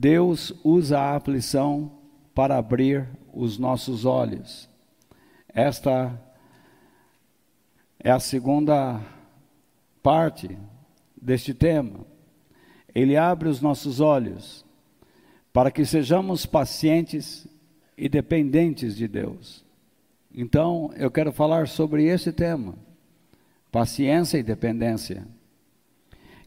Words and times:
Deus 0.00 0.54
usa 0.62 0.96
a 0.96 1.16
aflição 1.16 1.90
para 2.32 2.56
abrir 2.56 3.08
os 3.34 3.58
nossos 3.58 4.04
olhos. 4.04 4.68
Esta 5.48 6.16
é 7.98 8.08
a 8.08 8.20
segunda 8.20 9.00
parte 10.00 10.56
deste 11.20 11.52
tema. 11.52 12.06
Ele 12.94 13.16
abre 13.16 13.48
os 13.48 13.60
nossos 13.60 13.98
olhos 13.98 14.64
para 15.52 15.68
que 15.68 15.84
sejamos 15.84 16.46
pacientes 16.46 17.48
e 17.96 18.08
dependentes 18.08 18.96
de 18.96 19.08
Deus. 19.08 19.64
Então, 20.32 20.92
eu 20.94 21.10
quero 21.10 21.32
falar 21.32 21.66
sobre 21.66 22.04
esse 22.04 22.32
tema: 22.32 22.76
paciência 23.72 24.38
e 24.38 24.44
dependência. 24.44 25.26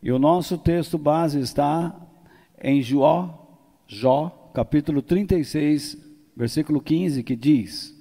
E 0.02 0.10
o 0.10 0.18
nosso 0.18 0.58
texto 0.58 0.98
base 0.98 1.38
está 1.42 1.94
em 2.62 2.82
Jó, 2.82 3.41
Jó, 3.94 4.50
capítulo 4.54 5.02
36, 5.02 5.98
versículo 6.34 6.80
15, 6.80 7.24
que 7.24 7.36
diz: 7.36 7.94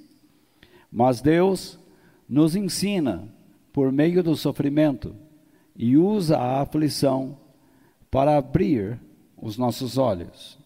Mas 0.88 1.20
Deus 1.20 1.80
nos 2.28 2.54
ensina 2.54 3.28
por 3.72 3.90
meio 3.90 4.22
do 4.22 4.36
sofrimento 4.36 5.16
e 5.74 5.96
usa 5.96 6.38
a 6.38 6.60
aflição 6.60 7.36
para 8.08 8.36
abrir 8.36 9.00
os 9.36 9.58
nossos 9.58 9.98
olhos. 9.98 10.56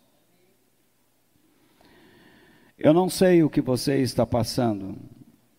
Eu 2.79 2.93
não 2.93 3.09
sei 3.09 3.43
o 3.43 3.49
que 3.49 3.63
você 3.63 4.03
está 4.03 4.27
passando 4.27 4.95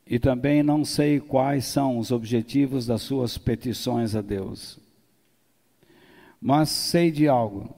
e 0.06 0.20
também 0.20 0.62
não 0.62 0.86
sei 0.86 1.20
quais 1.20 1.66
são 1.66 1.98
os 1.98 2.12
objetivos 2.12 2.86
das 2.86 3.02
suas 3.02 3.36
petições 3.36 4.16
a 4.16 4.22
Deus. 4.22 4.78
Mas 6.40 6.70
sei 6.70 7.10
de 7.10 7.28
algo, 7.28 7.76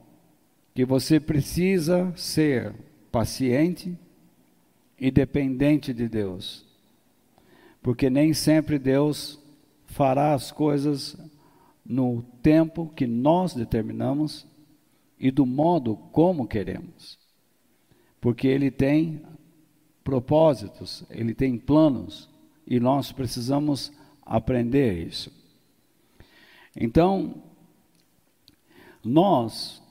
que 0.77 0.85
você 0.85 1.19
precisa 1.19 2.13
ser 2.15 2.71
paciente 3.11 3.97
e 4.99 5.09
dependente 5.09 5.91
de 5.91 6.07
Deus. 6.07 6.63
Porque 7.81 8.11
nem 8.11 8.31
sempre 8.31 8.77
Deus 8.77 9.39
fará 9.87 10.35
as 10.35 10.51
coisas 10.51 11.17
no 11.83 12.21
tempo 12.43 12.93
que 12.95 13.07
nós 13.07 13.55
determinamos 13.55 14.45
e 15.19 15.31
do 15.31 15.47
modo 15.47 15.95
como 16.11 16.47
queremos. 16.47 17.17
Porque 18.21 18.47
Ele 18.47 18.69
tem 18.69 19.23
propósitos, 20.03 21.03
Ele 21.09 21.33
tem 21.33 21.57
planos 21.57 22.29
e 22.67 22.79
nós 22.79 23.11
precisamos 23.11 23.91
aprender 24.23 25.07
isso. 25.07 25.33
Então, 26.75 27.41
nós 29.03 29.81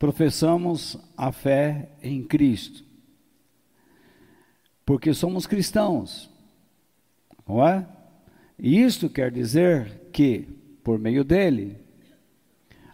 professamos 0.00 0.96
a 1.14 1.30
fé 1.30 1.90
em 2.02 2.24
Cristo, 2.24 2.82
porque 4.86 5.12
somos 5.12 5.46
cristãos, 5.46 6.30
não 7.46 7.68
é? 7.68 7.86
E 8.58 8.80
isto 8.80 9.10
quer 9.10 9.30
dizer 9.30 10.08
que, 10.10 10.48
por 10.82 10.98
meio 10.98 11.22
dele, 11.22 11.76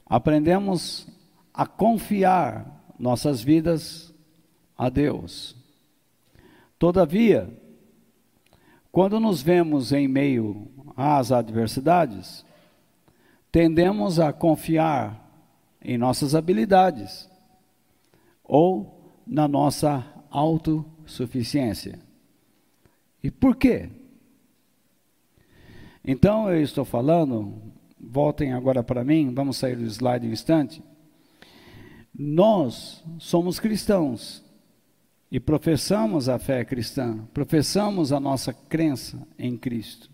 aprendemos 0.04 1.06
a 1.54 1.64
confiar 1.64 2.84
nossas 2.98 3.40
vidas 3.40 4.12
a 4.76 4.88
Deus. 4.88 5.54
Todavia, 6.76 7.48
quando 8.90 9.20
nos 9.20 9.40
vemos 9.42 9.92
em 9.92 10.08
meio 10.08 10.68
às 10.96 11.30
adversidades, 11.30 12.44
tendemos 13.52 14.18
a 14.18 14.32
confiar 14.32 15.25
em 15.82 15.96
nossas 15.96 16.34
habilidades 16.34 17.28
ou 18.42 19.12
na 19.26 19.48
nossa 19.48 20.04
autossuficiência. 20.30 21.98
E 23.22 23.30
por 23.30 23.56
quê? 23.56 23.88
Então 26.04 26.48
eu 26.48 26.62
estou 26.62 26.84
falando, 26.84 27.60
voltem 27.98 28.52
agora 28.52 28.82
para 28.82 29.02
mim, 29.02 29.34
vamos 29.34 29.56
sair 29.56 29.76
do 29.76 29.84
slide 29.84 30.26
um 30.26 30.32
instante. 30.32 30.82
Nós 32.14 33.04
somos 33.18 33.58
cristãos 33.58 34.44
e 35.30 35.40
professamos 35.40 36.28
a 36.28 36.38
fé 36.38 36.64
cristã, 36.64 37.18
professamos 37.34 38.12
a 38.12 38.20
nossa 38.20 38.52
crença 38.52 39.26
em 39.38 39.56
Cristo. 39.56 40.08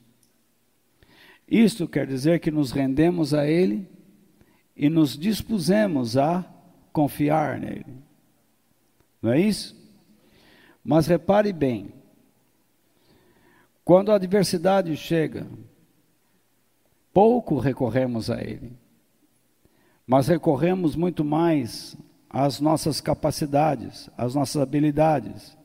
Isto 1.46 1.86
quer 1.86 2.06
dizer 2.06 2.40
que 2.40 2.50
nos 2.50 2.72
rendemos 2.72 3.34
a 3.34 3.46
Ele 3.46 3.86
e 4.76 4.88
nos 4.88 5.16
dispusemos 5.16 6.16
a 6.16 6.44
confiar 6.92 7.58
nele. 7.58 8.02
Não 9.20 9.32
é 9.32 9.40
isso? 9.40 9.76
Mas 10.84 11.06
repare 11.06 11.52
bem, 11.52 11.92
quando 13.84 14.10
a 14.10 14.16
adversidade 14.16 14.96
chega, 14.96 15.46
pouco 17.12 17.58
recorremos 17.58 18.30
a 18.30 18.40
Ele, 18.40 18.72
mas 20.06 20.28
recorremos 20.28 20.96
muito 20.96 21.24
mais 21.24 21.96
às 22.28 22.58
nossas 22.60 23.00
capacidades, 23.00 24.08
às 24.16 24.34
nossas 24.34 24.60
habilidades. 24.60 25.56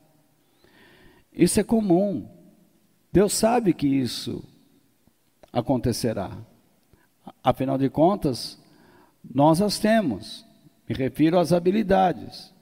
Isso 1.31 1.59
é 1.59 1.63
comum. 1.63 2.27
Deus 3.11 3.33
sabe 3.33 3.73
que 3.73 3.87
isso 3.87 4.43
acontecerá. 5.51 6.37
Afinal 7.43 7.77
de 7.77 7.89
contas, 7.89 8.59
nós 9.23 9.61
as 9.61 9.79
temos. 9.79 10.45
Me 10.87 10.95
refiro 10.95 11.37
às 11.37 11.51
habilidades. 11.51 12.53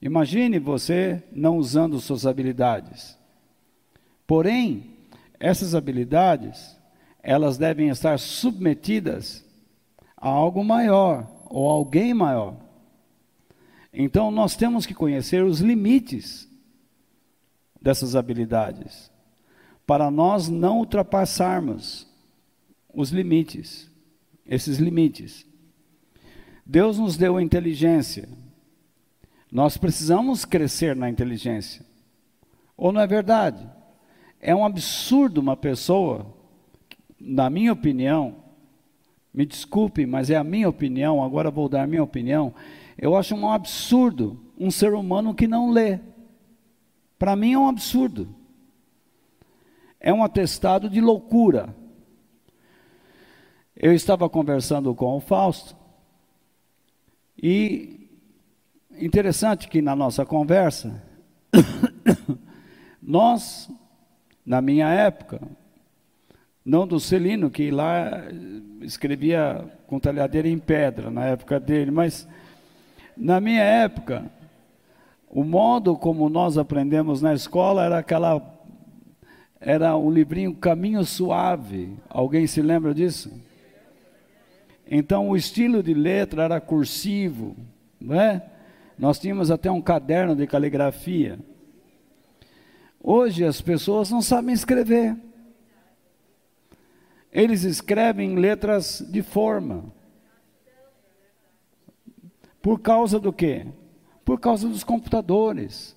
Imagine 0.00 0.58
você 0.58 1.22
não 1.32 1.56
usando 1.56 2.00
suas 2.00 2.26
habilidades. 2.26 3.18
Porém, 4.26 4.90
essas 5.38 5.74
habilidades, 5.74 6.76
elas 7.22 7.58
devem 7.58 7.88
estar 7.88 8.18
submetidas 8.18 9.44
a 10.16 10.28
algo 10.28 10.64
maior 10.64 11.26
ou 11.50 11.70
alguém 11.70 12.14
maior. 12.14 12.56
Então, 13.92 14.30
nós 14.30 14.56
temos 14.56 14.86
que 14.86 14.94
conhecer 14.94 15.44
os 15.44 15.60
limites 15.60 16.48
dessas 17.80 18.16
habilidades, 18.16 19.10
para 19.86 20.10
nós 20.10 20.48
não 20.48 20.78
ultrapassarmos 20.78 22.08
os 22.92 23.10
limites, 23.10 23.90
esses 24.46 24.78
limites. 24.78 25.46
Deus 26.64 26.98
nos 26.98 27.16
deu 27.16 27.40
inteligência. 27.40 28.28
Nós 29.50 29.76
precisamos 29.76 30.44
crescer 30.44 30.96
na 30.96 31.08
inteligência. 31.08 31.84
Ou 32.76 32.92
não 32.92 33.00
é 33.00 33.06
verdade? 33.06 33.68
É 34.40 34.54
um 34.54 34.64
absurdo 34.64 35.40
uma 35.40 35.56
pessoa, 35.56 36.26
na 37.20 37.48
minha 37.48 37.72
opinião, 37.72 38.36
me 39.32 39.44
desculpe, 39.44 40.06
mas 40.06 40.30
é 40.30 40.36
a 40.36 40.44
minha 40.44 40.68
opinião, 40.68 41.22
agora 41.22 41.50
vou 41.50 41.68
dar 41.68 41.82
a 41.82 41.86
minha 41.86 42.02
opinião. 42.02 42.54
Eu 42.96 43.16
acho 43.16 43.34
um 43.34 43.50
absurdo 43.50 44.40
um 44.58 44.70
ser 44.70 44.94
humano 44.94 45.34
que 45.34 45.46
não 45.46 45.70
lê. 45.70 45.98
Para 47.18 47.36
mim 47.36 47.52
é 47.52 47.58
um 47.58 47.68
absurdo. 47.68 48.28
É 49.98 50.12
um 50.12 50.22
atestado 50.22 50.88
de 50.88 51.00
loucura. 51.00 51.74
Eu 53.74 53.92
estava 53.92 54.28
conversando 54.28 54.94
com 54.94 55.16
o 55.16 55.20
Fausto, 55.20 55.76
e 57.40 58.08
interessante 58.98 59.68
que 59.68 59.82
na 59.82 59.94
nossa 59.94 60.24
conversa, 60.24 61.02
nós, 63.02 63.70
na 64.44 64.60
minha 64.60 64.88
época, 64.88 65.40
não 66.64 66.86
do 66.86 66.98
Celino, 66.98 67.50
que 67.50 67.70
lá 67.70 68.10
escrevia 68.80 69.64
com 69.86 70.00
talhadeira 70.00 70.48
em 70.48 70.58
pedra, 70.58 71.10
na 71.10 71.26
época 71.26 71.60
dele, 71.60 71.90
mas 71.90 72.26
na 73.16 73.40
minha 73.40 73.62
época, 73.62 74.30
o 75.28 75.44
modo 75.44 75.96
como 75.96 76.28
nós 76.28 76.56
aprendemos 76.56 77.20
na 77.20 77.34
escola 77.34 77.84
era 77.84 77.98
aquela 77.98 78.54
era 79.60 79.96
o 79.96 80.10
livrinho 80.10 80.54
Caminho 80.54 81.02
Suave. 81.04 81.96
Alguém 82.10 82.46
se 82.46 82.60
lembra 82.60 82.94
disso? 82.94 83.32
Então 84.86 85.30
o 85.30 85.36
estilo 85.36 85.82
de 85.82 85.94
letra 85.94 86.44
era 86.44 86.60
cursivo, 86.60 87.56
não 88.00 88.20
é? 88.20 88.50
Nós 88.98 89.18
tínhamos 89.18 89.50
até 89.50 89.70
um 89.70 89.80
caderno 89.80 90.36
de 90.36 90.46
caligrafia. 90.46 91.38
Hoje 93.02 93.44
as 93.44 93.60
pessoas 93.60 94.10
não 94.10 94.22
sabem 94.22 94.54
escrever. 94.54 95.16
Eles 97.32 97.64
escrevem 97.64 98.32
em 98.32 98.36
letras 98.36 99.04
de 99.10 99.20
forma. 99.22 99.92
Por 102.62 102.80
causa 102.80 103.18
do 103.18 103.32
quê? 103.32 103.66
Por 104.24 104.38
causa 104.40 104.68
dos 104.68 104.84
computadores, 104.84 105.96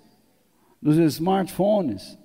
dos 0.81 0.97
smartphones. 0.97 2.17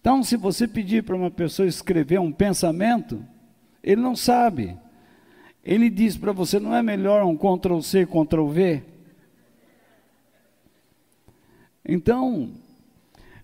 Então, 0.00 0.24
se 0.24 0.36
você 0.36 0.66
pedir 0.66 1.04
para 1.04 1.14
uma 1.14 1.30
pessoa 1.30 1.68
escrever 1.68 2.18
um 2.18 2.32
pensamento, 2.32 3.24
ele 3.82 4.00
não 4.00 4.14
sabe. 4.14 4.76
Ele 5.64 5.90
diz 5.90 6.16
para 6.16 6.32
você: 6.32 6.58
não 6.58 6.74
é 6.74 6.82
melhor 6.82 7.24
um 7.24 7.36
Ctrl 7.36 7.80
C, 7.80 8.06
Ctrl 8.06 8.46
V? 8.48 8.82
Então, 11.84 12.52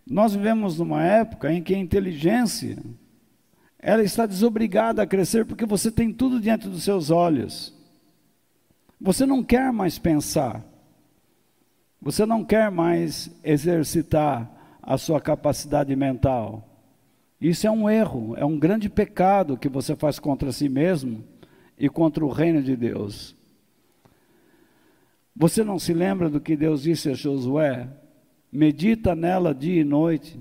nós 0.07 0.35
vivemos 0.35 0.79
numa 0.79 1.03
época 1.03 1.53
em 1.53 1.63
que 1.63 1.75
a 1.75 1.79
inteligência 1.79 2.79
ela 3.79 4.03
está 4.03 4.27
desobrigada 4.27 5.03
a 5.03 5.07
crescer 5.07 5.45
porque 5.45 5.65
você 5.65 5.91
tem 5.91 6.13
tudo 6.13 6.41
diante 6.41 6.69
dos 6.69 6.83
seus 6.83 7.11
olhos. 7.11 7.75
Você 9.01 9.25
não 9.25 9.43
quer 9.43 9.73
mais 9.73 9.99
pensar. 9.99 10.65
Você 12.01 12.25
não 12.25 12.45
quer 12.45 12.71
mais 12.71 13.31
exercitar 13.45 14.51
a 14.83 14.97
sua 14.97 15.21
capacidade 15.21 15.95
mental. 15.95 16.65
Isso 17.41 17.67
é 17.67 17.71
um 17.71 17.89
erro, 17.89 18.35
é 18.37 18.45
um 18.45 18.59
grande 18.59 18.89
pecado 18.89 19.57
que 19.57 19.69
você 19.69 19.95
faz 19.95 20.19
contra 20.19 20.51
si 20.51 20.69
mesmo 20.69 21.25
e 21.79 21.89
contra 21.89 22.25
o 22.25 22.31
reino 22.31 22.63
de 22.63 22.77
Deus. 22.77 23.35
Você 25.35 25.63
não 25.63 25.79
se 25.79 25.95
lembra 25.95 26.29
do 26.29 26.41
que 26.41 26.57
Deus 26.57 26.83
disse 26.83 27.11
a 27.11 27.15
Josué? 27.15 27.89
Medita 28.51 29.15
nela 29.15 29.55
dia 29.55 29.81
e 29.81 29.85
noite. 29.85 30.39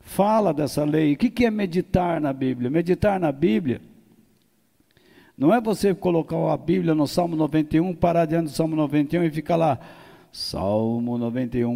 Fala 0.00 0.52
dessa 0.52 0.84
lei. 0.84 1.14
O 1.14 1.16
que 1.16 1.46
é 1.46 1.50
meditar 1.50 2.20
na 2.20 2.32
Bíblia? 2.32 2.68
Meditar 2.68 3.18
na 3.18 3.32
Bíblia 3.32 3.80
não 5.38 5.54
é 5.54 5.60
você 5.60 5.94
colocar 5.94 6.52
a 6.52 6.56
Bíblia 6.56 6.96
no 6.96 7.06
Salmo 7.06 7.36
91, 7.36 7.94
parar 7.94 8.24
diante 8.24 8.46
do 8.46 8.50
Salmo 8.50 8.74
91 8.74 9.22
e 9.22 9.30
ficar 9.30 9.54
lá. 9.54 9.78
Salmo 10.32 11.16
91. 11.16 11.68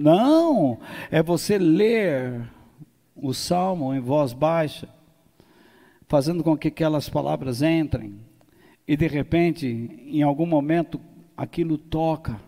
Não, 0.00 0.80
é 1.10 1.22
você 1.22 1.58
ler 1.58 2.50
o 3.14 3.34
salmo 3.34 3.92
em 3.92 4.00
voz 4.00 4.32
baixa, 4.32 4.88
fazendo 6.08 6.42
com 6.42 6.56
que 6.56 6.68
aquelas 6.68 7.06
palavras 7.06 7.60
entrem, 7.60 8.18
e 8.88 8.96
de 8.96 9.06
repente, 9.06 9.66
em 9.66 10.22
algum 10.22 10.46
momento, 10.46 10.98
aquilo 11.36 11.76
toca. 11.76 12.40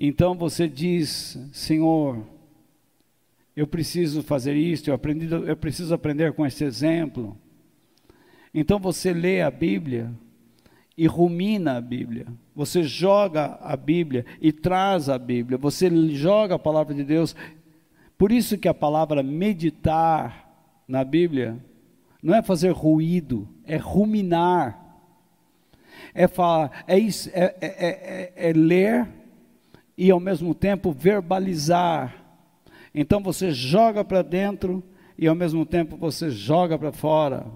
Então 0.00 0.36
você 0.36 0.68
diz: 0.68 1.36
Senhor, 1.52 2.24
eu 3.56 3.66
preciso 3.66 4.22
fazer 4.22 4.54
isso, 4.54 4.90
eu, 4.90 4.94
aprendi, 4.94 5.28
eu 5.28 5.56
preciso 5.56 5.92
aprender 5.92 6.32
com 6.34 6.46
esse 6.46 6.62
exemplo. 6.62 7.36
Então 8.54 8.78
você 8.78 9.12
lê 9.12 9.42
a 9.42 9.50
Bíblia 9.50 10.12
e 11.00 11.06
rumina 11.06 11.78
a 11.78 11.80
Bíblia. 11.80 12.26
Você 12.54 12.82
joga 12.82 13.58
a 13.62 13.74
Bíblia 13.74 14.26
e 14.38 14.52
traz 14.52 15.08
a 15.08 15.18
Bíblia. 15.18 15.56
Você 15.56 15.88
joga 16.14 16.56
a 16.56 16.58
palavra 16.58 16.94
de 16.94 17.02
Deus. 17.02 17.34
Por 18.18 18.30
isso 18.30 18.58
que 18.58 18.68
a 18.68 18.74
palavra 18.74 19.22
meditar 19.22 20.46
na 20.86 21.02
Bíblia 21.02 21.56
não 22.22 22.34
é 22.34 22.42
fazer 22.42 22.72
ruído, 22.72 23.48
é 23.64 23.78
ruminar. 23.78 24.78
É 26.12 26.28
falar, 26.28 26.84
é, 26.86 26.98
isso, 26.98 27.30
é, 27.32 27.56
é, 27.62 28.32
é, 28.36 28.50
é 28.50 28.52
ler 28.52 29.08
e 29.96 30.10
ao 30.10 30.20
mesmo 30.20 30.54
tempo 30.54 30.92
verbalizar. 30.92 32.14
Então 32.94 33.22
você 33.22 33.52
joga 33.52 34.04
para 34.04 34.20
dentro 34.20 34.84
e 35.16 35.26
ao 35.26 35.34
mesmo 35.34 35.64
tempo 35.64 35.96
você 35.96 36.28
joga 36.28 36.78
para 36.78 36.92
fora. 36.92 37.46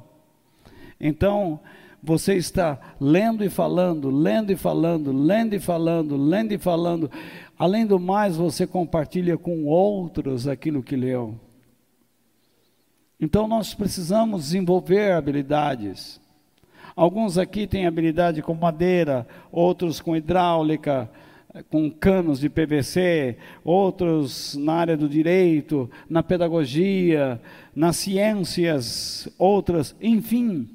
Então, 0.99 1.61
você 2.05 2.35
está 2.35 2.79
lendo 3.01 3.43
e 3.43 3.49
falando, 3.49 4.11
lendo 4.11 4.53
e 4.53 4.56
falando, 4.56 5.11
lendo 5.11 5.55
e 5.55 5.59
falando, 5.59 6.17
lendo 6.17 6.53
e 6.53 6.59
falando. 6.59 7.11
Além 7.59 7.87
do 7.87 7.99
mais, 7.99 8.37
você 8.37 8.67
compartilha 8.67 9.39
com 9.39 9.65
outros 9.65 10.47
aquilo 10.47 10.83
que 10.83 10.97
leu. 10.97 11.41
Então, 13.19 13.49
nós 13.49 13.73
precisamos 13.73 14.45
desenvolver 14.45 15.12
habilidades. 15.12 16.21
Alguns 16.95 17.39
aqui 17.39 17.67
têm 17.67 17.87
habilidade 17.87 18.43
com 18.43 18.55
madeira, 18.55 19.27
outros 19.50 19.99
com 19.99 20.15
hidráulica, 20.15 21.11
com 21.71 21.91
canos 21.91 22.39
de 22.39 22.50
PVC, 22.50 23.39
outros 23.65 24.55
na 24.57 24.75
área 24.75 24.97
do 24.97 25.09
direito, 25.09 25.91
na 26.11 26.23
pedagogia, 26.23 27.41
nas 27.75 27.97
ciências, 27.97 29.27
outras, 29.39 29.97
enfim 30.03 30.69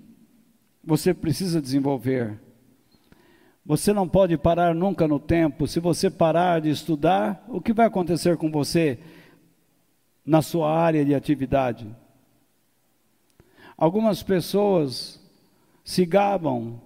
você 0.90 1.14
precisa 1.14 1.62
desenvolver. 1.62 2.40
Você 3.64 3.94
não 3.94 4.10
pode 4.10 4.36
parar 4.40 4.74
nunca 4.74 5.08
no 5.08 5.20
tempo. 5.20 5.68
Se 5.68 5.80
você 5.80 6.10
parar 6.10 6.62
de 6.62 6.72
estudar, 6.72 7.46
o 7.48 7.62
que 7.62 7.72
vai 7.72 7.86
acontecer 7.86 8.38
com 8.38 8.50
você 8.50 8.98
na 10.26 10.42
sua 10.42 10.76
área 10.76 11.06
de 11.06 11.14
atividade? 11.14 11.88
Algumas 13.78 14.24
pessoas 14.24 15.24
se 15.84 16.08
gabam 16.08 16.82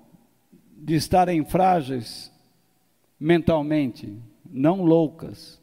de 0.75 0.95
estarem 0.95 1.45
frágeis 1.45 2.29
mentalmente, 3.17 4.17
não 4.45 4.83
loucas. 4.83 5.61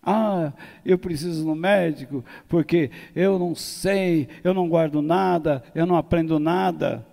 Ah, 0.00 0.52
eu 0.84 0.96
preciso 0.96 1.44
no 1.44 1.56
médico 1.56 2.24
porque 2.48 2.92
eu 3.16 3.36
não 3.36 3.52
sei, 3.52 4.28
eu 4.44 4.54
não 4.54 4.68
guardo 4.68 5.02
nada, 5.02 5.64
eu 5.74 5.84
não 5.84 5.96
aprendo 5.96 6.38
nada. 6.38 7.04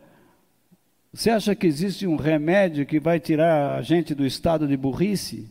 Você 1.11 1.31
acha 1.31 1.55
que 1.55 1.65
existe 1.65 2.05
um 2.05 2.15
remédio 2.15 2.85
que 2.85 2.99
vai 2.99 3.19
tirar 3.19 3.75
a 3.75 3.81
gente 3.81 4.13
do 4.13 4.25
estado 4.25 4.67
de 4.67 4.77
burrice? 4.77 5.49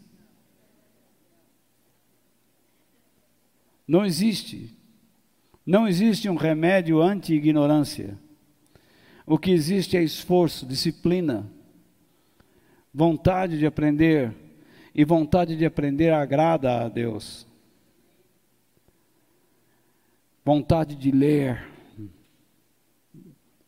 Não 3.86 4.04
existe. 4.04 4.76
Não 5.66 5.88
existe 5.88 6.28
um 6.28 6.36
remédio 6.36 7.02
anti-ignorância. 7.02 8.16
O 9.26 9.36
que 9.36 9.50
existe 9.50 9.96
é 9.96 10.02
esforço, 10.02 10.64
disciplina, 10.64 11.50
vontade 12.94 13.58
de 13.58 13.66
aprender. 13.66 14.32
E 14.94 15.04
vontade 15.04 15.56
de 15.56 15.64
aprender 15.64 16.12
agrada 16.12 16.84
a 16.84 16.88
Deus. 16.88 17.46
Vontade 20.44 20.96
de 20.96 21.10
ler 21.10 21.77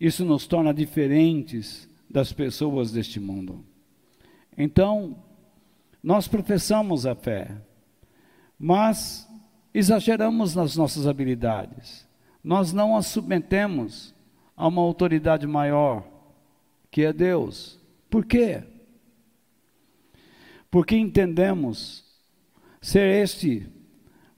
isso 0.01 0.25
nos 0.25 0.47
torna 0.47 0.73
diferentes 0.73 1.89
das 2.09 2.33
pessoas 2.33 2.91
deste 2.91 3.21
mundo. 3.21 3.63
Então, 4.57 5.23
nós 6.03 6.27
professamos 6.27 7.05
a 7.05 7.15
fé, 7.15 7.57
mas 8.59 9.29
exageramos 9.75 10.55
nas 10.55 10.75
nossas 10.75 11.07
habilidades. 11.07 12.09
Nós 12.43 12.73
não 12.73 12.97
as 12.97 13.07
submetemos 13.07 14.15
a 14.57 14.67
uma 14.67 14.81
autoridade 14.81 15.47
maior, 15.47 16.05
que 16.91 17.03
é 17.03 17.13
Deus. 17.13 17.79
Por 18.09 18.25
quê? 18.25 18.63
Porque 20.71 20.97
entendemos 20.97 22.05
ser 22.81 23.23
este 23.23 23.69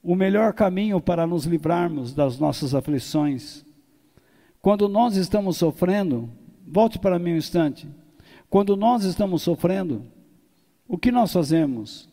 o 0.03 0.17
melhor 0.17 0.53
caminho 0.53 1.01
para 1.01 1.27
nos 1.27 1.45
livrarmos 1.45 2.13
das 2.13 2.39
nossas 2.39 2.75
aflições 2.75 3.65
quando 4.63 4.89
nós 4.89 5.17
estamos 5.17 5.57
sofrendo, 5.57 6.31
volte 6.65 6.97
para 6.97 7.19
mim 7.19 7.33
um 7.33 7.37
instante. 7.37 7.89
Quando 8.49 8.77
nós 8.77 9.03
estamos 9.03 9.43
sofrendo, 9.43 10.05
o 10.87 10.97
que 10.97 11.11
nós 11.11 11.33
fazemos? 11.33 12.09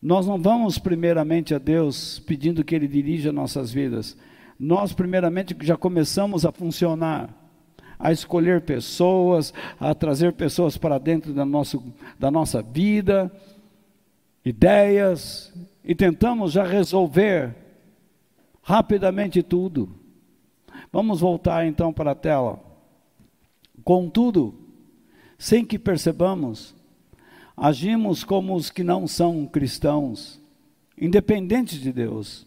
Nós 0.00 0.26
não 0.26 0.40
vamos 0.40 0.78
primeiramente 0.78 1.54
a 1.54 1.58
Deus 1.58 2.18
pedindo 2.20 2.64
que 2.64 2.74
Ele 2.74 2.88
dirija 2.88 3.30
nossas 3.30 3.70
vidas. 3.70 4.16
Nós, 4.58 4.94
primeiramente, 4.94 5.54
já 5.60 5.76
começamos 5.76 6.46
a 6.46 6.52
funcionar, 6.52 7.28
a 7.98 8.10
escolher 8.10 8.62
pessoas, 8.62 9.52
a 9.78 9.94
trazer 9.94 10.32
pessoas 10.32 10.78
para 10.78 10.96
dentro 10.96 11.34
da, 11.34 11.44
nosso, 11.44 11.84
da 12.18 12.30
nossa 12.30 12.62
vida, 12.62 13.30
ideias, 14.42 15.52
e 15.84 15.94
tentamos 15.94 16.52
já 16.52 16.64
resolver 16.64 17.54
rapidamente 18.62 19.42
tudo. 19.42 19.99
Vamos 20.92 21.20
voltar 21.20 21.66
então 21.66 21.92
para 21.92 22.12
a 22.12 22.14
tela. 22.14 22.60
Contudo, 23.84 24.54
sem 25.38 25.64
que 25.64 25.78
percebamos, 25.78 26.74
agimos 27.56 28.24
como 28.24 28.54
os 28.54 28.70
que 28.70 28.82
não 28.82 29.06
são 29.06 29.46
cristãos, 29.46 30.40
independentes 30.98 31.80
de 31.80 31.92
Deus. 31.92 32.46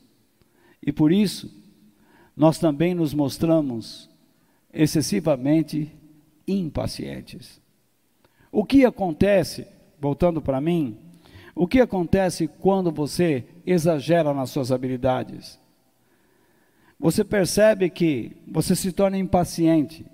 E 0.86 0.92
por 0.92 1.12
isso, 1.12 1.50
nós 2.36 2.60
também 2.60 2.94
nos 2.94 3.14
mostramos 3.14 4.10
excessivamente 4.74 5.92
impacientes. 6.48 7.62
O 8.52 8.66
que 8.66 8.86
acontece, 8.86 9.66
voltando 10.00 10.42
para 10.42 10.60
mim, 10.60 10.98
o 11.56 11.68
que 11.68 11.80
acontece 11.80 12.48
quando 12.48 12.92
você 12.92 13.46
exagera 13.66 14.34
nas 14.34 14.50
suas 14.50 14.72
habilidades? 14.72 15.60
Você 17.04 17.22
percebe 17.22 17.90
que 17.90 18.32
você 18.48 18.78
se 18.78 18.94
torna 18.94 19.18
impaciente. 19.18 20.06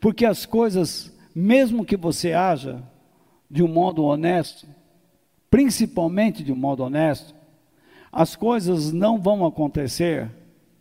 Porque 0.00 0.24
as 0.24 0.46
coisas, 0.46 1.14
mesmo 1.34 1.84
que 1.84 1.94
você 1.94 2.32
haja 2.32 2.82
de 3.50 3.62
um 3.62 3.68
modo 3.68 4.02
honesto, 4.02 4.66
principalmente 5.50 6.42
de 6.42 6.50
um 6.50 6.56
modo 6.56 6.82
honesto, 6.82 7.34
As 8.10 8.34
coisas 8.34 8.90
não 8.90 9.20
vão 9.20 9.44
acontecer 9.44 10.30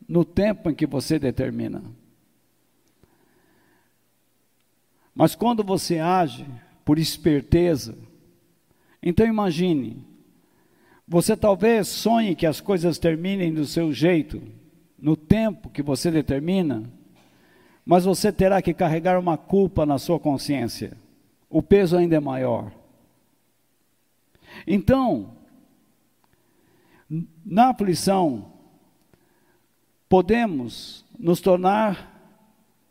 no 0.07 0.23
tempo 0.23 0.69
em 0.69 0.73
que 0.73 0.87
você 0.87 1.19
determina. 1.19 1.83
Mas 5.13 5.35
quando 5.35 5.61
você 5.65 5.99
age 5.99 6.45
por 6.85 6.97
esperteza, 6.97 7.97
então 9.03 9.27
imagine, 9.27 10.01
você 11.05 11.35
talvez 11.35 11.89
sonhe 11.89 12.33
que 12.33 12.45
as 12.45 12.61
coisas 12.61 12.97
terminem 12.97 13.53
do 13.53 13.65
seu 13.65 13.91
jeito, 13.91 14.41
no 14.97 15.15
tempo 15.15 15.69
que 15.69 15.81
você 15.81 16.09
determina, 16.09 16.83
mas 17.85 18.05
você 18.05 18.31
terá 18.31 18.61
que 18.61 18.73
carregar 18.73 19.19
uma 19.19 19.37
culpa 19.37 19.85
na 19.85 19.97
sua 19.97 20.19
consciência. 20.19 20.97
O 21.49 21.61
peso 21.61 21.95
ainda 21.95 22.15
é 22.15 22.19
maior. 22.19 22.71
Então, 24.65 25.31
na 27.45 27.69
aflição, 27.69 28.51
podemos 30.09 31.05
nos 31.17 31.39
tornar. 31.39 32.15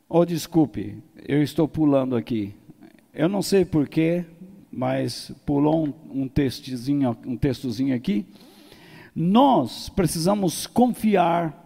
Oh, 0.08 0.24
desculpe, 0.24 1.02
eu 1.26 1.42
estou 1.42 1.66
pulando 1.66 2.16
aqui. 2.16 2.54
Eu 3.12 3.28
não 3.28 3.42
sei 3.42 3.64
porquê, 3.64 4.24
mas 4.70 5.32
pulou 5.44 5.86
um, 5.86 6.22
um, 6.22 6.30
um 7.26 7.36
textozinho 7.36 7.94
aqui. 7.94 8.26
Nós 9.14 9.88
precisamos 9.88 10.66
confiar 10.66 11.65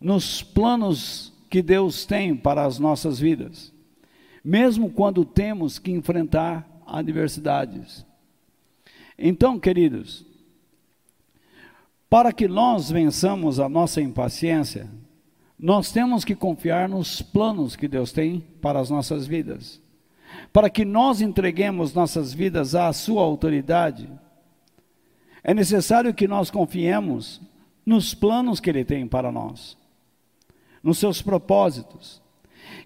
nos 0.00 0.42
planos 0.42 1.32
que 1.50 1.62
Deus 1.62 2.04
tem 2.04 2.36
para 2.36 2.64
as 2.64 2.78
nossas 2.78 3.18
vidas, 3.18 3.72
mesmo 4.44 4.90
quando 4.90 5.24
temos 5.24 5.78
que 5.78 5.90
enfrentar 5.90 6.68
adversidades. 6.86 8.06
Então, 9.18 9.58
queridos, 9.58 10.24
para 12.08 12.32
que 12.32 12.48
nós 12.48 12.90
vençamos 12.90 13.60
a 13.60 13.68
nossa 13.68 14.00
impaciência, 14.00 14.88
nós 15.58 15.90
temos 15.90 16.24
que 16.24 16.36
confiar 16.36 16.88
nos 16.88 17.20
planos 17.20 17.74
que 17.74 17.88
Deus 17.88 18.12
tem 18.12 18.40
para 18.62 18.78
as 18.78 18.88
nossas 18.88 19.26
vidas. 19.26 19.80
Para 20.52 20.70
que 20.70 20.84
nós 20.84 21.20
entreguemos 21.20 21.92
nossas 21.92 22.32
vidas 22.32 22.74
à 22.74 22.92
Sua 22.92 23.22
autoridade, 23.22 24.08
é 25.42 25.52
necessário 25.52 26.14
que 26.14 26.28
nós 26.28 26.50
confiemos 26.50 27.40
nos 27.84 28.14
planos 28.14 28.60
que 28.60 28.70
Ele 28.70 28.84
tem 28.84 29.06
para 29.06 29.32
nós, 29.32 29.76
nos 30.82 30.98
seus 30.98 31.22
propósitos. 31.22 32.22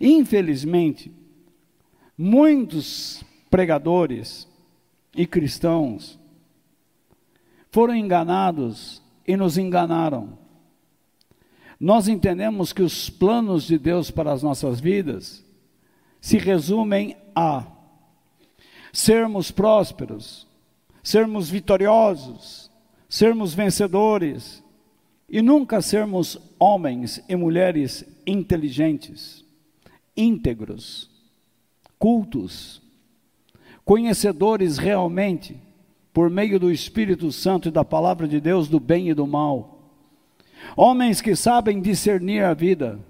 Infelizmente, 0.01 1.13
muitos 2.17 3.25
pregadores 3.51 4.49
e 5.15 5.27
cristãos 5.27 6.19
foram 7.71 7.95
enganados 7.95 9.03
e 9.27 9.37
nos 9.37 9.57
enganaram. 9.57 10.39
Nós 11.79 12.07
entendemos 12.07 12.73
que 12.73 12.83
os 12.83 13.11
planos 13.11 13.65
de 13.65 13.79
Deus 13.79 14.11
para 14.11 14.33
as 14.33 14.43
nossas 14.43 14.79
vidas 14.79 15.45
se 16.21 16.39
resumem 16.39 17.17
a 17.35 17.67
sermos 18.93 19.51
prósperos, 19.51 20.47
sermos 21.03 21.51
vitoriosos, 21.51 22.71
sermos 23.09 23.55
vencedores 23.55 24.62
e 25.33 25.41
nunca 25.41 25.81
sermos 25.81 26.39
homens 26.59 27.25
e 27.27 27.35
mulheres 27.35 28.05
inteligentes, 28.27 29.43
íntegros, 30.15 31.11
cultos, 31.99 32.83
conhecedores 33.83 34.77
realmente 34.77 35.57
por 36.13 36.29
meio 36.29 36.61
do 36.61 36.71
Espírito 36.71 37.33
Santo 37.33 37.69
e 37.69 37.71
da 37.71 37.83
palavra 37.83 38.29
de 38.29 38.39
Deus, 38.39 38.69
do 38.69 38.79
bem 38.79 39.09
e 39.09 39.15
do 39.15 39.27
mal. 39.27 39.91
Homens 40.77 41.23
que 41.23 41.35
sabem 41.35 41.81
discernir 41.81 42.45
a 42.45 42.53
vida. 42.53 43.01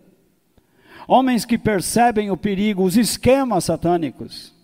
Homens 1.09 1.45
que 1.45 1.59
percebem 1.59 2.31
o 2.31 2.37
perigo, 2.37 2.85
os 2.85 2.97
esquemas 2.97 3.64
satânicos. 3.64 4.55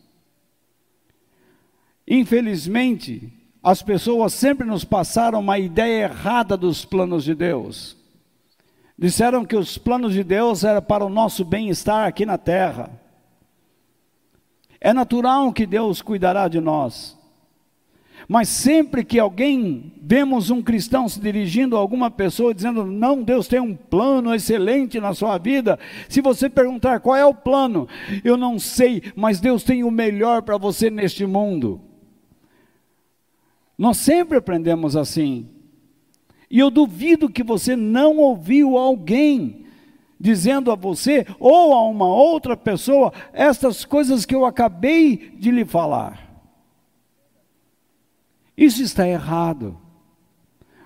Infelizmente, 2.07 3.33
as 3.71 3.83
pessoas 3.83 4.33
sempre 4.33 4.67
nos 4.67 4.83
passaram 4.83 5.41
uma 5.41 5.59
ideia 5.59 6.05
errada 6.05 6.57
dos 6.57 6.87
planos 6.87 7.23
de 7.23 7.35
Deus. 7.35 7.99
Disseram 8.99 9.45
que 9.45 9.55
os 9.55 9.77
planos 9.77 10.15
de 10.15 10.25
Deus 10.25 10.65
eram 10.65 10.81
para 10.81 11.05
o 11.05 11.11
nosso 11.11 11.45
bem-estar 11.45 12.09
aqui 12.09 12.25
na 12.25 12.39
terra. 12.39 12.91
É 14.81 14.95
natural 14.95 15.53
que 15.53 15.67
Deus 15.67 16.01
cuidará 16.01 16.49
de 16.49 16.61
nós. 16.61 17.15
Mas 18.27 18.49
sempre 18.49 19.05
que 19.05 19.19
alguém 19.19 19.93
vemos 20.01 20.49
um 20.49 20.63
cristão 20.63 21.07
se 21.07 21.21
dirigindo 21.21 21.77
a 21.77 21.79
alguma 21.79 22.11
pessoa 22.11 22.55
dizendo: 22.55 22.87
"Não, 22.87 23.23
Deus 23.23 23.49
tem 23.49 23.61
um 23.61 23.77
plano 23.77 24.35
excelente 24.35 24.99
na 24.99 25.13
sua 25.13 25.37
vida". 25.37 25.79
Se 26.09 26.23
você 26.23 26.49
perguntar 26.49 27.01
qual 27.01 27.17
é 27.17 27.25
o 27.25 27.35
plano, 27.35 27.87
eu 28.25 28.39
não 28.39 28.59
sei, 28.59 29.03
mas 29.15 29.41
Deus 29.41 29.63
tem 29.63 29.85
o 29.85 29.91
melhor 29.91 30.41
para 30.41 30.57
você 30.57 30.89
neste 30.89 31.27
mundo. 31.27 31.83
Nós 33.79 33.99
sempre 33.99 34.37
aprendemos 34.37 34.97
assim. 34.97 35.49
E 36.51 36.59
eu 36.59 36.69
duvido 36.69 37.31
que 37.31 37.45
você 37.45 37.77
não 37.77 38.17
ouviu 38.17 38.77
alguém 38.77 39.67
dizendo 40.19 40.73
a 40.73 40.75
você 40.75 41.25
ou 41.39 41.73
a 41.73 41.87
uma 41.87 42.07
outra 42.07 42.57
pessoa 42.57 43.13
estas 43.33 43.85
coisas 43.85 44.27
que 44.27 44.35
eu 44.35 44.45
acabei 44.45 45.33
de 45.39 45.53
lhe 45.53 45.65
falar. 45.65 46.29
Isso 48.57 48.83
está 48.83 49.07
errado. 49.07 49.79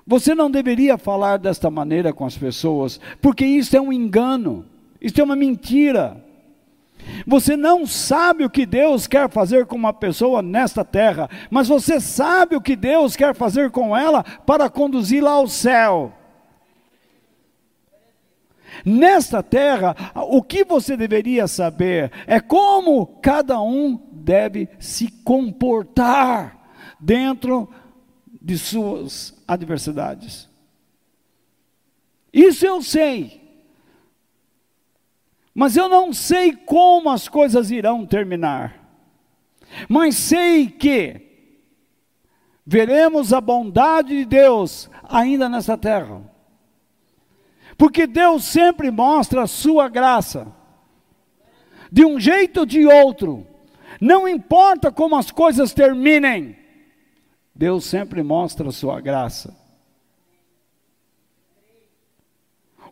Você 0.07 0.35
não 0.35 0.51
deveria 0.51 0.99
falar 0.99 1.39
desta 1.39 1.71
maneira 1.71 2.13
com 2.13 2.27
as 2.27 2.37
pessoas, 2.37 3.01
porque 3.23 3.47
isso 3.47 3.75
é 3.75 3.81
um 3.81 3.93
engano, 3.93 4.67
isso 5.01 5.19
é 5.19 5.25
uma 5.25 5.37
mentira. 5.37 6.23
Você 7.27 7.57
não 7.57 7.87
sabe 7.87 8.45
o 8.45 8.51
que 8.51 8.67
Deus 8.67 9.07
quer 9.07 9.31
fazer 9.31 9.67
com 9.67 9.77
uma 9.77 9.93
pessoa 9.93 10.43
nesta 10.43 10.85
terra, 10.85 11.29
mas 11.51 11.69
você 11.69 12.01
sabe 12.01 12.57
o 12.57 12.61
que 12.61 12.77
Deus 12.77 13.17
quer 13.17 13.35
fazer 13.35 13.71
com 13.71 13.97
ela 13.97 14.23
para 14.23 14.71
conduzi-la 14.71 15.31
ao 15.31 15.47
céu. 15.47 16.13
Nesta 18.85 19.43
terra, 19.43 19.95
o 20.15 20.43
que 20.43 20.65
você 20.65 20.97
deveria 20.97 21.47
saber 21.47 22.11
é 22.27 22.41
como 22.41 23.07
cada 23.21 23.61
um 23.61 24.01
deve 24.11 24.69
se 24.79 25.11
comportar 25.23 26.59
dentro 26.99 27.69
de 28.41 28.59
suas 28.59 29.35
adversidades. 29.47 30.49
Isso 32.33 32.65
eu 32.67 32.83
sei. 32.83 33.42
Mas 35.55 35.77
eu 35.77 35.89
não 35.89 36.13
sei 36.13 36.55
como 36.55 37.11
as 37.11 37.29
coisas 37.29 37.71
irão 37.71 38.07
terminar. 38.07 38.83
Mas 39.89 40.17
sei 40.17 40.69
que 40.69 41.21
veremos 42.67 43.33
a 43.33 43.41
bondade 43.41 44.17
de 44.17 44.25
Deus 44.25 44.89
ainda 45.03 45.49
nessa 45.49 45.77
terra. 45.77 46.23
Porque 47.77 48.07
Deus 48.07 48.45
sempre 48.45 48.91
mostra 48.91 49.43
a 49.43 49.47
sua 49.47 49.89
graça. 49.89 50.47
De 51.91 52.05
um 52.05 52.19
jeito 52.19 52.61
ou 52.61 52.67
de 52.67 52.87
outro. 52.87 53.47
Não 54.01 54.27
importa 54.27 54.91
como 54.91 55.17
as 55.17 55.31
coisas 55.31 55.75
terminem. 55.75 56.57
Deus 57.55 57.85
sempre 57.85 58.23
mostra 58.23 58.69
a 58.69 58.73
sua 58.73 59.01
graça. 59.01 59.62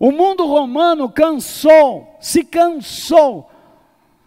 O 0.00 0.11
mundo 0.11 0.47
romano 0.47 1.11
cansou, 1.11 2.16
se 2.19 2.42
cansou 2.42 3.50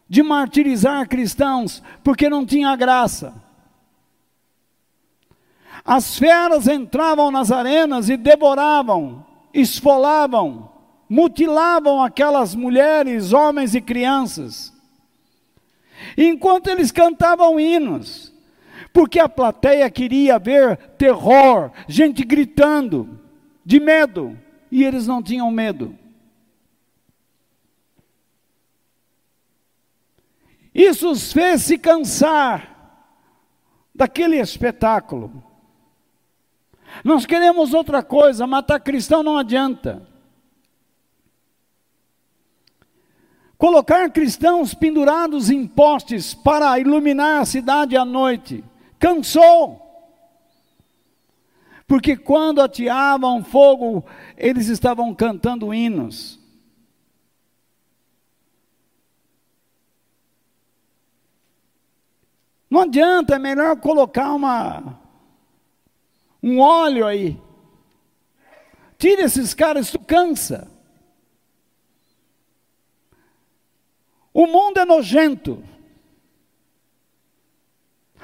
de 0.08 0.22
martirizar 0.22 1.10
cristãos, 1.10 1.82
porque 2.04 2.30
não 2.30 2.46
tinha 2.46 2.76
graça. 2.76 3.34
As 5.84 6.16
feras 6.16 6.68
entravam 6.68 7.32
nas 7.32 7.52
arenas 7.52 8.08
e 8.08 8.16
devoravam, 8.16 9.26
esfolavam, 9.52 10.70
mutilavam 11.10 12.04
aquelas 12.04 12.54
mulheres, 12.54 13.34
homens 13.34 13.74
e 13.74 13.82
crianças. 13.82 14.72
Enquanto 16.16 16.68
eles 16.68 16.92
cantavam 16.92 17.60
hinos, 17.60 18.32
porque 18.94 19.20
a 19.20 19.28
plateia 19.28 19.90
queria 19.90 20.38
ver 20.38 20.78
terror, 21.00 21.72
gente 21.88 22.24
gritando, 22.24 23.20
de 23.66 23.80
medo, 23.80 24.38
e 24.74 24.84
eles 24.84 25.06
não 25.06 25.22
tinham 25.22 25.52
medo. 25.52 25.96
Isso 30.74 31.12
os 31.12 31.32
fez 31.32 31.62
se 31.62 31.78
cansar 31.78 33.14
daquele 33.94 34.38
espetáculo. 34.38 35.44
Nós 37.04 37.24
queremos 37.24 37.72
outra 37.72 38.02
coisa, 38.02 38.48
matar 38.48 38.80
cristão 38.80 39.22
não 39.22 39.38
adianta. 39.38 40.10
Colocar 43.56 44.10
cristãos 44.10 44.74
pendurados 44.74 45.52
em 45.52 45.68
postes 45.68 46.34
para 46.34 46.80
iluminar 46.80 47.42
a 47.42 47.46
cidade 47.46 47.96
à 47.96 48.04
noite 48.04 48.64
cansou. 48.98 49.83
Porque 51.94 52.18
quando 52.18 52.60
ateavam 52.60 53.44
fogo, 53.44 54.04
eles 54.36 54.68
estavam 54.68 55.14
cantando 55.14 55.72
hinos. 55.72 56.40
Não 62.68 62.80
adianta, 62.80 63.36
é 63.36 63.38
melhor 63.38 63.80
colocar 63.80 64.34
uma 64.34 65.00
um 66.42 66.60
óleo 66.60 67.06
aí. 67.06 67.40
Tira 68.98 69.22
esses 69.22 69.54
caras, 69.54 69.92
tu 69.92 70.00
cansa. 70.00 70.72
O 74.34 74.48
mundo 74.48 74.80
é 74.80 74.86
nojento. 74.86 75.64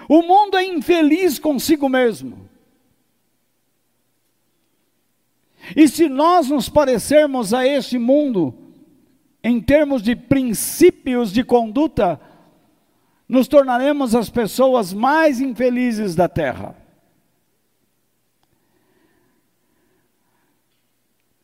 O 0.09 0.23
mundo 0.23 0.57
é 0.57 0.65
infeliz 0.65 1.38
consigo 1.38 1.88
mesmo. 1.88 2.49
E 5.75 5.88
se 5.88 6.09
nós 6.09 6.49
nos 6.49 6.69
parecermos 6.69 7.53
a 7.53 7.65
este 7.65 7.97
mundo, 7.97 8.53
em 9.43 9.61
termos 9.61 10.01
de 10.01 10.15
princípios 10.15 11.31
de 11.31 11.43
conduta, 11.43 12.19
nos 13.27 13.47
tornaremos 13.47 14.15
as 14.15 14.29
pessoas 14.29 14.93
mais 14.93 15.39
infelizes 15.39 16.15
da 16.15 16.27
terra. 16.27 16.75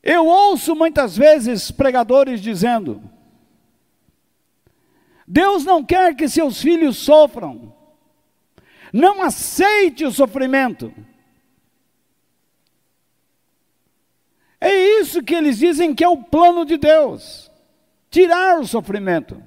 Eu 0.01 0.25
ouço 0.27 0.75
muitas 0.75 1.17
vezes 1.17 1.71
pregadores 1.71 2.41
dizendo: 2.41 3.01
Deus 5.27 5.63
não 5.63 5.83
quer 5.83 6.15
que 6.15 6.29
seus 6.29 6.61
filhos 6.61 6.97
sofram, 6.97 7.73
não 8.93 9.21
aceite 9.21 10.05
o 10.05 10.11
sofrimento. 10.11 10.93
É 14.65 14.99
isso 14.99 15.21
que 15.21 15.35
eles 15.35 15.59
dizem 15.59 15.93
que 15.93 16.03
é 16.03 16.09
o 16.09 16.17
plano 16.17 16.65
de 16.65 16.75
Deus: 16.75 17.51
tirar 18.09 18.59
o 18.59 18.65
sofrimento. 18.65 19.39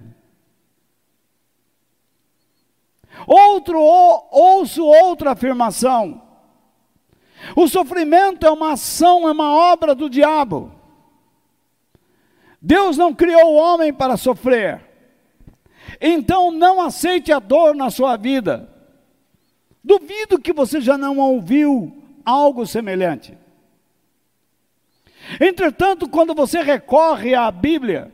Outro, 3.27 3.81
ouço 3.81 4.85
outra 4.85 5.33
afirmação. 5.33 6.23
O 7.57 7.67
sofrimento 7.67 8.47
é 8.47 8.51
uma 8.51 8.75
ação, 8.75 9.29
é 9.29 9.33
uma 9.33 9.51
obra 9.73 9.93
do 9.93 10.09
diabo. 10.09 10.73
Deus 12.63 12.97
não 12.97 13.13
criou 13.13 13.55
o 13.55 13.57
homem 13.57 13.93
para 13.93 14.17
sofrer. 14.17 14.81
Então 16.01 16.53
não 16.53 16.81
aceite 16.81 17.33
a 17.33 17.41
dor 17.41 17.75
na 17.75 17.91
sua 17.91 18.17
vida. 18.17 18.73
Duvido 19.83 20.39
que 20.39 20.53
você 20.53 20.81
já 20.81 20.97
não 20.97 21.19
ouviu 21.19 22.05
algo 22.25 22.65
semelhante. 22.65 23.37
Entretanto, 25.41 26.09
quando 26.09 26.35
você 26.35 26.63
recorre 26.63 27.35
à 27.35 27.51
Bíblia, 27.51 28.13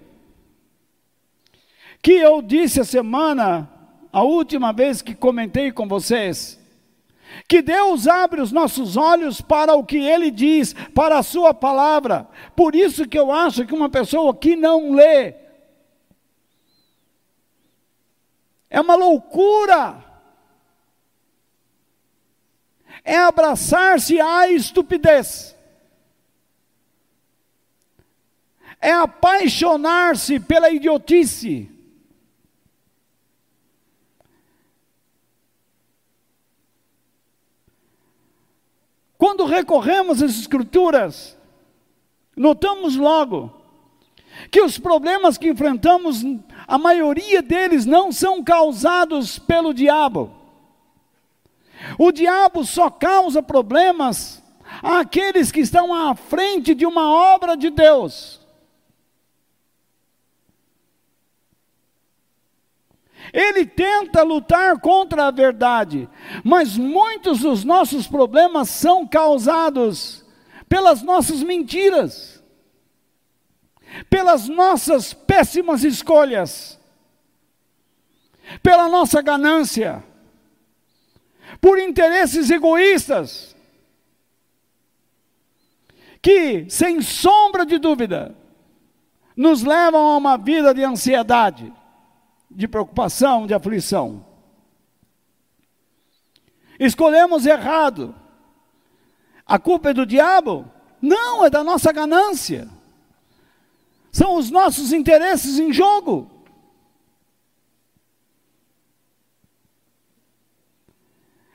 que 2.03 2.13
eu 2.13 2.43
disse 2.43 2.81
a 2.81 2.85
semana 2.85 3.71
a 4.13 4.23
última 4.23 4.73
vez 4.73 5.01
que 5.01 5.15
comentei 5.15 5.73
com 5.73 5.87
vocês, 5.89 6.61
que 7.49 7.63
Deus 7.63 8.07
abre 8.07 8.41
os 8.41 8.53
nossos 8.53 8.97
olhos 8.97 9.41
para 9.41 9.75
o 9.75 9.85
que 9.85 9.99
Ele 9.99 10.31
diz, 10.31 10.73
para 10.95 11.19
a 11.19 11.23
Sua 11.23 11.53
palavra. 11.53 12.29
Por 12.55 12.75
isso 12.75 13.09
que 13.09 13.19
eu 13.19 13.33
acho 13.33 13.67
que 13.67 13.75
uma 13.75 13.89
pessoa 13.89 14.35
que 14.35 14.55
não 14.55 14.93
lê 14.93 15.35
é 18.75 18.81
uma 18.81 18.97
loucura. 18.97 20.03
É 23.05 23.17
abraçar-se 23.17 24.21
à 24.21 24.49
estupidez. 24.49 25.57
É 28.85 28.93
apaixonar-se 28.93 30.39
pela 30.39 30.69
idiotice. 30.69 31.71
Quando 39.17 39.47
recorremos 39.47 40.23
às 40.23 40.39
Escrituras, 40.39 41.35
notamos 42.37 42.95
logo 42.95 43.51
que 44.51 44.61
os 44.61 44.79
problemas 44.79 45.39
que 45.39 45.49
enfrentamos, 45.49 46.23
a 46.69 46.77
maioria 46.77 47.41
deles 47.41 47.87
não 47.87 48.13
são 48.13 48.45
causados 48.45 49.39
pelo 49.39 49.73
diabo. 49.73 50.31
O 51.99 52.13
diabo 52.13 52.67
só 52.67 52.91
causa 52.91 53.43
problemas 53.43 54.43
àqueles 54.83 55.51
que 55.51 55.61
estão 55.61 55.95
à 55.95 56.15
frente 56.15 56.75
de 56.75 56.85
uma 56.85 57.11
obra 57.35 57.57
de 57.57 57.71
Deus. 57.71 58.44
Ele 63.35 63.67
tenta 63.67 64.23
lutar 64.23 64.79
contra 64.79 65.27
a 65.27 65.31
verdade, 65.33 66.09
mas 66.45 66.77
muitos 66.77 67.41
dos 67.41 67.65
nossos 67.65 68.07
problemas 68.07 68.71
são 68.71 69.05
causados 69.05 70.25
pelas 70.69 71.03
nossas 71.03 71.43
mentiras, 71.43 72.41
pelas 74.09 74.47
nossas 74.47 75.13
péssimas 75.13 75.83
escolhas, 75.83 76.79
pela 78.63 78.89
nossa 78.89 79.21
ganância, 79.21 80.05
por 81.61 81.81
interesses 81.81 82.53
egoístas, 82.53 83.57
que, 86.23 86.71
sem 86.71 87.03
sombra 87.03 87.67
de 87.67 87.79
dúvida, 87.79 88.33
nos 89.37 89.65
levam 89.65 90.13
a 90.13 90.17
uma 90.19 90.37
vida 90.37 90.73
de 90.73 90.85
ansiedade 90.85 91.73
de 92.55 92.69
preocupação, 92.69 93.47
de 93.47 93.55
aflição. 93.55 94.25
Escolhemos 96.79 97.47
errado. 97.47 98.15
A 99.47 99.59
culpa 99.59 99.91
é 99.91 99.95
do 99.95 100.07
diabo? 100.07 100.71
Não, 101.01 101.45
é 101.45 101.51
da 101.51 101.63
nossa 101.63 101.93
ganância. 101.93 102.69
São 104.11 104.37
os 104.37 104.51
nossos 104.51 104.93
interesses 104.93 105.59
em 105.59 105.73
jogo. 105.73 106.31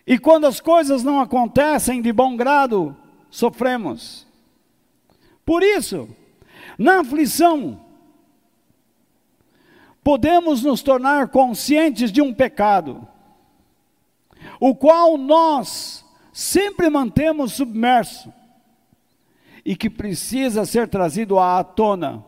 E 0.05 0.17
quando 0.17 0.45
as 0.45 0.59
coisas 0.59 1.03
não 1.03 1.19
acontecem 1.19 2.01
de 2.01 2.11
bom 2.11 2.35
grado, 2.35 2.95
sofremos. 3.29 4.27
Por 5.45 5.63
isso, 5.63 6.09
na 6.77 7.01
aflição, 7.01 7.79
podemos 10.09 10.63
nos 10.63 10.81
tornar 10.81 11.27
conscientes 11.27 12.11
de 12.11 12.19
um 12.19 12.33
pecado, 12.33 13.07
o 14.59 14.73
qual 14.73 15.19
nós 15.19 16.03
sempre 16.33 16.89
mantemos 16.89 17.53
submerso 17.53 18.33
e 19.63 19.75
que 19.75 19.87
precisa 19.87 20.65
ser 20.65 20.87
trazido 20.87 21.37
à 21.37 21.63
tona, 21.63 22.25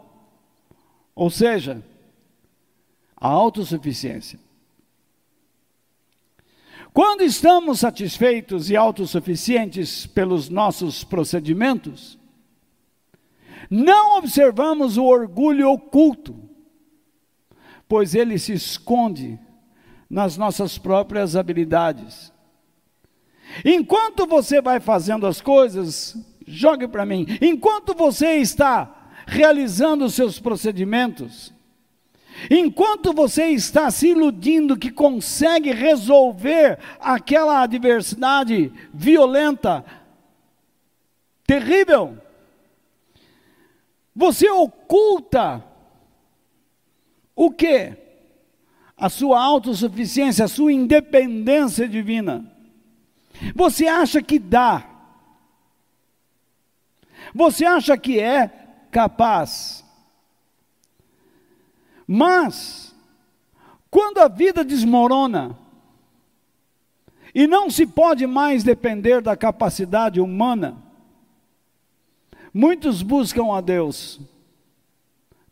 ou 1.15 1.31
seja, 1.31 1.83
a 3.17 3.27
autossuficiência. 3.27 4.39
Quando 6.93 7.23
estamos 7.23 7.79
satisfeitos 7.79 8.69
e 8.69 8.75
autossuficientes 8.75 10.05
pelos 10.05 10.49
nossos 10.49 11.03
procedimentos, 11.03 12.15
não 13.71 14.19
observamos 14.19 14.97
o 14.97 15.05
orgulho 15.05 15.67
oculto 15.71 16.50
pois 17.91 18.15
ele 18.15 18.39
se 18.39 18.53
esconde 18.53 19.37
nas 20.09 20.37
nossas 20.37 20.77
próprias 20.77 21.35
habilidades. 21.35 22.31
Enquanto 23.65 24.25
você 24.25 24.61
vai 24.61 24.79
fazendo 24.79 25.27
as 25.27 25.41
coisas, 25.41 26.15
jogue 26.47 26.87
para 26.87 27.05
mim. 27.05 27.25
Enquanto 27.41 27.93
você 27.93 28.35
está 28.35 29.11
realizando 29.27 30.05
os 30.05 30.13
seus 30.13 30.39
procedimentos, 30.39 31.53
enquanto 32.49 33.11
você 33.11 33.47
está 33.47 33.91
se 33.91 34.07
iludindo 34.07 34.77
que 34.77 34.89
consegue 34.89 35.73
resolver 35.73 36.79
aquela 36.97 37.61
adversidade 37.61 38.71
violenta, 38.93 39.83
terrível, 41.45 42.17
você 44.15 44.49
oculta 44.49 45.69
o 47.45 47.51
que? 47.51 47.97
A 48.95 49.09
sua 49.09 49.41
autossuficiência, 49.41 50.45
a 50.45 50.47
sua 50.47 50.71
independência 50.71 51.87
divina. 51.87 52.45
Você 53.55 53.87
acha 53.87 54.21
que 54.21 54.37
dá. 54.37 54.87
Você 57.33 57.65
acha 57.65 57.97
que 57.97 58.19
é 58.19 58.47
capaz. 58.91 59.83
Mas, 62.05 62.93
quando 63.89 64.19
a 64.19 64.27
vida 64.27 64.63
desmorona, 64.63 65.57
E 67.33 67.47
não 67.47 67.69
se 67.69 67.85
pode 67.87 68.27
mais 68.27 68.63
depender 68.63 69.21
da 69.21 69.37
capacidade 69.37 70.19
humana. 70.19 70.77
Muitos 72.53 73.01
buscam 73.01 73.53
a 73.55 73.61
Deus, 73.61 74.19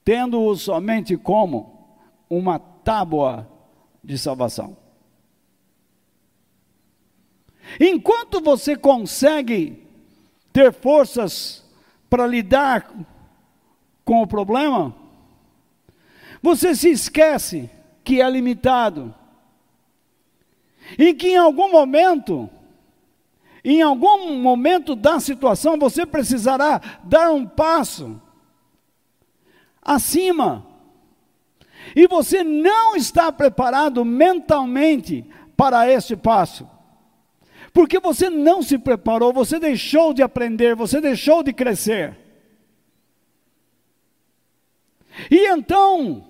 tendo-o 0.03 0.53
somente 0.57 1.15
como 1.15 1.78
uma 2.29 2.59
tábua 2.59 3.49
de 4.03 4.17
salvação. 4.17 4.77
Enquanto 7.79 8.41
você 8.41 8.75
consegue 8.75 9.87
ter 10.51 10.73
forças 10.73 11.63
para 12.09 12.25
lidar 12.25 12.91
com 14.03 14.21
o 14.21 14.27
problema, 14.27 14.95
você 16.41 16.73
se 16.73 16.89
esquece 16.89 17.69
que 18.03 18.21
é 18.21 18.29
limitado. 18.29 19.13
E 20.97 21.13
que 21.13 21.29
em 21.29 21.37
algum 21.37 21.71
momento, 21.71 22.49
em 23.63 23.81
algum 23.81 24.35
momento 24.39 24.95
da 24.95 25.19
situação, 25.19 25.77
você 25.77 26.05
precisará 26.05 26.81
dar 27.03 27.31
um 27.31 27.45
passo 27.45 28.19
acima. 29.81 30.65
E 31.95 32.07
você 32.07 32.43
não 32.43 32.95
está 32.95 33.31
preparado 33.31 34.03
mentalmente 34.05 35.25
para 35.55 35.89
este 35.89 36.15
passo. 36.15 36.69
Porque 37.73 37.99
você 37.99 38.29
não 38.29 38.61
se 38.61 38.77
preparou, 38.77 39.31
você 39.31 39.59
deixou 39.59 40.13
de 40.13 40.21
aprender, 40.21 40.75
você 40.75 40.99
deixou 40.99 41.43
de 41.43 41.53
crescer. 41.53 42.17
E 45.29 45.47
então, 45.47 46.25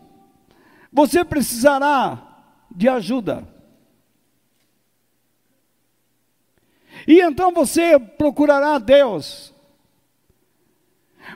você 0.91 1.23
precisará 1.23 2.43
de 2.71 2.87
ajuda. 2.87 3.47
E 7.07 7.21
então 7.21 7.51
você 7.51 7.97
procurará 7.99 8.77
Deus. 8.77 9.53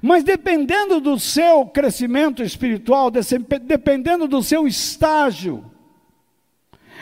Mas 0.01 0.23
dependendo 0.23 0.99
do 0.99 1.19
seu 1.19 1.65
crescimento 1.65 2.43
espiritual, 2.43 3.11
dependendo 3.11 4.27
do 4.27 4.41
seu 4.41 4.67
estágio, 4.67 5.69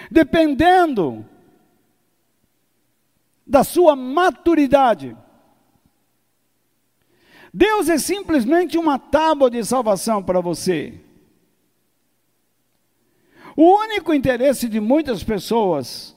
dependendo 0.09 1.25
da 3.45 3.63
sua 3.63 3.95
maturidade, 3.95 5.15
Deus 7.53 7.89
é 7.89 7.97
simplesmente 7.97 8.77
uma 8.77 8.97
tábua 8.97 9.49
de 9.49 9.63
salvação 9.63 10.23
para 10.23 10.39
você. 10.39 11.01
O 13.55 13.63
único 13.63 14.13
interesse 14.13 14.69
de 14.69 14.79
muitas 14.79 15.23
pessoas 15.23 16.15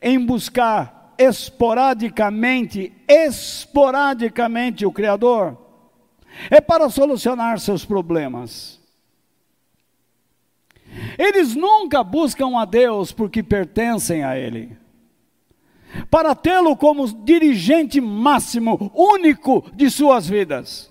em 0.00 0.18
buscar 0.24 0.95
esporadicamente, 1.18 2.92
esporadicamente 3.08 4.84
o 4.84 4.92
Criador, 4.92 5.56
é 6.50 6.60
para 6.60 6.88
solucionar 6.88 7.58
seus 7.58 7.84
problemas. 7.84 8.80
Eles 11.18 11.54
nunca 11.54 12.02
buscam 12.02 12.58
a 12.58 12.64
Deus 12.64 13.12
porque 13.12 13.42
pertencem 13.42 14.24
a 14.24 14.36
Ele, 14.36 14.76
para 16.10 16.34
tê-lo 16.34 16.76
como 16.76 17.06
dirigente 17.24 18.00
máximo, 18.00 18.90
único 18.94 19.64
de 19.74 19.90
suas 19.90 20.28
vidas. 20.28 20.90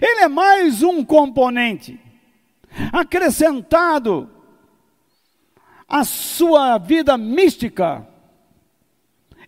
Ele 0.00 0.20
é 0.20 0.28
mais 0.28 0.82
um 0.82 1.04
componente 1.04 2.00
acrescentado 2.92 4.30
à 5.88 6.04
sua 6.04 6.78
vida 6.78 7.18
mística. 7.18 8.08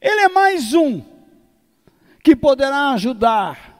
Ele 0.05 0.21
é 0.21 0.29
mais 0.29 0.75
um 0.75 1.03
que 2.23 2.37
poderá 2.37 2.91
ajudar. 2.91 3.73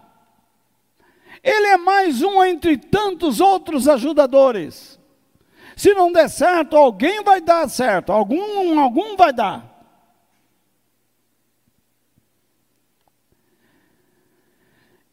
Ele 1.43 1.67
é 1.67 1.77
mais 1.77 2.23
um 2.23 2.43
entre 2.43 2.79
tantos 2.79 3.41
outros 3.41 3.87
ajudadores. 3.87 4.99
Se 5.77 5.93
não 5.93 6.11
der 6.11 6.31
certo, 6.31 6.79
alguém 6.79 7.23
vai 7.23 7.43
dar 7.43 7.69
certo, 7.69 8.11
algum, 8.11 8.81
algum 8.81 9.19
vai 9.19 9.35
dar. 9.35 9.71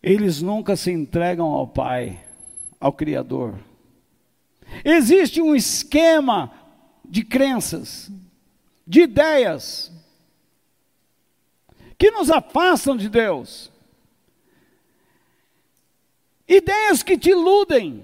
Eles 0.02 0.42
nunca 0.42 0.78
se 0.78 0.92
entregam 0.92 1.48
ao 1.48 1.68
Pai, 1.68 2.24
ao 2.80 2.94
Criador. 2.94 3.60
Existe 4.86 5.42
um 5.42 5.54
esquema 5.54 6.54
de 7.04 7.26
crenças, 7.26 8.10
de 8.88 9.02
ideias, 9.02 9.92
que 12.02 12.10
nos 12.10 12.32
afastam 12.32 12.98
de 12.98 13.08
Deus. 13.08 13.72
Ideias 16.48 17.04
que 17.04 17.16
te 17.16 17.30
iludem, 17.30 18.04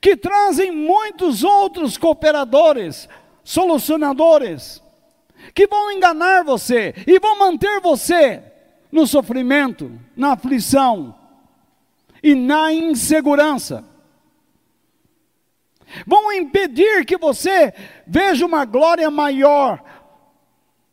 que 0.00 0.16
trazem 0.16 0.72
muitos 0.72 1.44
outros 1.44 1.98
cooperadores, 1.98 3.06
solucionadores, 3.44 4.82
que 5.52 5.66
vão 5.66 5.92
enganar 5.92 6.42
você 6.42 6.94
e 7.06 7.18
vão 7.18 7.38
manter 7.38 7.82
você 7.82 8.42
no 8.90 9.06
sofrimento, 9.06 9.92
na 10.16 10.32
aflição 10.32 11.14
e 12.22 12.34
na 12.34 12.72
insegurança 12.72 13.84
vão 16.06 16.32
impedir 16.32 17.04
que 17.04 17.18
você 17.18 17.74
veja 18.06 18.46
uma 18.46 18.64
glória 18.64 19.10
maior 19.10 19.84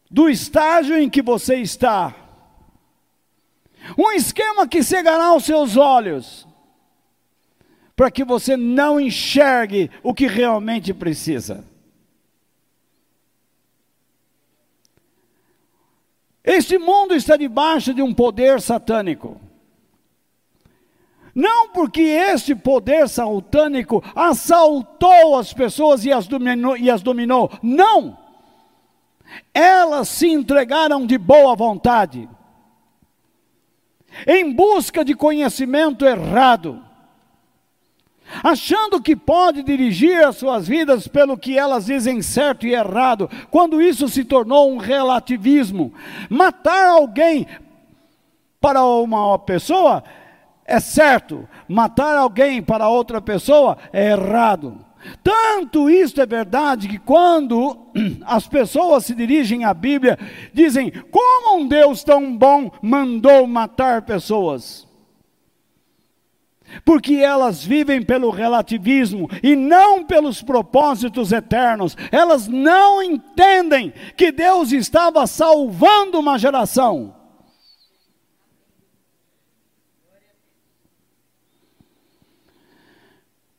do 0.09 0.29
estágio 0.29 0.97
em 0.97 1.09
que 1.09 1.21
você 1.21 1.57
está. 1.57 2.15
Um 3.97 4.11
esquema 4.11 4.67
que 4.67 4.83
cegará 4.83 5.33
os 5.33 5.45
seus 5.45 5.77
olhos, 5.77 6.47
para 7.95 8.09
que 8.09 8.23
você 8.23 8.57
não 8.57 8.99
enxergue 8.99 9.91
o 10.01 10.13
que 10.13 10.25
realmente 10.25 10.93
precisa. 10.93 11.63
Este 16.43 16.77
mundo 16.77 17.13
está 17.13 17.37
debaixo 17.37 17.93
de 17.93 18.01
um 18.01 18.13
poder 18.13 18.59
satânico. 18.61 19.39
Não 21.35 21.69
porque 21.69 22.01
este 22.01 22.55
poder 22.55 23.07
satânico 23.07 24.03
assaltou 24.15 25.37
as 25.37 25.53
pessoas 25.53 26.03
e 26.05 26.11
as 26.11 26.27
dominou, 26.27 26.75
e 26.75 26.89
as 26.89 27.01
dominou. 27.01 27.51
Não! 27.61 28.28
Elas 29.53 30.07
se 30.09 30.27
entregaram 30.27 31.05
de 31.05 31.17
boa 31.17 31.55
vontade, 31.55 32.29
em 34.27 34.53
busca 34.53 35.03
de 35.03 35.13
conhecimento 35.13 36.05
errado, 36.05 36.83
achando 38.43 39.01
que 39.01 39.15
pode 39.15 39.63
dirigir 39.63 40.25
as 40.25 40.37
suas 40.37 40.67
vidas 40.67 41.07
pelo 41.07 41.37
que 41.37 41.57
elas 41.57 41.85
dizem 41.85 42.21
certo 42.21 42.65
e 42.65 42.73
errado, 42.73 43.29
quando 43.49 43.81
isso 43.81 44.07
se 44.07 44.23
tornou 44.23 44.71
um 44.71 44.77
relativismo. 44.77 45.93
Matar 46.29 46.89
alguém 46.89 47.47
para 48.59 48.83
uma 48.83 49.39
pessoa 49.39 50.03
é 50.65 50.79
certo, 50.79 51.47
matar 51.67 52.15
alguém 52.15 52.61
para 52.61 52.87
outra 52.87 53.19
pessoa 53.19 53.77
é 53.91 54.11
errado. 54.11 54.85
Tanto 55.23 55.89
isso 55.89 56.21
é 56.21 56.25
verdade 56.25 56.87
que 56.87 56.97
quando 56.97 57.77
as 58.25 58.47
pessoas 58.47 59.05
se 59.05 59.15
dirigem 59.15 59.63
à 59.63 59.73
Bíblia, 59.73 60.17
dizem: 60.53 60.91
como 61.11 61.57
um 61.57 61.67
Deus 61.67 62.03
tão 62.03 62.35
bom 62.35 62.71
mandou 62.81 63.47
matar 63.47 64.01
pessoas? 64.01 64.87
Porque 66.85 67.15
elas 67.15 67.63
vivem 67.63 68.03
pelo 68.03 68.29
relativismo 68.29 69.29
e 69.41 69.55
não 69.55 70.03
pelos 70.03 70.41
propósitos 70.41 71.31
eternos. 71.31 71.97
Elas 72.11 72.47
não 72.47 73.01
entendem 73.01 73.91
que 74.15 74.31
Deus 74.31 74.71
estava 74.71 75.25
salvando 75.25 76.19
uma 76.19 76.37
geração. 76.37 77.18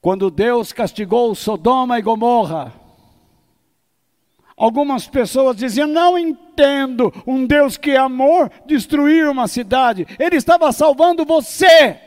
Quando 0.00 0.30
Deus 0.30 0.72
castigou 0.72 1.34
Sodoma 1.34 1.98
e 1.98 2.02
Gomorra, 2.02 2.72
algumas 4.56 5.06
pessoas 5.06 5.56
diziam: 5.56 5.86
Não 5.86 6.18
entendo 6.18 7.12
um 7.26 7.44
Deus 7.46 7.76
que 7.76 7.90
é 7.90 7.98
amor 7.98 8.50
destruir 8.64 9.28
uma 9.28 9.46
cidade. 9.46 10.06
Ele 10.18 10.36
estava 10.36 10.72
salvando 10.72 11.24
você 11.24 11.98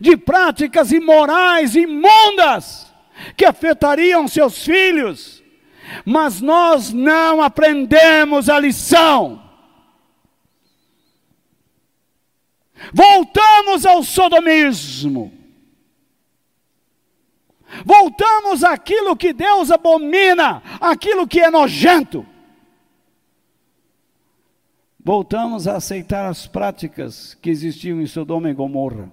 de 0.00 0.16
práticas 0.16 0.92
imorais, 0.92 1.74
imundas, 1.74 2.92
que 3.36 3.44
afetariam 3.44 4.28
seus 4.28 4.62
filhos. 4.62 5.42
Mas 6.04 6.40
nós 6.40 6.92
não 6.92 7.42
aprendemos 7.42 8.48
a 8.48 8.58
lição. 8.58 9.43
Voltamos 12.92 13.86
ao 13.86 14.02
sodomismo. 14.02 15.32
Voltamos 17.84 18.62
àquilo 18.62 19.16
que 19.16 19.32
Deus 19.32 19.70
abomina, 19.70 20.62
aquilo 20.80 21.26
que 21.26 21.40
é 21.40 21.50
nojento. 21.50 22.26
Voltamos 25.04 25.66
a 25.68 25.76
aceitar 25.76 26.30
as 26.30 26.46
práticas 26.46 27.34
que 27.34 27.50
existiam 27.50 28.00
em 28.00 28.06
Sodoma 28.06 28.48
e 28.48 28.54
Gomorra. 28.54 29.12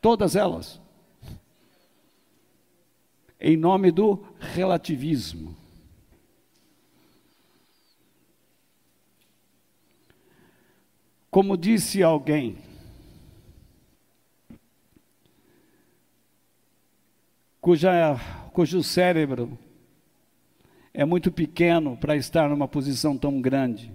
Todas 0.00 0.36
elas. 0.36 0.80
Em 3.40 3.56
nome 3.56 3.90
do 3.90 4.24
relativismo. 4.38 5.56
Como 11.28 11.56
disse 11.56 12.00
alguém, 12.00 12.56
cuja, 17.64 18.20
cujo 18.52 18.82
cérebro 18.82 19.58
é 20.92 21.02
muito 21.02 21.32
pequeno 21.32 21.96
para 21.96 22.14
estar 22.14 22.46
numa 22.50 22.68
posição 22.68 23.16
tão 23.16 23.40
grande. 23.40 23.90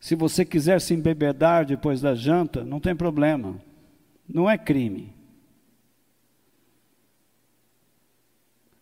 Se 0.00 0.16
você 0.16 0.44
quiser 0.44 0.80
se 0.80 0.94
embebedar 0.94 1.64
depois 1.64 2.00
da 2.00 2.12
janta, 2.16 2.64
não 2.64 2.80
tem 2.80 2.96
problema. 2.96 3.62
Não 4.28 4.50
é 4.50 4.58
crime. 4.58 5.14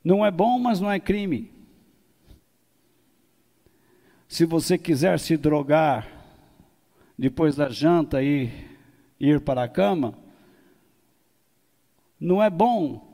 Não 0.03 0.25
é 0.25 0.31
bom, 0.31 0.59
mas 0.59 0.81
não 0.81 0.91
é 0.91 0.99
crime. 0.99 1.53
Se 4.27 4.47
você 4.47 4.79
quiser 4.79 5.19
se 5.19 5.37
drogar 5.37 6.09
depois 7.19 7.55
da 7.55 7.69
janta 7.69 8.23
e 8.23 8.51
ir 9.21 9.43
para 9.43 9.63
a 9.63 9.69
cama, 9.69 10.25
não 12.19 12.43
é 12.43 12.49
bom, 12.49 13.07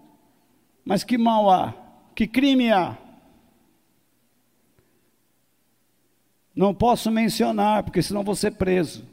mas 0.85 1.05
que 1.05 1.19
mal 1.19 1.51
há, 1.51 1.75
que 2.15 2.27
crime 2.27 2.71
há. 2.71 2.97
Não 6.55 6.75
posso 6.75 7.11
mencionar, 7.11 7.83
porque 7.83 8.03
senão 8.03 8.23
vou 8.23 8.35
ser 8.35 8.53
preso. 8.53 9.07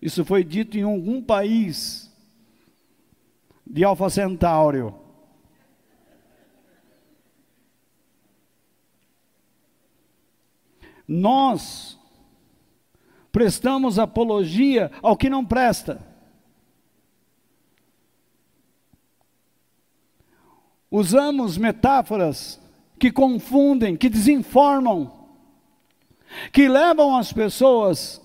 Isso 0.00 0.24
foi 0.24 0.44
dito 0.44 0.76
em 0.76 0.82
algum 0.82 1.22
país 1.22 2.12
de 3.66 3.82
Alfa 3.82 4.08
Centauro. 4.10 4.94
Nós 11.06 11.98
prestamos 13.30 13.98
apologia 13.98 14.90
ao 15.02 15.16
que 15.16 15.28
não 15.28 15.44
presta. 15.44 16.05
Usamos 20.90 21.58
metáforas 21.58 22.60
que 22.98 23.10
confundem, 23.10 23.96
que 23.96 24.08
desinformam 24.08 25.16
que 26.52 26.68
levam 26.68 27.16
as 27.16 27.32
pessoas 27.32 28.20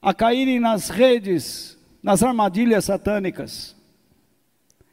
a 0.00 0.14
caírem 0.14 0.60
nas 0.60 0.88
redes, 0.88 1.78
nas 2.02 2.22
armadilhas 2.22 2.84
satânicas. 2.84 3.76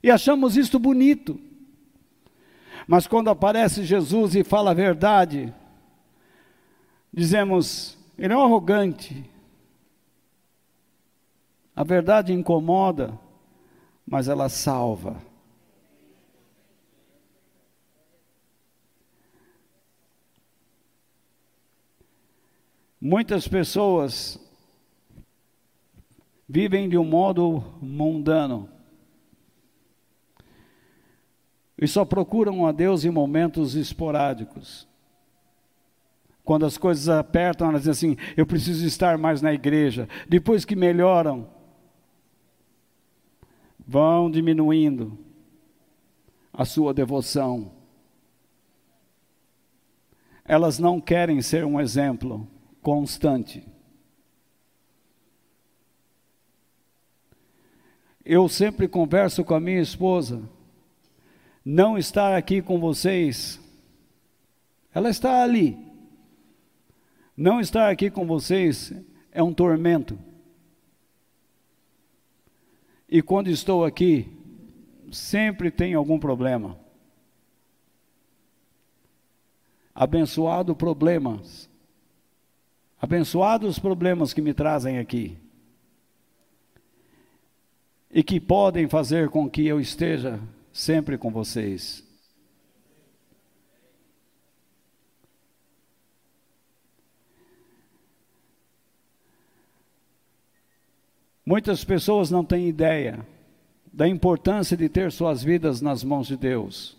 E 0.02 0.10
achamos 0.10 0.58
isto 0.58 0.80
bonito. 0.80 1.40
Mas 2.88 3.08
quando 3.08 3.30
aparece 3.30 3.84
Jesus 3.84 4.36
e 4.36 4.44
fala 4.44 4.72
a 4.72 4.74
verdade, 4.74 5.54
dizemos, 7.14 7.98
ele 8.18 8.34
é 8.34 8.38
um 8.38 8.42
arrogante. 8.42 9.30
A 11.76 11.84
verdade 11.84 12.34
incomoda, 12.34 13.18
mas 14.06 14.28
ela 14.28 14.50
salva. 14.50 15.22
Muitas 23.06 23.50
pessoas 23.50 24.40
vivem 26.48 26.88
de 26.88 26.98
um 26.98 27.04
modo 27.04 27.62
mundano 27.82 28.70
e 31.78 31.86
só 31.86 32.06
procuram 32.06 32.66
a 32.66 32.72
Deus 32.72 33.04
em 33.04 33.10
momentos 33.10 33.76
esporádicos. 33.76 34.88
Quando 36.46 36.66
as 36.66 36.78
coisas 36.78 37.10
apertam, 37.10 37.68
elas 37.68 37.84
dizem 37.84 38.14
assim: 38.14 38.34
eu 38.38 38.46
preciso 38.46 38.88
estar 38.88 39.18
mais 39.18 39.42
na 39.42 39.54
igreja. 39.54 40.08
Depois 40.30 40.64
que 40.64 40.74
melhoram, 40.74 41.50
vão 43.86 44.32
diminuindo 44.32 45.20
a 46.54 46.64
sua 46.64 46.94
devoção. 46.94 47.70
Elas 50.46 50.80
não 50.80 51.02
querem 51.02 51.42
ser 51.42 51.66
um 51.66 51.82
exemplo 51.82 52.48
constante. 52.84 53.66
Eu 58.26 58.48
sempre 58.48 58.88
converso 58.88 59.44
com 59.44 59.56
a 59.56 59.60
minha 59.60 59.82
esposa. 59.82 60.48
Não 61.66 61.98
estar 61.98 62.36
aqui 62.38 62.62
com 62.62 62.80
vocês, 62.80 63.60
ela 64.94 65.10
está 65.10 65.42
ali. 65.42 65.78
Não 67.36 67.60
estar 67.60 67.90
aqui 67.90 68.12
com 68.12 68.28
vocês 68.28 68.94
é 69.32 69.42
um 69.42 69.54
tormento. 69.54 70.20
E 73.08 73.22
quando 73.22 73.50
estou 73.50 73.86
aqui, 73.86 74.30
sempre 75.12 75.72
tem 75.72 75.94
algum 75.94 76.20
problema. 76.20 76.78
Abençoado 79.96 80.76
problemas 80.76 81.70
Abençoados 83.04 83.72
os 83.72 83.80
problemas 83.80 84.32
que 84.32 84.42
me 84.42 84.54
trazem 84.54 84.98
aqui 84.98 85.38
e 88.10 88.24
que 88.24 88.40
podem 88.40 88.88
fazer 88.88 89.28
com 89.28 89.50
que 89.50 89.68
eu 89.68 89.78
esteja 89.78 90.40
sempre 90.72 91.18
com 91.18 91.30
vocês. 91.30 92.02
Muitas 101.46 101.84
pessoas 101.84 102.32
não 102.32 102.46
têm 102.46 102.70
ideia 102.70 103.28
da 103.92 104.08
importância 104.08 104.78
de 104.78 104.88
ter 104.88 105.12
suas 105.12 105.44
vidas 105.44 105.82
nas 105.82 106.06
mãos 106.06 106.28
de 106.28 106.38
Deus. 106.38 106.98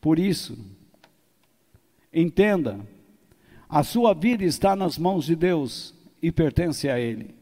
Por 0.00 0.18
isso, 0.18 0.58
entenda 2.12 2.80
a 3.76 3.82
sua 3.82 4.14
vida 4.14 4.42
está 4.42 4.74
nas 4.74 4.96
mãos 4.96 5.26
de 5.26 5.36
Deus 5.36 5.94
e 6.22 6.32
pertence 6.32 6.88
a 6.88 6.98
Ele. 6.98 7.34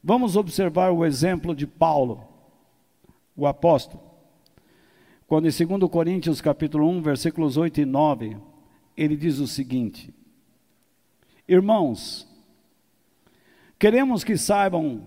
Vamos 0.00 0.36
observar 0.36 0.92
o 0.92 1.04
exemplo 1.04 1.56
de 1.56 1.66
Paulo, 1.66 2.22
o 3.36 3.48
apóstolo. 3.48 4.00
Quando 5.26 5.48
em 5.48 5.66
2 5.66 5.90
Coríntios 5.90 6.40
capítulo 6.40 6.88
1, 6.88 7.02
versículos 7.02 7.56
8 7.56 7.80
e 7.80 7.84
9, 7.84 8.36
ele 8.96 9.16
diz 9.16 9.40
o 9.40 9.48
seguinte: 9.48 10.14
Irmãos, 11.48 12.24
queremos 13.76 14.22
que 14.22 14.36
saibam 14.36 15.02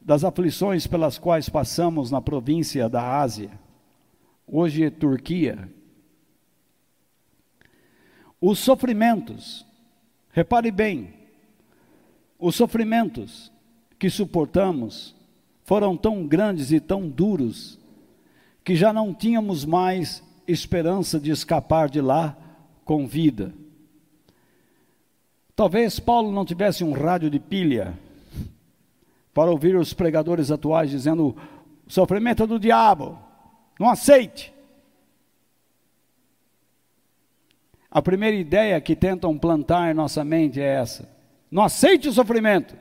das 0.00 0.22
aflições 0.22 0.86
pelas 0.86 1.18
quais 1.18 1.48
passamos 1.48 2.12
na 2.12 2.22
província 2.22 2.88
da 2.88 3.18
Ásia, 3.18 3.50
hoje 4.46 4.84
é 4.84 4.90
Turquia, 4.90 5.68
os 8.42 8.58
sofrimentos, 8.58 9.64
repare 10.32 10.72
bem, 10.72 11.14
os 12.36 12.56
sofrimentos 12.56 13.52
que 14.00 14.10
suportamos 14.10 15.14
foram 15.62 15.96
tão 15.96 16.26
grandes 16.26 16.72
e 16.72 16.80
tão 16.80 17.08
duros 17.08 17.78
que 18.64 18.74
já 18.74 18.92
não 18.92 19.14
tínhamos 19.14 19.64
mais 19.64 20.24
esperança 20.46 21.20
de 21.20 21.30
escapar 21.30 21.88
de 21.88 22.00
lá 22.00 22.36
com 22.84 23.06
vida. 23.06 23.54
Talvez 25.54 26.00
Paulo 26.00 26.32
não 26.32 26.44
tivesse 26.44 26.82
um 26.82 26.90
rádio 26.90 27.30
de 27.30 27.38
pilha 27.38 27.96
para 29.32 29.52
ouvir 29.52 29.76
os 29.76 29.94
pregadores 29.94 30.50
atuais 30.50 30.90
dizendo: 30.90 31.36
sofrimento 31.86 32.42
é 32.42 32.46
do 32.48 32.58
diabo, 32.58 33.16
não 33.78 33.88
aceite. 33.88 34.52
A 37.94 38.00
primeira 38.00 38.34
ideia 38.34 38.80
que 38.80 38.96
tentam 38.96 39.36
plantar 39.36 39.90
em 39.90 39.94
nossa 39.94 40.24
mente 40.24 40.58
é 40.58 40.64
essa: 40.64 41.06
não 41.50 41.62
aceite 41.62 42.08
o 42.08 42.12
sofrimento. 42.12 42.74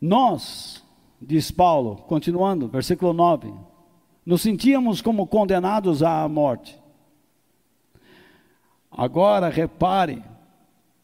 Nós, 0.00 0.84
diz 1.20 1.50
Paulo, 1.50 1.96
continuando, 1.96 2.68
versículo 2.68 3.12
9, 3.12 3.52
nos 4.24 4.42
sentíamos 4.42 5.02
como 5.02 5.26
condenados 5.26 6.00
à 6.00 6.28
morte. 6.28 6.80
Agora 8.88 9.48
repare 9.48 10.22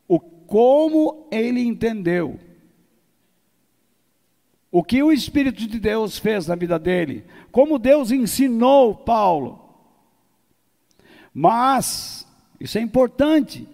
o 0.07 0.21
como 0.21 1.27
ele 1.33 1.63
entendeu. 1.63 2.39
O 4.73 4.83
que 4.83 5.03
o 5.03 5.13
Espírito 5.13 5.69
de 5.69 5.79
Deus 5.79 6.19
fez 6.19 6.47
na 6.47 6.55
vida 6.55 6.79
dele, 6.79 7.27
como 7.53 7.79
Deus 7.79 8.11
ensinou 8.11 8.95
Paulo. 8.95 9.61
Mas, 11.35 12.27
isso 12.59 12.79
é 12.79 12.81
importante, 12.81 13.69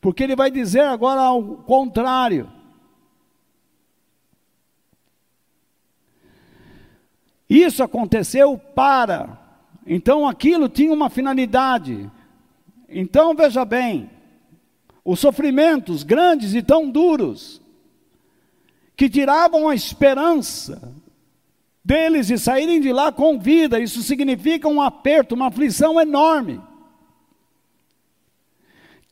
porque 0.00 0.24
ele 0.24 0.34
vai 0.34 0.50
dizer 0.50 0.80
agora 0.80 1.20
ao 1.20 1.42
contrário. 1.58 2.50
Isso 7.48 7.82
aconteceu 7.82 8.56
para. 8.56 9.38
Então 9.86 10.26
aquilo 10.26 10.70
tinha 10.70 10.92
uma 10.92 11.10
finalidade. 11.10 12.10
Então 12.88 13.34
veja 13.34 13.64
bem, 13.64 14.10
os 15.04 15.20
sofrimentos 15.20 16.02
grandes 16.02 16.54
e 16.54 16.62
tão 16.62 16.90
duros, 16.90 17.60
que 18.96 19.08
tiravam 19.08 19.68
a 19.68 19.74
esperança 19.74 20.94
deles 21.84 22.28
de 22.28 22.38
saírem 22.38 22.80
de 22.80 22.92
lá 22.92 23.12
com 23.12 23.38
vida, 23.38 23.78
isso 23.78 24.02
significa 24.02 24.66
um 24.68 24.80
aperto, 24.80 25.34
uma 25.34 25.48
aflição 25.48 26.00
enorme. 26.00 26.60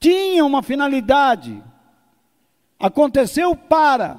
Tinha 0.00 0.44
uma 0.44 0.62
finalidade, 0.62 1.62
aconteceu 2.78 3.54
para 3.54 4.18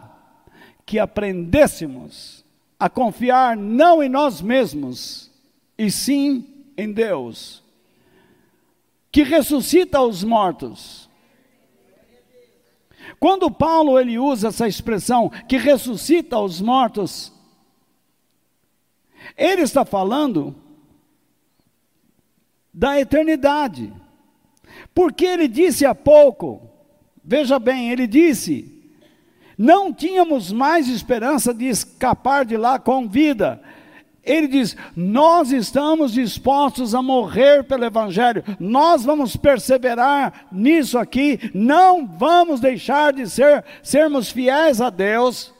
que 0.85 0.99
aprendêssemos 0.99 2.45
a 2.79 2.89
confiar 2.89 3.57
não 3.57 4.03
em 4.03 4.09
nós 4.09 4.41
mesmos, 4.41 5.31
e 5.77 5.89
sim 5.89 6.45
em 6.77 6.91
Deus, 6.91 7.63
que 9.11 9.23
ressuscita 9.23 10.01
os 10.01 10.23
mortos 10.23 11.02
quando 13.23 13.49
Paulo 13.49 13.97
ele 13.97 14.19
usa 14.19 14.49
essa 14.49 14.67
expressão 14.67 15.29
que 15.47 15.55
ressuscita 15.55 16.37
os 16.37 16.59
mortos, 16.59 17.31
ele 19.37 19.61
está 19.61 19.85
falando 19.85 20.53
da 22.73 22.99
eternidade. 22.99 23.93
Porque 24.93 25.23
ele 25.23 25.47
disse 25.47 25.85
há 25.85 25.95
pouco, 25.95 26.69
veja 27.23 27.57
bem, 27.59 27.91
ele 27.91 28.07
disse: 28.07 28.91
não 29.57 29.93
tínhamos 29.93 30.51
mais 30.51 30.89
esperança 30.89 31.53
de 31.53 31.69
escapar 31.69 32.43
de 32.43 32.57
lá 32.57 32.77
com 32.77 33.07
vida, 33.07 33.63
ele 34.23 34.47
diz: 34.47 34.75
Nós 34.95 35.51
estamos 35.51 36.13
dispostos 36.13 36.95
a 36.95 37.01
morrer 37.01 37.63
pelo 37.63 37.83
Evangelho, 37.83 38.43
nós 38.59 39.03
vamos 39.03 39.35
perseverar 39.35 40.47
nisso 40.51 40.97
aqui, 40.97 41.51
não 41.53 42.07
vamos 42.07 42.61
deixar 42.61 43.11
de 43.11 43.29
ser, 43.29 43.65
sermos 43.81 44.31
fiéis 44.31 44.79
a 44.79 44.89
Deus, 44.89 45.53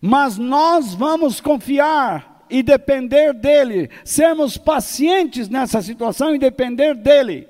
mas 0.00 0.38
nós 0.38 0.94
vamos 0.94 1.40
confiar 1.40 2.46
e 2.48 2.62
depender 2.62 3.34
dEle, 3.34 3.90
sermos 4.02 4.56
pacientes 4.56 5.48
nessa 5.48 5.82
situação 5.82 6.34
e 6.34 6.38
depender 6.38 6.94
dEle, 6.94 7.48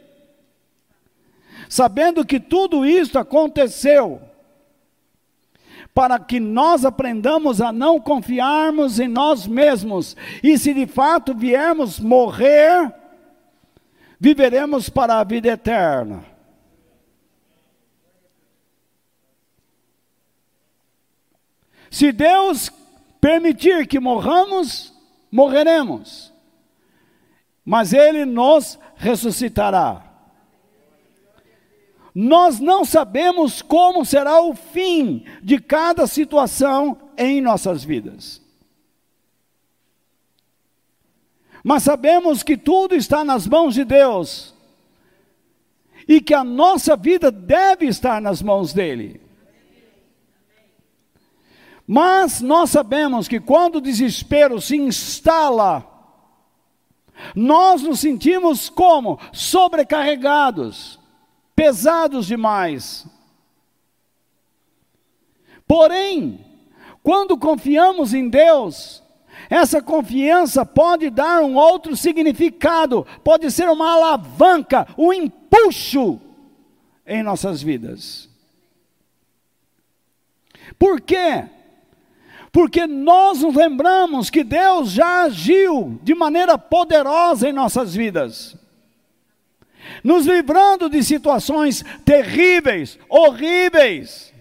sabendo 1.68 2.24
que 2.26 2.40
tudo 2.40 2.84
isso 2.84 3.16
aconteceu 3.18 4.33
para 5.94 6.18
que 6.18 6.40
nós 6.40 6.84
aprendamos 6.84 7.60
a 7.60 7.72
não 7.72 8.00
confiarmos 8.00 8.98
em 8.98 9.06
nós 9.06 9.46
mesmos. 9.46 10.16
E 10.42 10.58
se 10.58 10.74
de 10.74 10.86
fato 10.86 11.32
viermos 11.32 12.00
morrer, 12.00 12.92
viveremos 14.18 14.88
para 14.88 15.20
a 15.20 15.24
vida 15.24 15.48
eterna. 15.48 16.24
Se 21.88 22.10
Deus 22.10 22.72
permitir 23.20 23.86
que 23.86 24.00
morramos, 24.00 24.92
morreremos. 25.30 26.32
Mas 27.64 27.92
Ele 27.92 28.24
nos 28.24 28.76
ressuscitará. 28.96 30.13
Nós 32.14 32.60
não 32.60 32.84
sabemos 32.84 33.60
como 33.60 34.04
será 34.04 34.40
o 34.40 34.54
fim 34.54 35.24
de 35.42 35.58
cada 35.58 36.06
situação 36.06 36.96
em 37.18 37.40
nossas 37.40 37.82
vidas. 37.82 38.40
Mas 41.64 41.82
sabemos 41.82 42.44
que 42.44 42.56
tudo 42.56 42.94
está 42.94 43.24
nas 43.24 43.48
mãos 43.48 43.74
de 43.74 43.84
Deus 43.84 44.54
e 46.06 46.20
que 46.20 46.34
a 46.34 46.44
nossa 46.44 46.94
vida 46.94 47.32
deve 47.32 47.86
estar 47.86 48.20
nas 48.20 48.40
mãos 48.40 48.72
dele. 48.72 49.20
Mas 51.86 52.40
nós 52.40 52.70
sabemos 52.70 53.26
que 53.26 53.40
quando 53.40 53.76
o 53.76 53.80
desespero 53.80 54.60
se 54.60 54.76
instala, 54.76 55.84
nós 57.34 57.82
nos 57.82 57.98
sentimos 57.98 58.68
como? 58.68 59.18
Sobrecarregados 59.32 61.02
pesados 61.54 62.26
demais. 62.26 63.06
Porém, 65.66 66.44
quando 67.02 67.38
confiamos 67.38 68.12
em 68.12 68.28
Deus, 68.28 69.02
essa 69.48 69.80
confiança 69.80 70.64
pode 70.64 71.10
dar 71.10 71.42
um 71.42 71.54
outro 71.56 71.96
significado, 71.96 73.06
pode 73.22 73.50
ser 73.50 73.68
uma 73.68 73.92
alavanca, 73.92 74.86
um 74.96 75.12
empuxo 75.12 76.20
em 77.06 77.22
nossas 77.22 77.62
vidas. 77.62 78.28
Por 80.78 81.00
quê? 81.00 81.44
Porque 82.50 82.86
nós 82.86 83.40
nos 83.40 83.54
lembramos 83.54 84.30
que 84.30 84.44
Deus 84.44 84.90
já 84.92 85.24
agiu 85.24 85.98
de 86.02 86.14
maneira 86.14 86.56
poderosa 86.56 87.48
em 87.48 87.52
nossas 87.52 87.94
vidas 87.94 88.56
nos 90.02 90.26
livrando 90.26 90.88
de 90.88 91.02
situações 91.02 91.84
terríveis, 92.04 92.98
horríveis. 93.08 94.32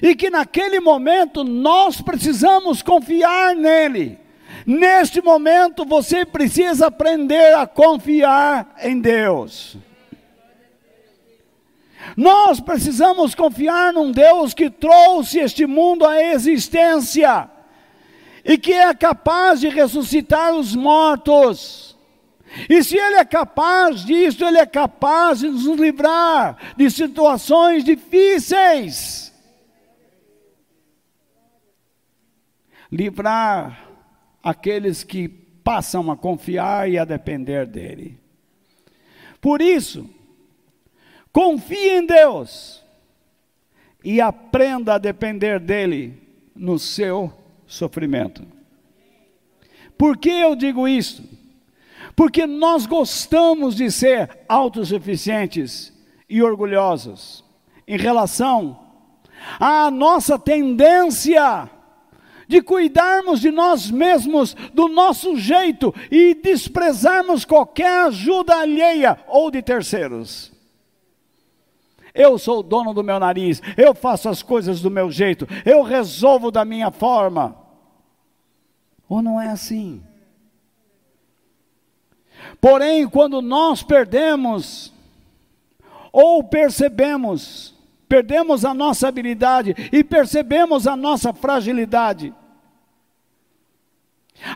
E 0.00 0.14
que 0.14 0.30
naquele 0.30 0.80
momento 0.80 1.44
nós 1.44 2.00
precisamos 2.00 2.82
confiar 2.82 3.54
nele. 3.54 4.18
Neste 4.66 5.20
momento 5.20 5.84
você 5.84 6.24
precisa 6.24 6.86
aprender 6.86 7.54
a 7.54 7.66
confiar 7.66 8.74
em 8.82 9.00
Deus. 9.00 9.76
Nós 12.16 12.60
precisamos 12.60 13.34
confiar 13.34 13.92
num 13.92 14.10
Deus 14.10 14.54
que 14.54 14.68
trouxe 14.68 15.38
este 15.38 15.66
mundo 15.66 16.04
à 16.04 16.22
existência 16.22 17.48
e 18.44 18.58
que 18.58 18.72
é 18.72 18.92
capaz 18.92 19.60
de 19.60 19.68
ressuscitar 19.68 20.52
os 20.54 20.74
mortos 20.74 21.91
e 22.68 22.82
se 22.82 22.96
Ele 22.96 23.16
é 23.16 23.24
capaz 23.24 24.04
disso, 24.04 24.44
Ele 24.44 24.58
é 24.58 24.66
capaz 24.66 25.40
de 25.40 25.48
nos 25.48 25.66
livrar 25.78 26.74
de 26.76 26.90
situações 26.90 27.84
difíceis. 27.84 29.32
Livrar 32.90 33.88
aqueles 34.42 35.02
que 35.02 35.28
passam 35.28 36.10
a 36.10 36.16
confiar 36.16 36.90
e 36.90 36.98
a 36.98 37.04
depender 37.04 37.66
dEle. 37.66 38.18
Por 39.40 39.62
isso, 39.62 40.08
confie 41.32 41.98
em 41.98 42.06
Deus 42.06 42.84
e 44.04 44.20
aprenda 44.20 44.94
a 44.94 44.98
depender 44.98 45.58
dEle 45.58 46.20
no 46.54 46.78
seu 46.78 47.32
sofrimento. 47.66 48.46
Por 49.96 50.18
que 50.18 50.30
eu 50.30 50.54
digo 50.54 50.86
isso? 50.86 51.41
Porque 52.14 52.46
nós 52.46 52.86
gostamos 52.86 53.74
de 53.74 53.90
ser 53.90 54.44
autossuficientes 54.48 55.92
e 56.28 56.42
orgulhosos 56.42 57.44
em 57.86 57.96
relação 57.96 58.78
à 59.58 59.90
nossa 59.90 60.38
tendência 60.38 61.68
de 62.46 62.60
cuidarmos 62.60 63.40
de 63.40 63.50
nós 63.50 63.90
mesmos 63.90 64.54
do 64.74 64.88
nosso 64.88 65.36
jeito 65.36 65.94
e 66.10 66.34
desprezarmos 66.34 67.44
qualquer 67.44 68.06
ajuda 68.06 68.56
alheia 68.56 69.18
ou 69.26 69.50
de 69.50 69.62
terceiros. 69.62 70.52
Eu 72.14 72.38
sou 72.38 72.60
o 72.60 72.62
dono 72.62 72.92
do 72.92 73.02
meu 73.02 73.18
nariz, 73.18 73.62
eu 73.74 73.94
faço 73.94 74.28
as 74.28 74.42
coisas 74.42 74.82
do 74.82 74.90
meu 74.90 75.10
jeito, 75.10 75.48
eu 75.64 75.82
resolvo 75.82 76.50
da 76.50 76.62
minha 76.62 76.90
forma. 76.90 77.56
Ou 79.08 79.22
não 79.22 79.40
é 79.40 79.48
assim? 79.48 80.02
Porém, 82.60 83.08
quando 83.08 83.42
nós 83.42 83.82
perdemos, 83.82 84.92
ou 86.12 86.44
percebemos, 86.44 87.74
perdemos 88.08 88.64
a 88.64 88.74
nossa 88.74 89.08
habilidade 89.08 89.74
e 89.90 90.04
percebemos 90.04 90.86
a 90.86 90.94
nossa 90.94 91.32
fragilidade, 91.32 92.34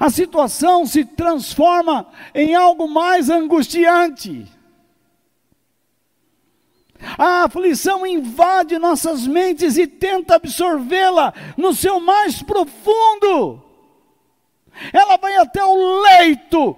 A 0.01 0.11
situação 0.11 0.85
se 0.85 1.05
transforma 1.05 2.09
em 2.35 2.55
algo 2.55 2.89
mais 2.89 3.31
angustiante. 3.31 4.47
A 7.17 7.45
aflição 7.45 8.07
invade 8.07 8.79
nossas 8.79 9.27
mentes 9.27 9.77
e 9.77 9.87
tenta 9.87 10.35
absorvê-la 10.35 11.33
no 11.57 11.73
seu 11.73 12.01
mais 12.01 12.43
profundo. 12.43 13.63
Ela 14.93 15.17
vai 15.17 15.37
até 15.37 15.65
o 15.65 16.01
leito 16.01 16.77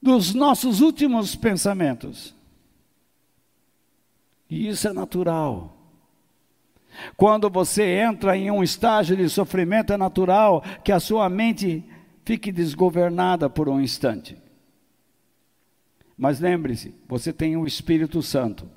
dos 0.00 0.34
nossos 0.34 0.80
últimos 0.80 1.34
pensamentos. 1.36 2.34
E 4.48 4.68
isso 4.68 4.88
é 4.88 4.92
natural. 4.92 5.76
Quando 7.16 7.48
você 7.48 7.84
entra 8.00 8.36
em 8.36 8.50
um 8.50 8.62
estágio 8.62 9.16
de 9.16 9.28
sofrimento, 9.28 9.92
é 9.92 9.96
natural 9.96 10.62
que 10.84 10.90
a 10.90 10.98
sua 10.98 11.28
mente 11.28 11.84
fique 12.24 12.50
desgovernada 12.50 13.48
por 13.48 13.68
um 13.68 13.80
instante. 13.80 14.36
Mas 16.16 16.40
lembre-se, 16.40 16.94
você 17.08 17.32
tem 17.32 17.56
o 17.56 17.66
Espírito 17.66 18.22
Santo. 18.22 18.68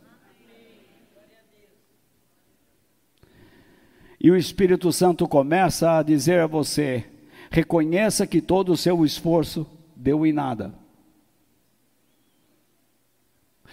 E 4.20 4.32
o 4.32 4.38
Espírito 4.38 4.92
Santo 4.94 5.28
começa 5.28 5.98
a 5.98 6.04
dizer 6.04 6.40
a 6.40 6.48
você: 6.48 7.06
reconheça 7.50 8.26
que 8.26 8.42
todo 8.42 8.72
o 8.72 8.78
seu 8.78 9.04
esforço 9.04 9.68
deu 9.96 10.26
em 10.26 10.32
nada. 10.32 10.83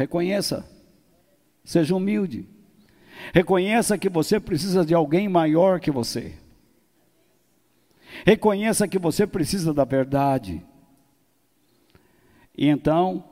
Reconheça, 0.00 0.66
seja 1.62 1.94
humilde. 1.94 2.48
Reconheça 3.34 3.98
que 3.98 4.08
você 4.08 4.40
precisa 4.40 4.82
de 4.82 4.94
alguém 4.94 5.28
maior 5.28 5.78
que 5.78 5.90
você. 5.90 6.36
Reconheça 8.24 8.88
que 8.88 8.98
você 8.98 9.26
precisa 9.26 9.74
da 9.74 9.84
verdade. 9.84 10.64
E 12.56 12.66
então, 12.66 13.22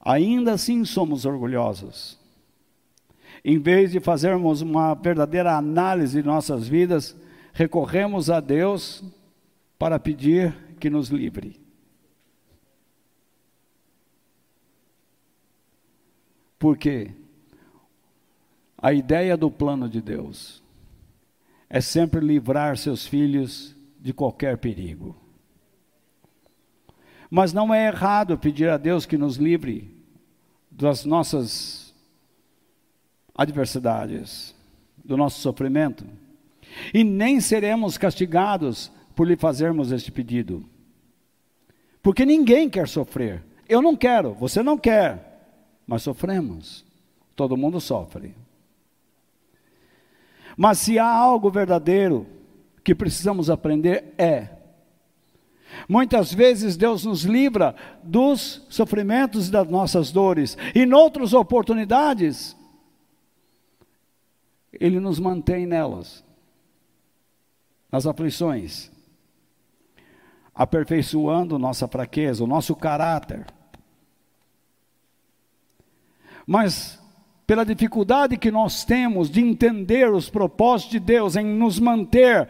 ainda 0.00 0.54
assim 0.54 0.82
somos 0.86 1.26
orgulhosos. 1.26 2.18
Em 3.44 3.58
vez 3.58 3.92
de 3.92 4.00
fazermos 4.00 4.62
uma 4.62 4.94
verdadeira 4.94 5.58
análise 5.58 6.22
de 6.22 6.26
nossas 6.26 6.66
vidas, 6.66 7.14
recorremos 7.52 8.30
a 8.30 8.40
Deus 8.40 9.04
para 9.78 9.98
pedir 9.98 10.56
que 10.80 10.88
nos 10.88 11.10
livre. 11.10 11.65
Por 16.58 16.76
quê? 16.76 17.10
A 18.78 18.92
ideia 18.92 19.36
do 19.36 19.50
plano 19.50 19.88
de 19.88 20.00
Deus 20.00 20.62
é 21.68 21.80
sempre 21.80 22.20
livrar 22.20 22.76
seus 22.76 23.06
filhos 23.06 23.74
de 23.98 24.12
qualquer 24.12 24.58
perigo. 24.58 25.16
Mas 27.30 27.52
não 27.52 27.74
é 27.74 27.88
errado 27.88 28.38
pedir 28.38 28.68
a 28.68 28.76
Deus 28.76 29.04
que 29.04 29.18
nos 29.18 29.36
livre 29.36 29.90
das 30.70 31.04
nossas 31.04 31.94
adversidades, 33.34 34.54
do 35.04 35.16
nosso 35.16 35.40
sofrimento. 35.40 36.06
E 36.92 37.02
nem 37.02 37.40
seremos 37.40 37.98
castigados 37.98 38.92
por 39.14 39.26
lhe 39.26 39.36
fazermos 39.36 39.90
este 39.90 40.12
pedido. 40.12 40.64
Porque 42.02 42.24
ninguém 42.24 42.70
quer 42.70 42.86
sofrer. 42.86 43.42
Eu 43.68 43.82
não 43.82 43.96
quero, 43.96 44.32
você 44.34 44.62
não 44.62 44.78
quer, 44.78 45.25
mas 45.86 46.02
sofremos. 46.02 46.84
Todo 47.34 47.56
mundo 47.56 47.80
sofre. 47.80 48.34
Mas 50.56 50.78
se 50.78 50.98
há 50.98 51.08
algo 51.08 51.50
verdadeiro 51.50 52.26
que 52.82 52.94
precisamos 52.94 53.50
aprender, 53.50 54.14
é. 54.16 54.56
Muitas 55.88 56.32
vezes 56.32 56.76
Deus 56.76 57.04
nos 57.04 57.24
livra 57.24 57.74
dos 58.02 58.64
sofrimentos 58.70 59.48
e 59.48 59.50
das 59.50 59.68
nossas 59.68 60.10
dores, 60.10 60.56
e 60.74 60.80
em 60.80 60.92
outras 60.94 61.34
oportunidades, 61.34 62.56
Ele 64.72 64.98
nos 64.98 65.18
mantém 65.18 65.66
nelas, 65.66 66.24
nas 67.92 68.06
aflições, 68.06 68.90
aperfeiçoando 70.54 71.58
nossa 71.58 71.86
fraqueza, 71.86 72.42
o 72.42 72.46
nosso 72.46 72.74
caráter. 72.74 73.46
Mas 76.46 77.02
pela 77.46 77.64
dificuldade 77.64 78.36
que 78.36 78.50
nós 78.50 78.84
temos 78.84 79.30
de 79.30 79.40
entender 79.40 80.12
os 80.12 80.30
propósitos 80.30 80.92
de 80.92 81.00
Deus 81.00 81.36
em 81.36 81.44
nos 81.44 81.78
manter 81.78 82.48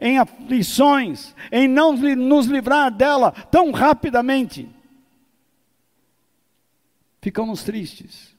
em 0.00 0.18
aflições, 0.18 1.34
em 1.52 1.68
não 1.68 1.94
nos 1.94 2.46
livrar 2.46 2.90
dela 2.90 3.30
tão 3.30 3.70
rapidamente, 3.70 4.66
ficamos 7.20 7.62
tristes. 7.62 8.34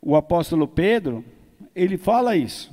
O 0.00 0.14
apóstolo 0.14 0.68
Pedro, 0.68 1.24
ele 1.74 1.98
fala 1.98 2.36
isso. 2.36 2.72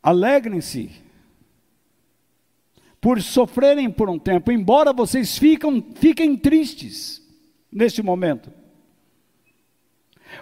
Alegrem-se 0.00 1.02
por 3.00 3.22
sofrerem 3.22 3.90
por 3.90 4.10
um 4.10 4.18
tempo, 4.18 4.50
embora 4.50 4.92
vocês 4.92 5.38
ficam, 5.38 5.84
fiquem 5.94 6.36
tristes 6.36 7.22
neste 7.70 8.02
momento. 8.02 8.52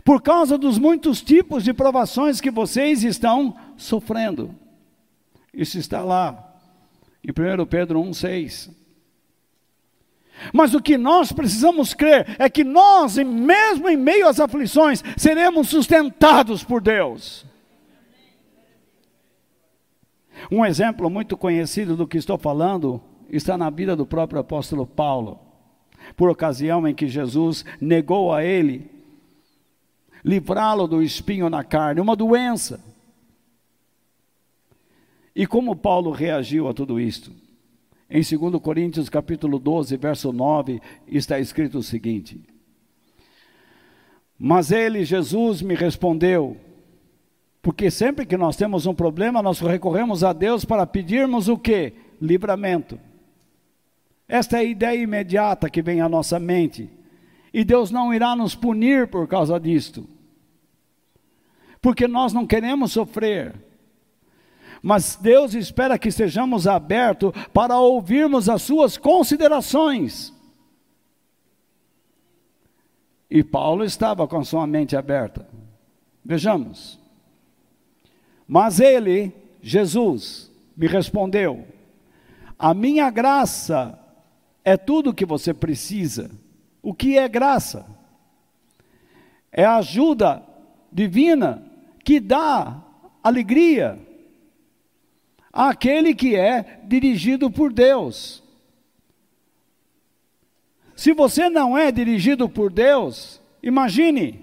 Por 0.04 0.20
causa 0.20 0.58
dos 0.58 0.78
muitos 0.78 1.22
tipos 1.22 1.62
de 1.62 1.72
provações 1.72 2.40
que 2.40 2.50
vocês 2.50 3.04
estão 3.04 3.56
sofrendo. 3.76 4.54
Isso 5.52 5.78
está 5.78 6.02
lá, 6.02 6.54
em 7.22 7.30
1 7.30 7.66
Pedro 7.66 8.00
1,6. 8.02 8.70
Mas 10.52 10.74
o 10.74 10.82
que 10.82 10.98
nós 10.98 11.32
precisamos 11.32 11.94
crer 11.94 12.36
é 12.38 12.48
que 12.48 12.62
nós, 12.62 13.16
mesmo 13.16 13.88
em 13.88 13.96
meio 13.96 14.28
às 14.28 14.38
aflições, 14.38 15.02
seremos 15.16 15.68
sustentados 15.68 16.62
por 16.62 16.82
Deus. 16.82 17.46
Um 20.50 20.64
exemplo 20.64 21.08
muito 21.10 21.36
conhecido 21.36 21.96
do 21.96 22.06
que 22.06 22.18
estou 22.18 22.38
falando 22.38 23.00
está 23.28 23.56
na 23.56 23.70
vida 23.70 23.96
do 23.96 24.06
próprio 24.06 24.40
apóstolo 24.40 24.86
Paulo, 24.86 25.38
por 26.16 26.30
ocasião 26.30 26.86
em 26.86 26.94
que 26.94 27.08
Jesus 27.08 27.64
negou 27.80 28.32
a 28.32 28.44
ele 28.44 28.90
livrá-lo 30.24 30.88
do 30.88 31.02
espinho 31.02 31.48
na 31.48 31.62
carne, 31.62 32.00
uma 32.00 32.16
doença. 32.16 32.80
E 35.34 35.46
como 35.46 35.76
Paulo 35.76 36.10
reagiu 36.10 36.66
a 36.66 36.74
tudo 36.74 36.98
isto? 36.98 37.30
Em 38.10 38.22
2 38.22 38.60
Coríntios 38.60 39.08
capítulo 39.08 39.58
12, 39.58 39.96
verso 39.96 40.32
9, 40.32 40.80
está 41.06 41.38
escrito 41.38 41.78
o 41.78 41.82
seguinte: 41.82 42.40
Mas 44.38 44.70
ele, 44.70 45.04
Jesus, 45.04 45.60
me 45.62 45.74
respondeu: 45.74 46.56
porque 47.66 47.90
sempre 47.90 48.24
que 48.24 48.36
nós 48.36 48.54
temos 48.54 48.86
um 48.86 48.94
problema, 48.94 49.42
nós 49.42 49.58
recorremos 49.58 50.22
a 50.22 50.32
Deus 50.32 50.64
para 50.64 50.86
pedirmos 50.86 51.48
o 51.48 51.58
que? 51.58 51.94
Livramento. 52.22 52.96
Esta 54.28 54.58
é 54.58 54.60
a 54.60 54.62
ideia 54.62 55.02
imediata 55.02 55.68
que 55.68 55.82
vem 55.82 56.00
à 56.00 56.08
nossa 56.08 56.38
mente. 56.38 56.88
E 57.52 57.64
Deus 57.64 57.90
não 57.90 58.14
irá 58.14 58.36
nos 58.36 58.54
punir 58.54 59.08
por 59.08 59.26
causa 59.26 59.58
disto. 59.58 60.08
Porque 61.82 62.06
nós 62.06 62.32
não 62.32 62.46
queremos 62.46 62.92
sofrer. 62.92 63.56
Mas 64.80 65.16
Deus 65.20 65.52
espera 65.52 65.98
que 65.98 66.10
estejamos 66.10 66.68
abertos 66.68 67.32
para 67.52 67.80
ouvirmos 67.80 68.48
as 68.48 68.62
suas 68.62 68.96
considerações. 68.96 70.32
E 73.28 73.42
Paulo 73.42 73.82
estava 73.82 74.28
com 74.28 74.44
sua 74.44 74.68
mente 74.68 74.96
aberta. 74.96 75.48
Vejamos. 76.24 77.04
Mas 78.46 78.80
ele, 78.80 79.32
Jesus, 79.60 80.50
me 80.76 80.86
respondeu: 80.86 81.66
A 82.58 82.72
minha 82.72 83.10
graça 83.10 83.98
é 84.64 84.76
tudo 84.76 85.10
o 85.10 85.14
que 85.14 85.24
você 85.24 85.52
precisa. 85.52 86.30
O 86.82 86.94
que 86.94 87.18
é 87.18 87.28
graça? 87.28 87.86
É 89.50 89.64
a 89.64 89.76
ajuda 89.76 90.42
divina 90.92 91.64
que 92.04 92.20
dá 92.20 92.82
alegria 93.22 93.98
àquele 95.52 96.14
que 96.14 96.36
é 96.36 96.80
dirigido 96.84 97.50
por 97.50 97.72
Deus. 97.72 98.42
Se 100.94 101.12
você 101.12 101.50
não 101.50 101.76
é 101.76 101.90
dirigido 101.90 102.48
por 102.48 102.72
Deus, 102.72 103.40
imagine, 103.62 104.40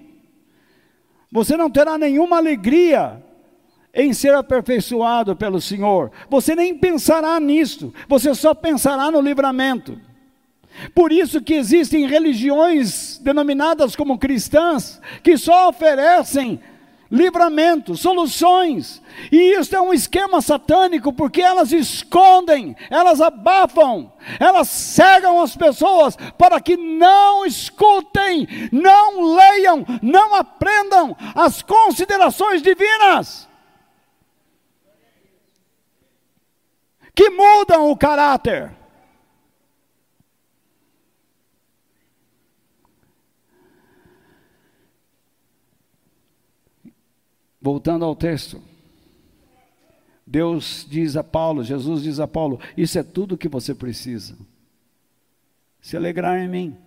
você 1.32 1.56
não 1.56 1.70
terá 1.70 1.97
nenhuma 1.97 2.38
alegria 2.38 3.24
em 3.94 4.14
ser 4.14 4.34
aperfeiçoado 4.34 5.36
pelo 5.36 5.62
Senhor. 5.62 6.12
Você 6.30 6.56
nem 6.56 6.76
pensará 6.76 7.39
nisso, 7.39 7.94
você 8.08 8.34
só 8.34 8.54
pensará 8.54 9.12
no 9.12 9.22
livramento. 9.22 10.00
Por 10.96 11.12
isso 11.12 11.41
que 11.41 11.54
existem 11.54 12.08
religiões 12.08 13.20
denominadas 13.20 13.96
como 13.96 14.18
cristãs 14.18 15.00
que 15.22 15.38
só 15.38 15.70
oferecem 15.70 16.60
livramento, 17.12 17.96
soluções. 17.96 19.00
E 19.32 19.38
isso 19.56 19.76
é 19.76 19.80
um 19.80 19.94
esquema 19.94 20.41
satânico, 20.41 21.14
porque 21.14 21.44
elas 21.44 21.72
escondem, 21.72 22.76
elas 22.89 23.22
abafam, 23.22 24.12
elas 24.39 24.68
cegam 24.68 25.39
as 25.39 25.56
pessoas 25.56 26.18
para 26.39 26.60
que 26.60 26.76
não 26.76 27.46
escutem, 27.46 28.48
não 28.72 29.36
leiam, 29.36 29.86
não 30.02 30.34
aprendam 30.34 31.16
as 31.36 31.62
considerações 31.62 32.64
divinas. 32.64 33.48
Que 37.16 37.30
mudam 37.30 37.91
o 37.91 37.97
caráter. 37.97 38.72
Voltando 47.61 48.03
ao 48.03 48.16
texto. 48.16 48.61
Deus 50.26 50.86
diz 50.89 51.16
a 51.16 51.24
Paulo, 51.24 51.64
Jesus 51.64 52.01
diz 52.01 52.20
a 52.20 52.28
Paulo: 52.28 52.59
Isso 52.76 52.97
é 52.97 53.03
tudo 53.03 53.38
que 53.38 53.47
você 53.47 53.76
precisa. 53.76 54.38
Se 55.80 55.95
alegrar 55.95 56.39
em 56.39 56.47
mim. 56.47 56.78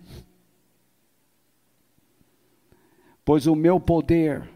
Pois 3.25 3.47
o 3.47 3.55
meu 3.55 3.79
poder 3.81 4.49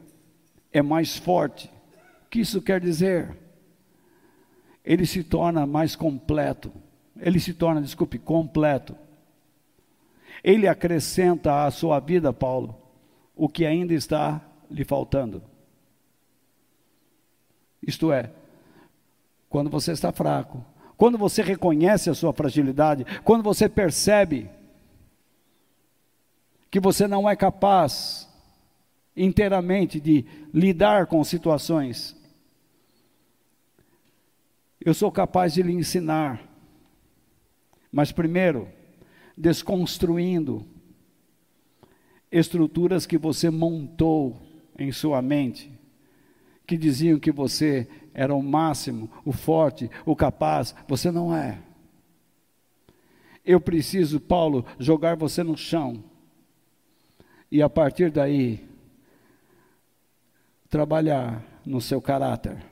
é 0.72 0.82
mais 0.82 1.16
forte. 1.16 1.70
O 2.26 2.30
que 2.30 2.40
isso 2.40 2.62
quer 2.62 2.80
dizer? 2.80 3.36
Ele 4.84 5.06
se 5.06 5.22
torna 5.22 5.66
mais 5.66 5.94
completo. 5.94 6.72
Ele 7.18 7.38
se 7.38 7.52
torna, 7.52 7.82
desculpe, 7.82 8.18
completo. 8.18 8.96
Ele 10.42 10.66
acrescenta 10.66 11.64
à 11.64 11.70
sua 11.70 12.00
vida, 12.00 12.32
Paulo, 12.32 12.76
o 13.36 13.48
que 13.48 13.66
ainda 13.66 13.92
está 13.92 14.40
lhe 14.70 14.84
faltando. 14.84 15.42
Isto 17.86 18.12
é, 18.12 18.30
quando 19.48 19.68
você 19.68 19.92
está 19.92 20.12
fraco, 20.12 20.64
quando 20.96 21.16
você 21.16 21.42
reconhece 21.42 22.10
a 22.10 22.14
sua 22.14 22.32
fragilidade, 22.32 23.06
quando 23.24 23.42
você 23.42 23.68
percebe 23.68 24.50
que 26.70 26.78
você 26.78 27.08
não 27.08 27.28
é 27.28 27.34
capaz 27.34 28.28
inteiramente 29.16 29.98
de 29.98 30.24
lidar 30.52 31.06
com 31.06 31.22
situações, 31.24 32.16
eu 34.84 34.94
sou 34.94 35.10
capaz 35.10 35.54
de 35.54 35.62
lhe 35.62 35.72
ensinar, 35.72 36.42
mas 37.92 38.12
primeiro, 38.12 38.68
desconstruindo 39.36 40.66
estruturas 42.30 43.06
que 43.06 43.18
você 43.18 43.50
montou 43.50 44.40
em 44.78 44.92
sua 44.92 45.20
mente 45.20 45.80
que 46.70 46.78
diziam 46.78 47.18
que 47.18 47.32
você 47.32 47.88
era 48.14 48.32
o 48.32 48.40
máximo, 48.40 49.10
o 49.24 49.32
forte, 49.32 49.90
o 50.06 50.14
capaz, 50.14 50.72
você 50.86 51.10
não 51.10 51.34
é. 51.34 51.58
Eu 53.44 53.60
preciso, 53.60 54.20
Paulo, 54.20 54.64
jogar 54.78 55.16
você 55.16 55.42
no 55.42 55.56
chão. 55.56 56.04
E 57.50 57.60
a 57.60 57.68
partir 57.68 58.12
daí, 58.12 58.64
trabalhar 60.68 61.44
no 61.66 61.80
seu 61.80 62.00
caráter. 62.00 62.64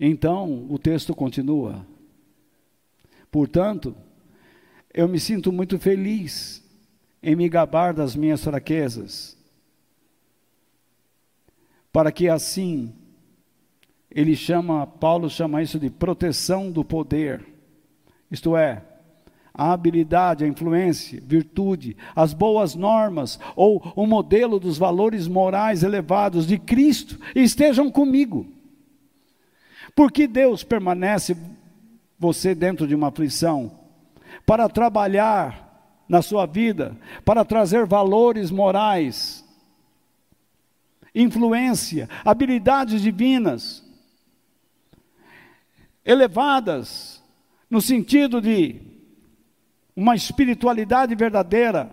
Então, 0.00 0.66
o 0.70 0.78
texto 0.78 1.14
continua. 1.14 1.86
Portanto, 3.30 3.94
eu 4.92 5.06
me 5.06 5.20
sinto 5.20 5.52
muito 5.52 5.78
feliz 5.78 6.64
em 7.22 7.36
me 7.36 7.48
gabar 7.50 7.92
das 7.92 8.16
minhas 8.16 8.42
fraquezas 8.42 9.38
para 11.92 12.10
que 12.10 12.28
assim 12.28 12.94
ele 14.10 14.34
chama, 14.34 14.86
Paulo 14.86 15.28
chama 15.28 15.62
isso 15.62 15.78
de 15.78 15.90
proteção 15.90 16.70
do 16.72 16.84
poder. 16.84 17.46
Isto 18.30 18.56
é, 18.56 18.82
a 19.52 19.72
habilidade, 19.72 20.44
a 20.44 20.48
influência, 20.48 21.22
virtude, 21.24 21.96
as 22.16 22.32
boas 22.32 22.74
normas 22.74 23.38
ou 23.54 23.92
o 23.94 24.06
modelo 24.06 24.58
dos 24.58 24.78
valores 24.78 25.28
morais 25.28 25.82
elevados 25.82 26.46
de 26.46 26.58
Cristo 26.58 27.20
estejam 27.34 27.90
comigo. 27.90 28.59
Porque 29.94 30.26
Deus 30.26 30.62
permanece 30.62 31.36
você 32.18 32.54
dentro 32.54 32.86
de 32.86 32.94
uma 32.94 33.08
aflição 33.08 33.78
para 34.46 34.68
trabalhar 34.68 36.04
na 36.08 36.22
sua 36.22 36.46
vida, 36.46 36.96
para 37.24 37.44
trazer 37.44 37.86
valores 37.86 38.50
morais 38.50 39.44
influência, 41.14 42.08
habilidades 42.24 43.02
divinas, 43.02 43.84
elevadas, 46.04 47.22
no 47.68 47.80
sentido 47.80 48.40
de 48.40 48.80
uma 49.94 50.14
espiritualidade 50.14 51.14
verdadeira, 51.14 51.90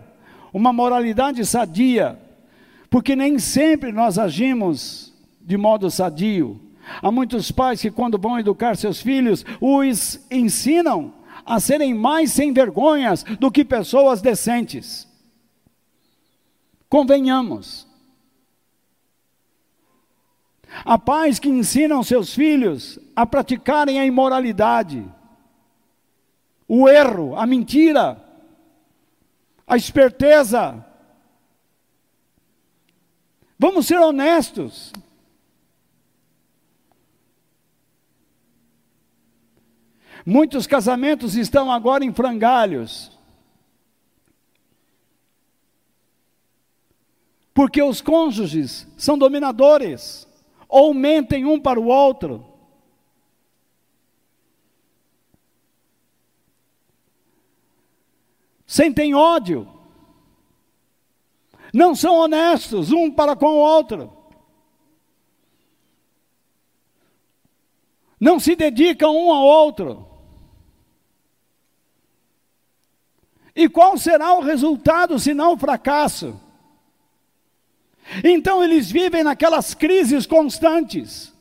uma 0.52 0.72
moralidade 0.72 1.44
sadia, 1.44 2.18
porque 2.88 3.14
nem 3.14 3.38
sempre 3.38 3.92
nós 3.92 4.18
agimos 4.18 5.12
de 5.40 5.56
modo 5.56 5.90
sadio. 5.90 6.60
Há 7.02 7.10
muitos 7.10 7.50
pais 7.50 7.80
que, 7.80 7.90
quando 7.90 8.18
vão 8.18 8.38
educar 8.38 8.76
seus 8.76 9.00
filhos, 9.00 9.44
os 9.60 10.20
ensinam 10.30 11.14
a 11.44 11.60
serem 11.60 11.94
mais 11.94 12.32
sem 12.32 12.52
vergonhas 12.52 13.22
do 13.22 13.50
que 13.50 13.64
pessoas 13.64 14.20
decentes. 14.20 15.06
Convenhamos, 16.88 17.88
Há 20.84 20.98
pais 20.98 21.38
que 21.38 21.48
ensinam 21.48 22.02
seus 22.02 22.34
filhos 22.34 22.98
a 23.16 23.26
praticarem 23.26 23.98
a 23.98 24.06
imoralidade, 24.06 25.04
o 26.66 26.88
erro, 26.88 27.34
a 27.36 27.46
mentira, 27.46 28.22
a 29.66 29.76
esperteza. 29.76 30.84
Vamos 33.58 33.86
ser 33.86 33.98
honestos. 33.98 34.92
Muitos 40.30 40.66
casamentos 40.66 41.36
estão 41.36 41.72
agora 41.72 42.04
em 42.04 42.12
frangalhos. 42.12 43.18
Porque 47.54 47.82
os 47.82 48.02
cônjuges 48.02 48.86
são 48.98 49.16
dominadores 49.16 50.28
ou 50.68 50.92
mentem 50.92 51.46
um 51.46 51.58
para 51.58 51.80
o 51.80 51.86
outro. 51.86 52.44
Sentem 58.66 59.14
ódio. 59.14 59.66
Não 61.72 61.94
são 61.94 62.16
honestos 62.16 62.92
um 62.92 63.10
para 63.10 63.34
com 63.34 63.46
o 63.46 63.60
outro. 63.60 64.12
Não 68.20 68.38
se 68.38 68.54
dedicam 68.54 69.16
um 69.16 69.32
ao 69.32 69.42
outro. 69.42 70.07
E 73.58 73.68
qual 73.68 73.98
será 73.98 74.34
o 74.34 74.40
resultado 74.40 75.18
se 75.18 75.34
não 75.34 75.54
o 75.54 75.58
fracasso? 75.58 76.40
Então 78.22 78.62
eles 78.62 78.88
vivem 78.88 79.24
naquelas 79.24 79.74
crises 79.74 80.26
constantes. 80.26 81.34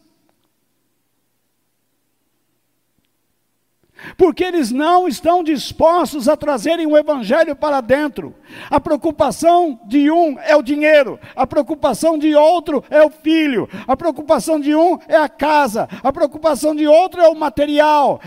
Porque 4.17 4.43
eles 4.43 4.71
não 4.71 5.07
estão 5.07 5.43
dispostos 5.43 6.27
a 6.27 6.35
trazerem 6.35 6.87
o 6.87 6.97
evangelho 6.97 7.55
para 7.55 7.81
dentro. 7.81 8.33
A 8.67 8.79
preocupação 8.79 9.79
de 9.85 10.09
um 10.09 10.39
é 10.39 10.55
o 10.55 10.63
dinheiro, 10.63 11.19
a 11.35 11.45
preocupação 11.45 12.17
de 12.17 12.33
outro 12.33 12.83
é 12.89 13.03
o 13.03 13.11
filho, 13.11 13.69
a 13.87 13.95
preocupação 13.95 14.59
de 14.59 14.75
um 14.75 14.97
é 15.07 15.17
a 15.17 15.29
casa, 15.29 15.87
a 16.01 16.11
preocupação 16.11 16.73
de 16.73 16.87
outro 16.87 17.21
é 17.21 17.29
o 17.29 17.35
material. 17.35 18.19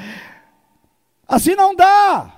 Assim 1.27 1.57
não 1.57 1.75
dá. 1.75 2.37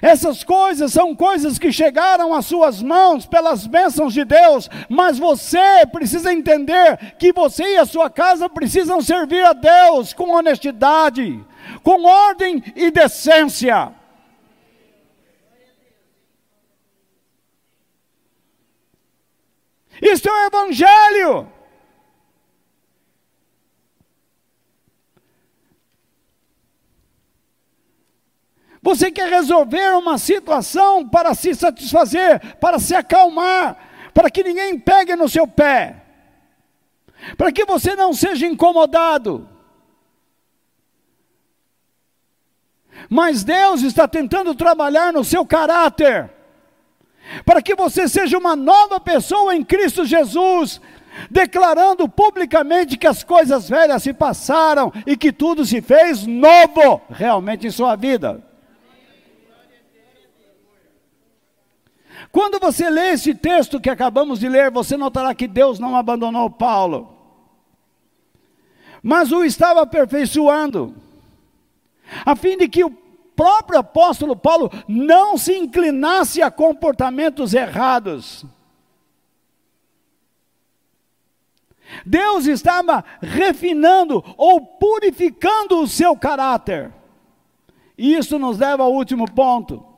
Essas 0.00 0.42
coisas 0.42 0.92
são 0.92 1.14
coisas 1.14 1.58
que 1.58 1.72
chegaram 1.72 2.34
às 2.34 2.46
suas 2.46 2.82
mãos 2.82 3.26
pelas 3.26 3.66
bênçãos 3.66 4.14
de 4.14 4.24
Deus, 4.24 4.68
mas 4.88 5.18
você 5.18 5.84
precisa 5.90 6.32
entender 6.32 7.16
que 7.18 7.32
você 7.32 7.74
e 7.74 7.78
a 7.78 7.84
sua 7.84 8.08
casa 8.08 8.48
precisam 8.48 9.00
servir 9.00 9.44
a 9.44 9.52
Deus 9.52 10.12
com 10.12 10.30
honestidade, 10.30 11.44
com 11.82 12.04
ordem 12.04 12.62
e 12.74 12.90
decência. 12.90 13.92
Isto 20.00 20.28
é 20.28 20.32
o 20.32 20.46
Evangelho. 20.46 21.61
Você 28.82 29.12
quer 29.12 29.30
resolver 29.30 29.94
uma 29.94 30.18
situação 30.18 31.08
para 31.08 31.34
se 31.36 31.54
satisfazer, 31.54 32.56
para 32.56 32.80
se 32.80 32.96
acalmar, 32.96 33.76
para 34.12 34.28
que 34.28 34.42
ninguém 34.42 34.76
pegue 34.76 35.14
no 35.14 35.28
seu 35.28 35.46
pé, 35.46 36.02
para 37.38 37.52
que 37.52 37.64
você 37.64 37.94
não 37.94 38.12
seja 38.12 38.44
incomodado. 38.44 39.48
Mas 43.08 43.44
Deus 43.44 43.82
está 43.82 44.08
tentando 44.08 44.52
trabalhar 44.52 45.12
no 45.12 45.22
seu 45.22 45.46
caráter, 45.46 46.28
para 47.44 47.62
que 47.62 47.76
você 47.76 48.08
seja 48.08 48.36
uma 48.36 48.56
nova 48.56 48.98
pessoa 48.98 49.54
em 49.54 49.62
Cristo 49.62 50.04
Jesus, 50.04 50.80
declarando 51.30 52.08
publicamente 52.08 52.96
que 52.96 53.06
as 53.06 53.22
coisas 53.22 53.68
velhas 53.68 54.02
se 54.02 54.12
passaram 54.12 54.92
e 55.06 55.16
que 55.16 55.30
tudo 55.30 55.64
se 55.64 55.80
fez 55.80 56.26
novo 56.26 57.00
realmente 57.10 57.68
em 57.68 57.70
sua 57.70 57.94
vida. 57.94 58.51
Quando 62.32 62.58
você 62.58 62.88
lê 62.88 63.10
esse 63.10 63.34
texto 63.34 63.78
que 63.78 63.90
acabamos 63.90 64.40
de 64.40 64.48
ler, 64.48 64.70
você 64.70 64.96
notará 64.96 65.34
que 65.34 65.46
Deus 65.46 65.78
não 65.78 65.94
abandonou 65.94 66.48
Paulo, 66.48 67.14
mas 69.02 69.30
o 69.30 69.44
estava 69.44 69.82
aperfeiçoando, 69.82 70.96
a 72.24 72.34
fim 72.34 72.56
de 72.56 72.68
que 72.68 72.82
o 72.82 72.90
próprio 73.36 73.80
apóstolo 73.80 74.34
Paulo 74.34 74.70
não 74.88 75.36
se 75.36 75.54
inclinasse 75.54 76.40
a 76.40 76.50
comportamentos 76.50 77.52
errados. 77.52 78.46
Deus 82.06 82.46
estava 82.46 83.04
refinando 83.20 84.24
ou 84.38 84.58
purificando 84.60 85.80
o 85.80 85.86
seu 85.86 86.16
caráter. 86.16 86.90
E 87.98 88.14
isso 88.14 88.38
nos 88.38 88.58
leva 88.58 88.84
ao 88.84 88.92
último 88.92 89.30
ponto. 89.30 89.91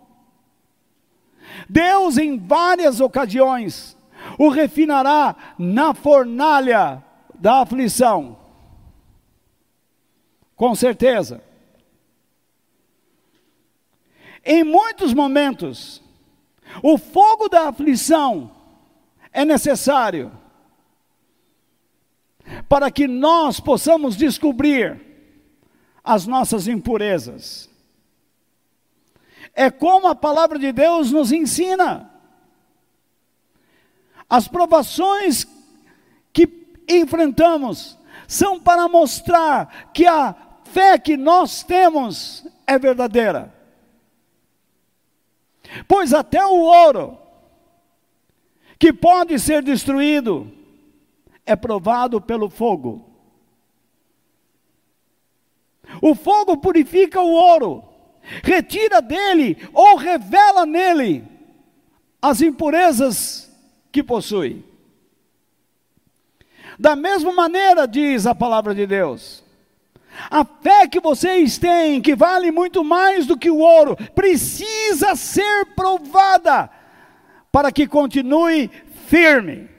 Deus, 1.68 2.16
em 2.16 2.38
várias 2.38 3.00
ocasiões, 3.00 3.96
o 4.38 4.48
refinará 4.48 5.36
na 5.58 5.94
fornalha 5.94 7.02
da 7.34 7.60
aflição. 7.60 8.38
Com 10.56 10.74
certeza. 10.74 11.42
Em 14.44 14.62
muitos 14.62 15.14
momentos, 15.14 16.02
o 16.82 16.98
fogo 16.98 17.48
da 17.48 17.68
aflição 17.68 18.50
é 19.32 19.44
necessário 19.44 20.30
para 22.68 22.90
que 22.90 23.08
nós 23.08 23.58
possamos 23.58 24.16
descobrir 24.16 25.00
as 26.02 26.26
nossas 26.26 26.68
impurezas. 26.68 27.70
É 29.54 29.70
como 29.70 30.08
a 30.08 30.14
palavra 30.14 30.58
de 30.58 30.72
Deus 30.72 31.10
nos 31.10 31.30
ensina. 31.30 32.10
As 34.28 34.48
provações 34.48 35.46
que 36.32 36.48
enfrentamos 36.88 37.98
são 38.26 38.58
para 38.58 38.88
mostrar 38.88 39.90
que 39.92 40.06
a 40.06 40.34
fé 40.64 40.98
que 40.98 41.16
nós 41.16 41.62
temos 41.62 42.44
é 42.66 42.78
verdadeira. 42.78 43.54
Pois 45.86 46.12
até 46.12 46.44
o 46.44 46.60
ouro, 46.60 47.18
que 48.78 48.92
pode 48.92 49.38
ser 49.38 49.62
destruído, 49.62 50.50
é 51.46 51.54
provado 51.54 52.20
pelo 52.20 52.50
fogo. 52.50 53.10
O 56.02 56.14
fogo 56.14 56.56
purifica 56.56 57.20
o 57.20 57.30
ouro, 57.30 57.84
retira 58.42 59.00
dele 59.00 59.56
ou 59.72 59.96
revela 59.96 60.64
nele 60.64 61.24
as 62.20 62.40
impurezas 62.40 63.50
que 63.92 64.02
possui. 64.02 64.64
Da 66.78 66.96
mesma 66.96 67.32
maneira, 67.32 67.86
diz 67.86 68.26
a 68.26 68.34
palavra 68.34 68.74
de 68.74 68.86
Deus, 68.86 69.44
a 70.30 70.44
fé 70.44 70.86
que 70.88 71.00
vocês 71.00 71.58
têm, 71.58 72.00
que 72.00 72.14
vale 72.14 72.50
muito 72.50 72.82
mais 72.82 73.26
do 73.26 73.36
que 73.36 73.50
o 73.50 73.58
ouro, 73.58 73.96
precisa 74.14 75.14
ser 75.14 75.66
provada 75.76 76.70
para 77.52 77.70
que 77.70 77.86
continue 77.86 78.70
firme. 79.06 79.73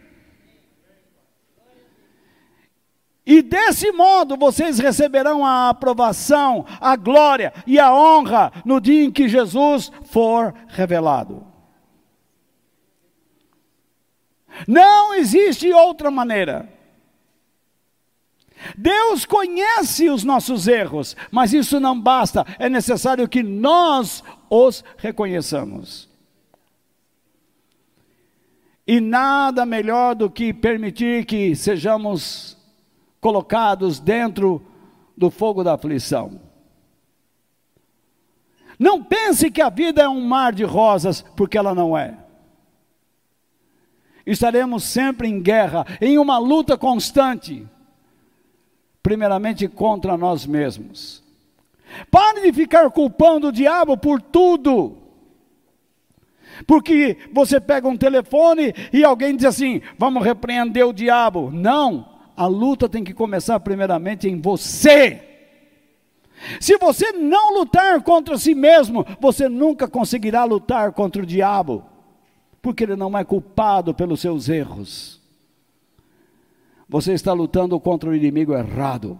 E 3.26 3.42
desse 3.42 3.92
modo 3.92 4.38
vocês 4.38 4.78
receberão 4.78 5.44
a 5.44 5.70
aprovação, 5.70 6.66
a 6.80 6.96
glória 6.96 7.52
e 7.66 7.80
a 7.80 7.92
honra 7.92 8.52
no 8.64 8.80
dia 8.80 9.04
em 9.04 9.12
que 9.12 9.28
Jesus 9.28 9.92
for 10.04 10.54
revelado. 10.68 11.44
Não 14.68 15.14
existe 15.16 15.72
outra 15.74 16.12
maneira. 16.12 16.70
Deus 18.78 19.26
conhece 19.26 20.10
os 20.10 20.24
nossos 20.24 20.68
erros, 20.68 21.16
mas 21.32 21.54
isso 21.54 21.80
não 21.80 22.00
basta, 22.00 22.46
é 22.58 22.70
necessário 22.70 23.28
que 23.28 23.44
nós 23.44 24.24
os 24.50 24.84
reconheçamos. 24.98 26.10
E 28.88 29.02
nada 29.02 29.66
melhor 29.66 30.16
do 30.16 30.30
que 30.30 30.54
permitir 30.54 31.26
que 31.26 31.56
sejamos 31.56 32.55
colocados 33.26 34.00
dentro 34.00 34.62
do 35.18 35.32
fogo 35.32 35.64
da 35.64 35.74
aflição. 35.74 36.40
Não 38.78 39.04
pense 39.04 39.50
que 39.50 39.64
a 39.64 39.70
vida 39.72 40.04
é 40.04 40.08
um 40.08 40.22
mar 40.22 40.54
de 40.54 40.64
rosas, 40.64 41.26
porque 41.36 41.58
ela 41.58 41.74
não 41.74 41.98
é. 41.98 42.20
Estaremos 44.28 44.84
sempre 44.84 45.28
em 45.28 45.42
guerra, 45.42 45.88
em 46.00 46.20
uma 46.20 46.38
luta 46.38 46.78
constante, 46.78 47.68
primeiramente 49.02 49.68
contra 49.68 50.16
nós 50.16 50.46
mesmos. 50.46 51.24
Pare 52.12 52.44
de 52.44 52.54
ficar 52.54 52.92
culpando 52.92 53.48
o 53.48 53.52
diabo 53.52 53.98
por 53.98 54.22
tudo. 54.22 55.00
Porque 56.68 57.18
você 57.34 57.60
pega 57.60 57.88
um 57.88 57.98
telefone 57.98 58.72
e 58.94 59.04
alguém 59.04 59.36
diz 59.36 59.46
assim: 59.46 59.82
vamos 59.98 60.24
repreender 60.24 60.86
o 60.86 60.94
diabo. 60.94 61.50
Não, 61.50 62.15
a 62.36 62.46
luta 62.48 62.90
tem 62.90 63.04
que 63.04 63.14
começar 63.14 63.60
primeiramente 63.60 64.28
em 64.28 64.40
você. 64.40 65.22
Se 66.60 66.78
você 66.78 67.12
não 67.14 67.54
lutar 67.54 68.02
contra 68.04 68.38
si 68.38 68.54
mesmo, 68.54 69.06
você 69.20 69.48
nunca 69.48 69.88
conseguirá 69.88 70.44
lutar 70.44 70.92
contra 70.92 71.24
o 71.24 71.26
diabo, 71.26 71.86
porque 72.62 72.84
ele 72.84 72.96
não 72.96 73.18
é 73.18 73.24
culpado 73.24 73.94
pelos 73.94 74.20
seus 74.20 74.50
erros. 74.50 75.22
Você 76.88 77.14
está 77.14 77.34
lutando 77.34 77.80
contra 77.80 78.10
o 78.10 78.16
inimigo 78.16 78.54
errado. 78.54 79.20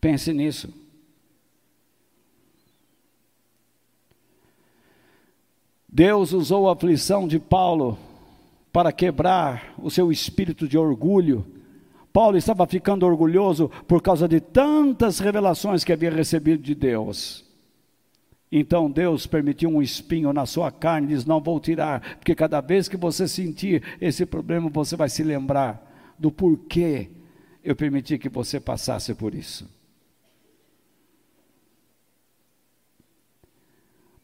Pense 0.00 0.32
nisso. 0.32 0.72
Deus 5.88 6.32
usou 6.32 6.68
a 6.68 6.72
aflição 6.72 7.26
de 7.26 7.38
Paulo 7.38 7.98
para 8.76 8.92
quebrar 8.92 9.74
o 9.78 9.90
seu 9.90 10.12
espírito 10.12 10.68
de 10.68 10.76
orgulho. 10.76 11.46
Paulo 12.12 12.36
estava 12.36 12.66
ficando 12.66 13.06
orgulhoso 13.06 13.70
por 13.88 14.02
causa 14.02 14.28
de 14.28 14.38
tantas 14.38 15.18
revelações 15.18 15.82
que 15.82 15.94
havia 15.94 16.10
recebido 16.10 16.62
de 16.62 16.74
Deus. 16.74 17.42
Então 18.52 18.90
Deus 18.90 19.26
permitiu 19.26 19.70
um 19.70 19.80
espinho 19.80 20.30
na 20.30 20.44
sua 20.44 20.70
carne, 20.70 21.06
diz: 21.06 21.24
Não 21.24 21.40
vou 21.40 21.58
tirar, 21.58 22.18
porque 22.18 22.34
cada 22.34 22.60
vez 22.60 22.86
que 22.86 22.98
você 22.98 23.26
sentir 23.26 23.82
esse 23.98 24.26
problema, 24.26 24.68
você 24.68 24.94
vai 24.94 25.08
se 25.08 25.22
lembrar 25.22 26.14
do 26.18 26.30
porquê 26.30 27.08
eu 27.64 27.74
permiti 27.74 28.18
que 28.18 28.28
você 28.28 28.60
passasse 28.60 29.14
por 29.14 29.34
isso. 29.34 29.66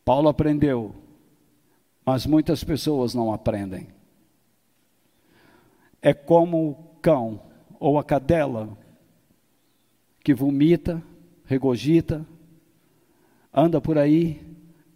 Paulo 0.05 0.29
aprendeu, 0.29 0.95
mas 2.05 2.27
muitas 2.27 2.63
pessoas 2.63 3.15
não 3.15 3.33
aprendem 3.33 4.02
é 6.03 6.13
como 6.13 6.71
o 6.71 6.75
cão 7.01 7.41
ou 7.79 7.97
a 7.99 8.05
cadela 8.05 8.77
que 10.23 10.35
vomita, 10.35 11.03
regogita, 11.45 12.27
anda 13.55 13.81
por 13.81 13.97
aí 13.97 14.41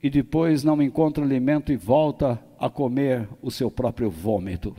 e 0.03 0.11
depois 0.11 0.65
não 0.65 0.83
encontra 0.83 1.25
alimento 1.25 1.73
e 1.73 1.77
volta 1.77 2.43
a 2.59 2.69
comer 2.69 3.29
o 3.41 3.51
seu 3.51 3.71
próprio 3.71 4.11
vômito. 4.11 4.77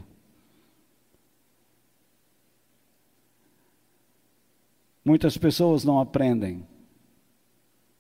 Muitas 5.04 5.38
pessoas 5.38 5.86
não 5.86 6.00
aprendem, 6.00 6.68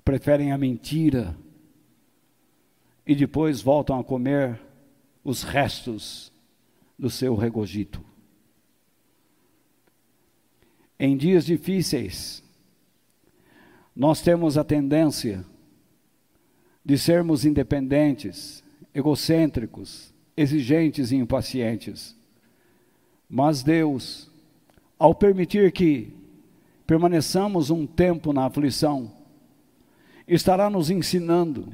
preferem 0.03 0.51
a 0.51 0.57
mentira 0.57 1.37
e 3.05 3.15
depois 3.15 3.61
voltam 3.61 3.97
a 3.97 4.03
comer 4.03 4.59
os 5.23 5.43
restos 5.43 6.33
do 6.99 7.09
seu 7.09 7.35
regogito. 7.35 8.06
Em 10.99 11.15
dias 11.15 11.45
difíceis, 11.45 12.43
nós 13.95 14.21
temos 14.21 14.57
a 14.57 14.63
tendência 14.63 15.45
de 16.83 16.97
sermos 16.97 17.45
independentes, 17.45 18.63
egocêntricos, 18.93 20.13
exigentes 20.35 21.11
e 21.11 21.17
impacientes. 21.17 22.15
Mas 23.29 23.61
Deus, 23.61 24.31
ao 24.97 25.13
permitir 25.13 25.71
que 25.71 26.13
permaneçamos 26.85 27.69
um 27.69 27.85
tempo 27.85 28.31
na 28.31 28.45
aflição, 28.45 29.11
estará 30.27 30.69
nos 30.69 30.89
ensinando 30.89 31.73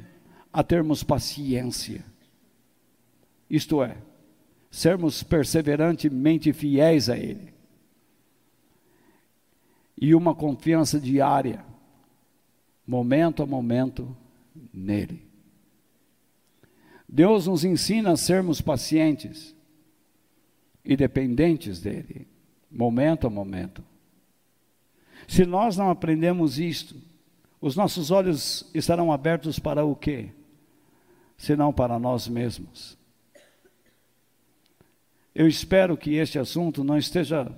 a 0.52 0.62
termos 0.62 1.02
paciência. 1.02 2.04
Isto 3.48 3.82
é, 3.82 3.96
sermos 4.70 5.22
perseverantemente 5.22 6.52
fiéis 6.52 7.08
a 7.08 7.16
Ele. 7.16 7.53
E 10.04 10.14
uma 10.14 10.34
confiança 10.34 11.00
diária, 11.00 11.64
momento 12.86 13.42
a 13.42 13.46
momento, 13.46 14.14
nele. 14.70 15.26
Deus 17.08 17.46
nos 17.46 17.64
ensina 17.64 18.12
a 18.12 18.16
sermos 18.18 18.60
pacientes 18.60 19.56
e 20.84 20.94
dependentes 20.94 21.80
dele, 21.80 22.28
momento 22.70 23.26
a 23.26 23.30
momento. 23.30 23.82
Se 25.26 25.46
nós 25.46 25.74
não 25.78 25.88
aprendemos 25.88 26.58
isto, 26.58 27.00
os 27.58 27.74
nossos 27.74 28.10
olhos 28.10 28.70
estarão 28.74 29.10
abertos 29.10 29.58
para 29.58 29.86
o 29.86 29.96
quê? 29.96 30.28
Senão 31.34 31.72
para 31.72 31.98
nós 31.98 32.28
mesmos. 32.28 32.98
Eu 35.34 35.48
espero 35.48 35.96
que 35.96 36.16
este 36.16 36.38
assunto 36.38 36.84
não 36.84 36.98
esteja, 36.98 37.50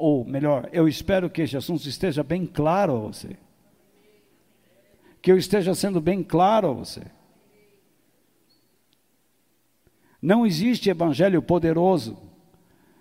ou 0.00 0.24
melhor, 0.24 0.68
eu 0.72 0.88
espero 0.88 1.28
que 1.28 1.42
este 1.42 1.58
assunto 1.58 1.86
esteja 1.86 2.22
bem 2.22 2.46
claro 2.46 2.96
a 2.96 2.98
você. 3.00 3.36
Que 5.20 5.30
eu 5.30 5.36
esteja 5.36 5.74
sendo 5.74 6.00
bem 6.00 6.22
claro 6.22 6.70
a 6.70 6.72
você. 6.72 7.02
Não 10.22 10.46
existe 10.46 10.88
evangelho 10.88 11.42
poderoso 11.42 12.18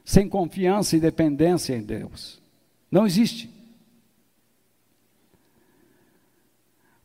sem 0.04 0.28
confiança 0.28 0.98
e 0.98 1.00
dependência 1.00 1.74
em 1.76 1.82
Deus. 1.82 2.42
Não 2.92 3.06
existe. 3.06 3.50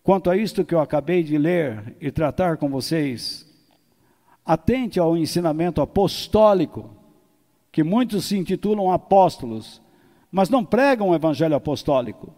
Quanto 0.02 0.28
a 0.28 0.36
isto 0.36 0.64
que 0.64 0.74
eu 0.74 0.80
acabei 0.80 1.22
de 1.22 1.38
ler 1.38 1.96
e 2.00 2.10
tratar 2.10 2.56
com 2.56 2.68
vocês, 2.68 3.46
atente 4.44 4.98
ao 4.98 5.16
ensinamento 5.16 5.80
apostólico, 5.80 6.90
que 7.70 7.82
muitos 7.82 8.26
se 8.26 8.36
intitulam 8.36 8.92
apóstolos, 8.92 9.82
mas 10.34 10.50
não 10.50 10.64
pregam 10.64 11.08
o 11.08 11.14
evangelho 11.14 11.54
apostólico. 11.54 12.34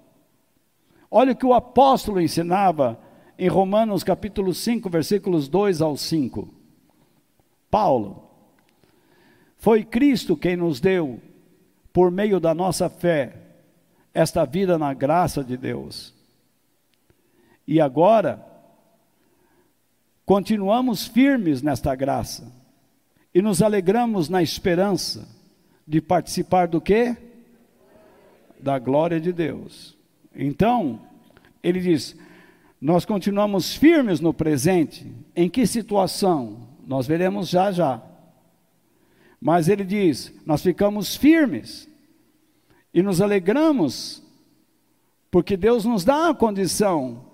Olha 1.11 1.33
o 1.33 1.37
que 1.37 1.47
o 1.47 1.55
apóstolo 1.55 2.21
ensinava 2.21 2.99
em 3.39 3.49
Romanos 3.49 4.05
capítulo 4.05 4.53
5, 4.53 4.91
versículos 4.91 5.49
2 5.49 5.81
ao 5.81 5.97
5. 5.97 6.49
Paulo, 7.71 8.31
foi 9.57 9.83
Cristo 9.83 10.37
quem 10.37 10.57
nos 10.57 10.79
deu, 10.79 11.21
por 11.93 12.11
meio 12.11 12.39
da 12.39 12.55
nossa 12.55 12.89
fé, 12.89 13.35
esta 14.13 14.45
vida 14.45 14.79
na 14.79 14.93
graça 14.93 15.43
de 15.43 15.57
Deus 15.57 16.15
e 17.67 17.81
agora, 17.81 18.47
continuamos 20.25 21.05
firmes 21.05 21.63
nesta 21.63 21.95
graça 21.97 22.53
e 23.35 23.43
nos 23.43 23.61
alegramos 23.61 24.29
na 24.29 24.41
esperança 24.41 25.29
de 25.87 26.01
participar 26.01 26.69
do 26.69 26.81
quê? 26.81 27.17
Da 28.59 28.79
glória 28.79 29.21
de 29.21 29.33
Deus. 29.33 29.97
Então, 30.35 31.01
ele 31.63 31.81
diz: 31.81 32.17
nós 32.81 33.05
continuamos 33.05 33.75
firmes 33.75 34.21
no 34.21 34.35
presente. 34.35 35.11
Em 35.35 35.49
que 35.49 35.67
situação? 35.67 36.69
Nós 36.87 37.07
veremos 37.07 37.49
já 37.49 37.73
já. 37.73 38.03
Mas 39.41 39.69
ele 39.69 39.85
diz: 39.85 40.33
nós 40.45 40.63
ficamos 40.63 41.17
firmes 41.17 41.89
e 42.93 43.03
nos 43.03 43.21
alegramos, 43.21 44.23
porque 45.31 45.57
Deus 45.57 45.85
nos 45.85 46.05
dá 46.05 46.31
a 46.31 46.35
condição 46.35 47.27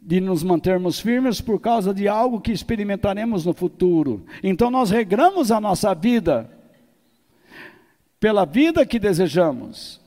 de 0.00 0.20
nos 0.20 0.42
mantermos 0.42 1.00
firmes 1.00 1.40
por 1.40 1.60
causa 1.60 1.92
de 1.92 2.08
algo 2.08 2.40
que 2.40 2.52
experimentaremos 2.52 3.44
no 3.44 3.52
futuro. 3.52 4.24
Então 4.42 4.70
nós 4.70 4.90
regramos 4.90 5.50
a 5.50 5.60
nossa 5.60 5.94
vida 5.94 6.50
pela 8.20 8.44
vida 8.44 8.86
que 8.86 8.98
desejamos. 8.98 10.00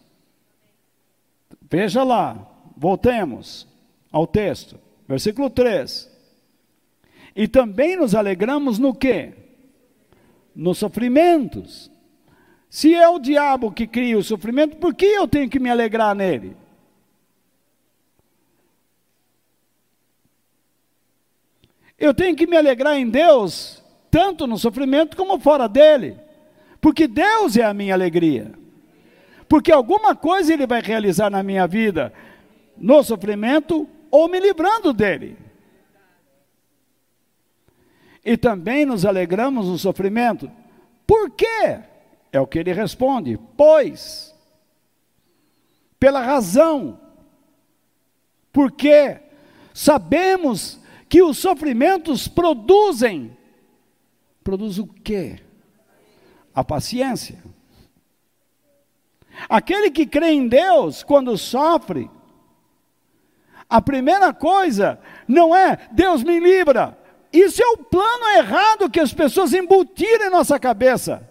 Veja 1.72 2.03
lá, 2.03 2.45
voltemos 2.76 3.65
ao 4.11 4.28
texto, 4.28 4.78
versículo 5.07 5.49
3. 5.49 6.11
E 7.34 7.47
também 7.47 7.95
nos 7.95 8.13
alegramos 8.13 8.78
no 8.78 8.93
que? 8.93 9.32
Nos 10.53 10.80
sofrimentos. 10.80 11.89
Se 12.69 12.93
é 12.93 13.07
o 13.07 13.17
diabo 13.17 13.72
que 13.72 13.88
cria 13.88 14.17
o 14.17 14.24
sofrimento, 14.24 14.76
por 14.76 14.93
que 14.93 15.05
eu 15.05 15.26
tenho 15.30 15.49
que 15.49 15.61
me 15.61 15.69
alegrar 15.69 16.13
nele? 16.13 16.57
Eu 21.97 22.13
tenho 22.13 22.36
que 22.36 22.47
me 22.47 22.57
alegrar 22.57 22.97
em 22.97 23.09
Deus, 23.09 23.82
tanto 24.09 24.45
no 24.45 24.57
sofrimento 24.57 25.15
como 25.15 25.39
fora 25.39 25.69
dele, 25.69 26.17
porque 26.82 27.07
Deus 27.07 27.55
é 27.55 27.63
a 27.63 27.74
minha 27.74 27.93
alegria. 27.93 28.61
Porque 29.52 29.70
alguma 29.70 30.16
coisa 30.16 30.54
Ele 30.54 30.66
vai 30.66 30.82
realizar 30.82 31.30
na 31.30 31.43
minha 31.43 31.68
vida, 31.68 32.14
no 32.78 33.04
sofrimento 33.04 33.86
ou 34.10 34.30
me 34.30 34.39
livrando 34.39 34.93
dele. 34.93 35.38
E 38.24 38.38
também 38.38 38.86
nos 38.86 39.06
alegramos 39.06 39.68
no 39.68 39.78
sofrimento. 39.78 40.49
Por 41.06 41.32
quê? 41.32 41.82
É 42.32 42.39
o 42.39 42.47
que 42.47 42.60
ele 42.60 42.72
responde. 42.72 43.38
Pois, 43.58 44.34
pela 45.99 46.22
razão, 46.22 46.97
porque 48.54 49.20
sabemos 49.74 50.80
que 51.10 51.22
os 51.22 51.38
sofrimentos 51.38 52.26
produzem. 52.26 53.36
Produz 54.45 54.80
o 54.80 54.88
quê? 54.88 55.41
A 56.56 56.64
paciência. 56.64 57.43
Aquele 59.49 59.91
que 59.91 60.05
crê 60.05 60.31
em 60.31 60.47
Deus, 60.47 61.03
quando 61.03 61.37
sofre, 61.37 62.09
a 63.69 63.81
primeira 63.81 64.33
coisa 64.33 64.99
não 65.27 65.55
é 65.55 65.77
Deus 65.91 66.23
me 66.23 66.39
livra. 66.39 66.97
Isso 67.31 67.61
é 67.61 67.67
o 67.67 67.77
plano 67.77 68.25
errado 68.37 68.89
que 68.89 68.99
as 68.99 69.13
pessoas 69.13 69.53
embutiram 69.53 70.27
em 70.27 70.29
nossa 70.29 70.59
cabeça. 70.59 71.29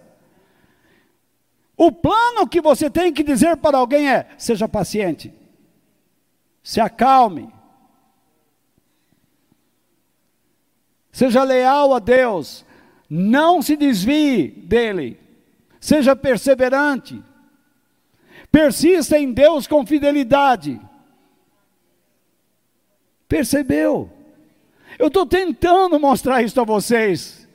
O 1.77 1.93
plano 1.93 2.47
que 2.47 2.61
você 2.61 2.91
tem 2.91 3.13
que 3.13 3.23
dizer 3.23 3.57
para 3.57 3.79
alguém 3.79 4.11
é: 4.11 4.27
seja 4.39 4.69
paciente, 4.69 5.33
se 6.63 6.81
acalme, 6.81 7.53
Seja 11.13 11.43
leal 11.43 11.95
a 11.95 11.99
Deus. 11.99 12.65
Não 13.09 13.61
se 13.61 13.77
desvie 13.77 14.49
dele. 14.49 15.19
Seja 15.81 16.15
perseverante. 16.15 17.23
Persista 18.51 19.19
em 19.19 19.33
Deus 19.33 19.67
com 19.67 19.87
fidelidade. 19.87 20.81
Percebeu? 23.29 24.11
Eu 24.99 25.07
estou 25.07 25.25
tentando 25.25 26.01
mostrar 26.01 26.43
isso 26.43 26.61
a 26.61 26.65
vocês. 26.65 27.49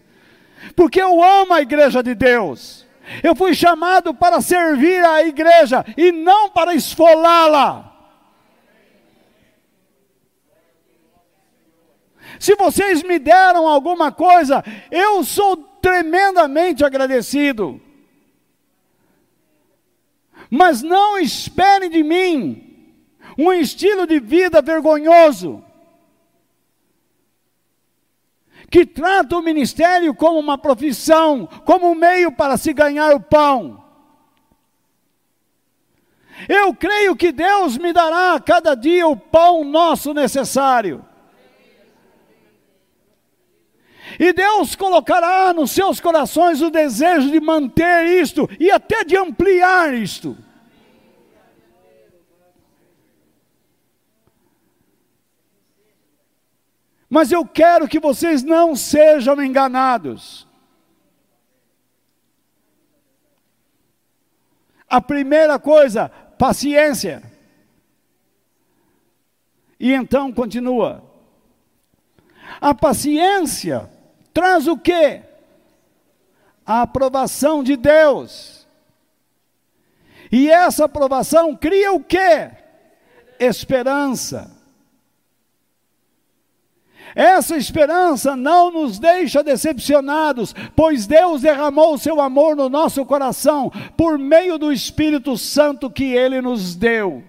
Porque 0.76 1.02
eu 1.02 1.22
amo 1.22 1.54
a 1.54 1.62
igreja 1.62 2.02
de 2.02 2.16
Deus. 2.16 2.86
Eu 3.22 3.36
fui 3.36 3.54
chamado 3.54 4.14
para 4.14 4.42
servir 4.42 5.04
a 5.04 5.22
igreja 5.24 5.86
e 5.98 6.12
não 6.12 6.50
para 6.50 6.74
esfolá-la. 6.74 7.92
Se 12.40 12.56
vocês 12.56 13.04
me 13.04 13.20
deram 13.20 13.68
alguma 13.68 14.12
coisa, 14.12 14.64
eu 14.90 15.24
sou 15.24 15.58
tremendamente 15.82 16.84
agradecido. 16.84 17.82
Mas 20.56 20.82
não 20.82 21.20
esperem 21.20 21.90
de 21.90 22.02
mim 22.02 22.62
um 23.38 23.52
estilo 23.52 24.08
de 24.08 24.22
vida 24.22 24.62
vergonhoso, 24.62 25.62
que 28.72 28.86
trata 28.86 29.36
o 29.36 29.42
ministério 29.42 30.16
como 30.16 30.40
uma 30.40 30.58
profissão, 30.58 31.46
como 31.66 31.92
um 31.92 31.96
meio 31.96 32.32
para 32.32 32.56
se 32.56 32.72
ganhar 32.72 33.14
o 33.14 33.20
pão. 33.20 33.84
Eu 36.48 36.74
creio 36.74 37.18
que 37.18 37.34
Deus 37.34 37.78
me 37.78 37.92
dará 37.92 38.36
a 38.36 38.40
cada 38.40 38.76
dia 38.76 39.06
o 39.06 39.18
pão 39.18 39.66
nosso 39.66 40.14
necessário. 40.14 41.04
E 44.18 44.32
Deus 44.32 44.74
colocará 44.74 45.52
nos 45.52 45.72
seus 45.72 46.00
corações 46.00 46.62
o 46.62 46.70
desejo 46.70 47.30
de 47.30 47.42
manter 47.42 48.06
isto 48.22 48.50
e 48.58 48.72
até 48.72 49.04
de 49.04 49.18
ampliar 49.18 49.94
isto. 49.94 50.45
Mas 57.16 57.32
eu 57.32 57.46
quero 57.46 57.88
que 57.88 57.98
vocês 57.98 58.44
não 58.44 58.76
sejam 58.76 59.42
enganados. 59.42 60.46
A 64.86 65.00
primeira 65.00 65.58
coisa, 65.58 66.10
paciência. 66.10 67.24
E 69.80 69.94
então 69.94 70.30
continua. 70.34 71.10
A 72.60 72.76
paciência 72.76 73.90
traz 74.34 74.68
o 74.68 74.78
quê? 74.78 75.22
A 76.66 76.82
aprovação 76.82 77.64
de 77.64 77.78
Deus. 77.78 78.68
E 80.30 80.52
essa 80.52 80.84
aprovação 80.84 81.56
cria 81.56 81.94
o 81.94 82.04
quê? 82.04 82.52
Esperança. 83.40 84.55
Essa 87.16 87.56
esperança 87.56 88.36
não 88.36 88.70
nos 88.70 89.00
deixa 89.00 89.42
decepcionados, 89.42 90.54
pois 90.76 91.08
Deus 91.08 91.42
derramou 91.42 91.94
o 91.94 91.98
seu 91.98 92.20
amor 92.20 92.58
no 92.58 92.68
nosso 92.68 93.06
coração 93.06 93.72
por 93.96 94.20
meio 94.20 94.58
do 94.58 94.70
Espírito 94.70 95.38
Santo 95.38 95.90
que 95.90 96.04
ele 96.04 96.42
nos 96.42 96.76
deu. 96.76 97.24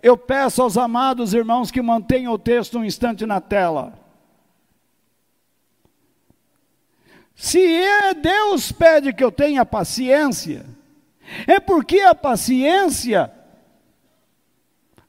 Eu 0.00 0.16
peço 0.16 0.62
aos 0.62 0.78
amados 0.78 1.34
irmãos 1.34 1.72
que 1.72 1.82
mantenham 1.82 2.32
o 2.32 2.38
texto 2.38 2.78
um 2.78 2.84
instante 2.84 3.26
na 3.26 3.40
tela. 3.40 3.92
Se 7.34 7.60
é 7.60 8.14
Deus 8.14 8.70
pede 8.70 9.12
que 9.12 9.24
eu 9.24 9.32
tenha 9.32 9.66
paciência, 9.66 10.64
é 11.44 11.58
porque 11.58 12.00
a 12.00 12.14
paciência 12.14 13.32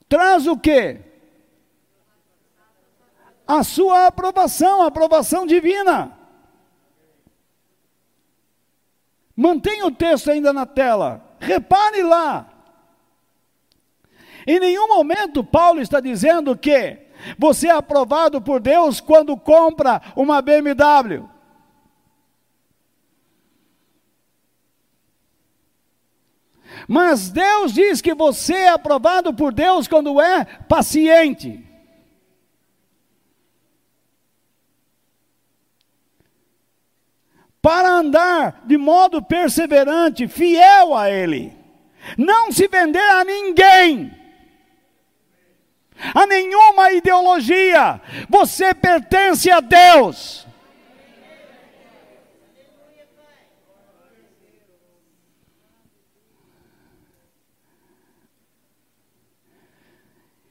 traz 0.10 0.48
o 0.48 0.58
quê? 0.58 1.13
A 3.58 3.64
sua 3.64 4.08
aprovação, 4.08 4.82
a 4.82 4.88
aprovação 4.88 5.46
divina. 5.46 6.12
Mantenha 9.36 9.86
o 9.86 9.92
texto 9.92 10.32
ainda 10.32 10.52
na 10.52 10.66
tela. 10.66 11.24
Repare 11.40 12.02
lá. 12.02 12.50
Em 14.48 14.60
nenhum 14.60 14.88
momento 14.88 15.44
Paulo 15.44 15.82
está 15.82 16.00
dizendo 16.00 16.58
que 16.58 17.00
você 17.38 17.68
é 17.68 17.72
aprovado 17.72 18.42
por 18.42 18.60
Deus 18.60 19.00
quando 19.00 19.38
compra 19.38 20.02
uma 20.16 20.42
BMW. 20.42 21.30
Mas 26.88 27.30
Deus 27.30 27.72
diz 27.72 28.02
que 28.02 28.16
você 28.16 28.54
é 28.54 28.70
aprovado 28.70 29.32
por 29.32 29.54
Deus 29.54 29.88
quando 29.88 30.20
é 30.20 30.44
paciente. 30.44 31.73
Para 37.64 37.88
andar 37.88 38.62
de 38.66 38.78
modo 38.78 39.22
perseverante, 39.22 40.28
fiel 40.28 40.94
a 40.94 41.10
Ele, 41.10 41.58
não 42.18 42.52
se 42.52 42.68
vender 42.68 43.00
a 43.00 43.24
ninguém, 43.24 44.14
a 46.14 46.28
nenhuma 46.28 46.92
ideologia, 46.92 48.02
você 48.28 48.74
pertence 48.74 49.50
a 49.50 49.62
Deus. 49.62 50.46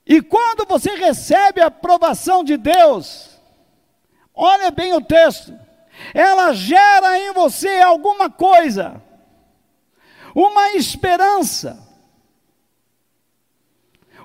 E 0.07 0.23
quando 0.23 0.65
você 0.67 0.95
recebe 0.95 1.61
a 1.61 1.67
aprovação 1.67 2.43
de 2.43 2.57
Deus, 2.57 3.39
olha 4.35 4.71
bem 4.71 4.95
o 4.95 5.01
texto, 5.03 5.62
ela 6.15 6.53
gera 6.53 7.19
em 7.19 7.33
você 7.33 7.81
alguma 7.81 8.31
coisa, 8.31 9.03
uma 10.35 10.73
esperança, 10.73 11.79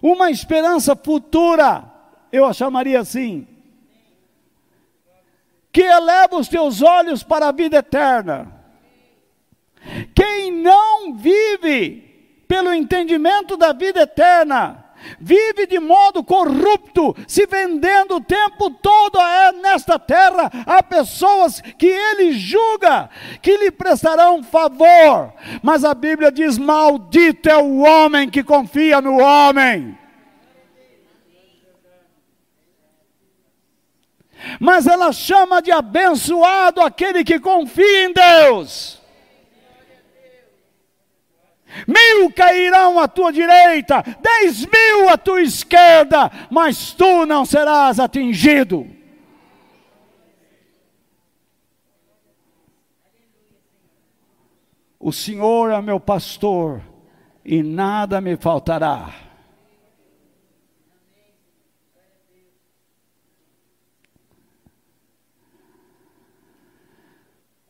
uma 0.01 0.29
esperança 0.31 0.95
futura, 0.95 1.83
eu 2.31 2.45
a 2.45 2.53
chamaria 2.53 2.99
assim, 2.99 3.47
que 5.71 5.81
eleva 5.81 6.37
os 6.37 6.47
teus 6.47 6.81
olhos 6.81 7.23
para 7.23 7.49
a 7.49 7.51
vida 7.51 7.77
eterna. 7.77 8.53
Quem 10.15 10.51
não 10.51 11.13
vive 11.15 12.43
pelo 12.47 12.73
entendimento 12.73 13.55
da 13.55 13.73
vida 13.73 14.01
eterna, 14.01 14.85
vive 15.19 15.67
de 15.67 15.79
modo 15.79 16.23
corrupto, 16.23 17.15
se 17.27 17.45
vendendo 17.45 18.15
o 18.15 18.21
tempo 18.21 18.69
todo 18.69 19.19
é 19.19 19.51
nesta 19.53 19.97
terra 19.99 20.51
a 20.65 20.81
pessoas 20.81 21.61
que 21.77 21.87
ele 21.87 22.33
julga 22.33 23.09
que 23.41 23.55
lhe 23.57 23.71
prestarão 23.71 24.43
favor. 24.43 25.33
Mas 25.61 25.83
a 25.83 25.93
Bíblia 25.93 26.31
diz: 26.31 26.57
Maldito 26.57 27.49
é 27.49 27.57
o 27.57 27.79
homem 27.79 28.29
que 28.29 28.43
confia 28.43 29.01
no 29.01 29.19
homem. 29.21 29.97
Mas 34.59 34.87
ela 34.87 35.11
chama 35.11 35.61
de 35.61 35.71
abençoado 35.71 36.81
aquele 36.81 37.23
que 37.23 37.39
confia 37.39 38.05
em 38.05 38.13
Deus. 38.13 38.96
Mil 41.87 42.31
cairão 42.31 42.99
à 42.99 43.07
tua 43.07 43.31
direita, 43.31 44.03
dez 44.21 44.65
mil 44.65 45.09
à 45.09 45.17
tua 45.17 45.41
esquerda, 45.41 46.31
mas 46.49 46.93
tu 46.93 47.25
não 47.25 47.45
serás 47.45 47.99
atingido. 47.99 48.87
O 54.99 55.11
Senhor 55.11 55.71
é 55.71 55.81
meu 55.81 55.99
pastor 55.99 56.81
e 57.45 57.61
nada 57.63 58.19
me 58.19 58.35
faltará. 58.35 59.13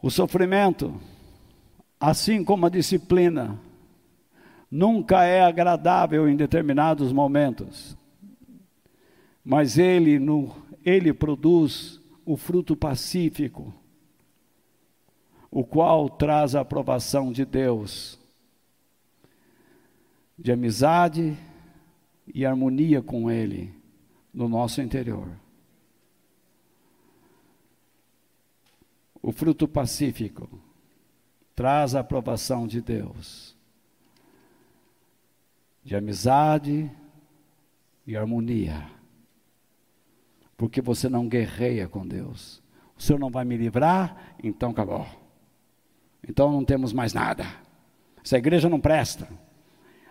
O 0.01 0.09
sofrimento, 0.09 0.99
assim 1.99 2.43
como 2.43 2.65
a 2.65 2.69
disciplina, 2.69 3.59
nunca 4.69 5.23
é 5.23 5.41
agradável 5.41 6.27
em 6.27 6.35
determinados 6.35 7.11
momentos, 7.11 7.97
mas 9.43 9.77
ele, 9.77 10.19
no, 10.19 10.53
ele 10.83 11.13
produz 11.13 12.01
o 12.25 12.35
fruto 12.35 12.75
pacífico, 12.75 13.73
o 15.49 15.63
qual 15.63 16.09
traz 16.09 16.55
a 16.55 16.59
aprovação 16.59 17.31
de 17.31 17.45
Deus, 17.45 18.19
de 20.37 20.51
amizade 20.51 21.37
e 22.33 22.45
harmonia 22.45 23.01
com 23.01 23.31
Ele 23.31 23.73
no 24.33 24.49
nosso 24.49 24.81
interior. 24.81 25.29
O 29.21 29.31
fruto 29.31 29.67
pacífico 29.67 30.49
traz 31.55 31.95
a 31.95 32.01
aprovação 32.01 32.67
de 32.67 32.81
Deus 32.81 33.46
de 35.87 35.95
amizade 35.95 36.91
e 38.05 38.17
harmonia. 38.17 38.91
Porque 40.57 40.81
você 40.81 41.07
não 41.07 41.29
guerreia 41.29 41.87
com 41.87 42.05
Deus. 42.05 42.61
O 42.97 43.01
Senhor 43.01 43.17
não 43.17 43.29
vai 43.29 43.45
me 43.45 43.55
livrar, 43.55 44.35
então 44.43 44.71
acabou. 44.71 45.07
Então 46.27 46.51
não 46.51 46.65
temos 46.65 46.91
mais 46.91 47.13
nada. 47.13 47.45
Essa 48.21 48.37
igreja 48.37 48.67
não 48.67 48.81
presta. 48.81 49.29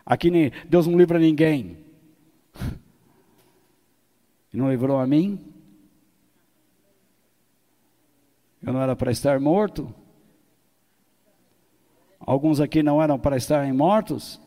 Aqui 0.07 0.31
Deus 0.67 0.87
não 0.87 0.97
livra 0.97 1.19
ninguém. 1.19 1.77
E 4.53 4.57
não 4.57 4.71
livrou 4.71 4.99
a 4.99 5.07
mim? 5.07 5.53
Eu 8.63 8.73
não 8.73 8.81
era 8.81 8.97
para 8.97 9.11
estar 9.11 9.39
morto? 9.39 9.95
Alguns 12.19 12.59
aqui 12.59 12.83
não 12.83 13.03
eram 13.03 13.19
para 13.19 13.37
estarem 13.37 13.73
mortos? 13.75 14.41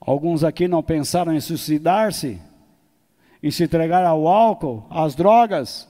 Alguns 0.00 0.42
aqui 0.42 0.66
não 0.66 0.82
pensaram 0.82 1.34
em 1.34 1.40
suicidar-se, 1.40 2.40
em 3.42 3.50
se 3.50 3.64
entregar 3.64 4.04
ao 4.04 4.26
álcool, 4.26 4.86
às 4.88 5.14
drogas. 5.14 5.88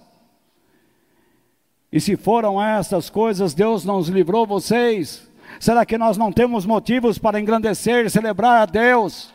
E 1.93 2.01
se 2.01 2.17
foram 2.17 2.63
estas 2.63 3.09
coisas, 3.09 3.55
Deus 3.55 3.85
não 3.85 3.99
os 3.99 4.09
livrou 4.09 4.47
vocês. 4.47 5.29
Será 5.59 5.85
que 5.85 5.99
nós 5.99 6.17
não 6.17 6.33
temos 6.33 6.67
motivos 6.67 7.19
para 7.19 7.41
engrandecer 7.41 8.07
e 8.07 8.11
celebrar 8.11 8.63
a 8.63 8.67
Deus? 8.67 9.33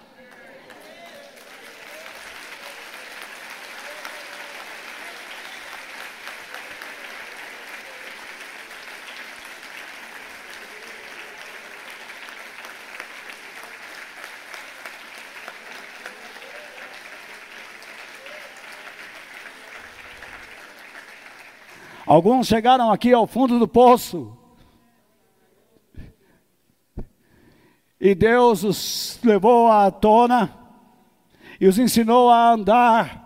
Alguns 22.05 22.47
chegaram 22.47 22.91
aqui 22.91 23.13
ao 23.13 23.25
fundo 23.25 23.57
do 23.57 23.67
poço. 23.67 24.37
E 27.99 28.13
Deus 28.13 28.63
os 28.63 29.19
levou 29.23 29.71
à 29.71 29.89
tona 29.89 30.55
e 31.59 31.67
os 31.67 31.79
ensinou 31.79 32.29
a 32.29 32.51
andar 32.51 33.25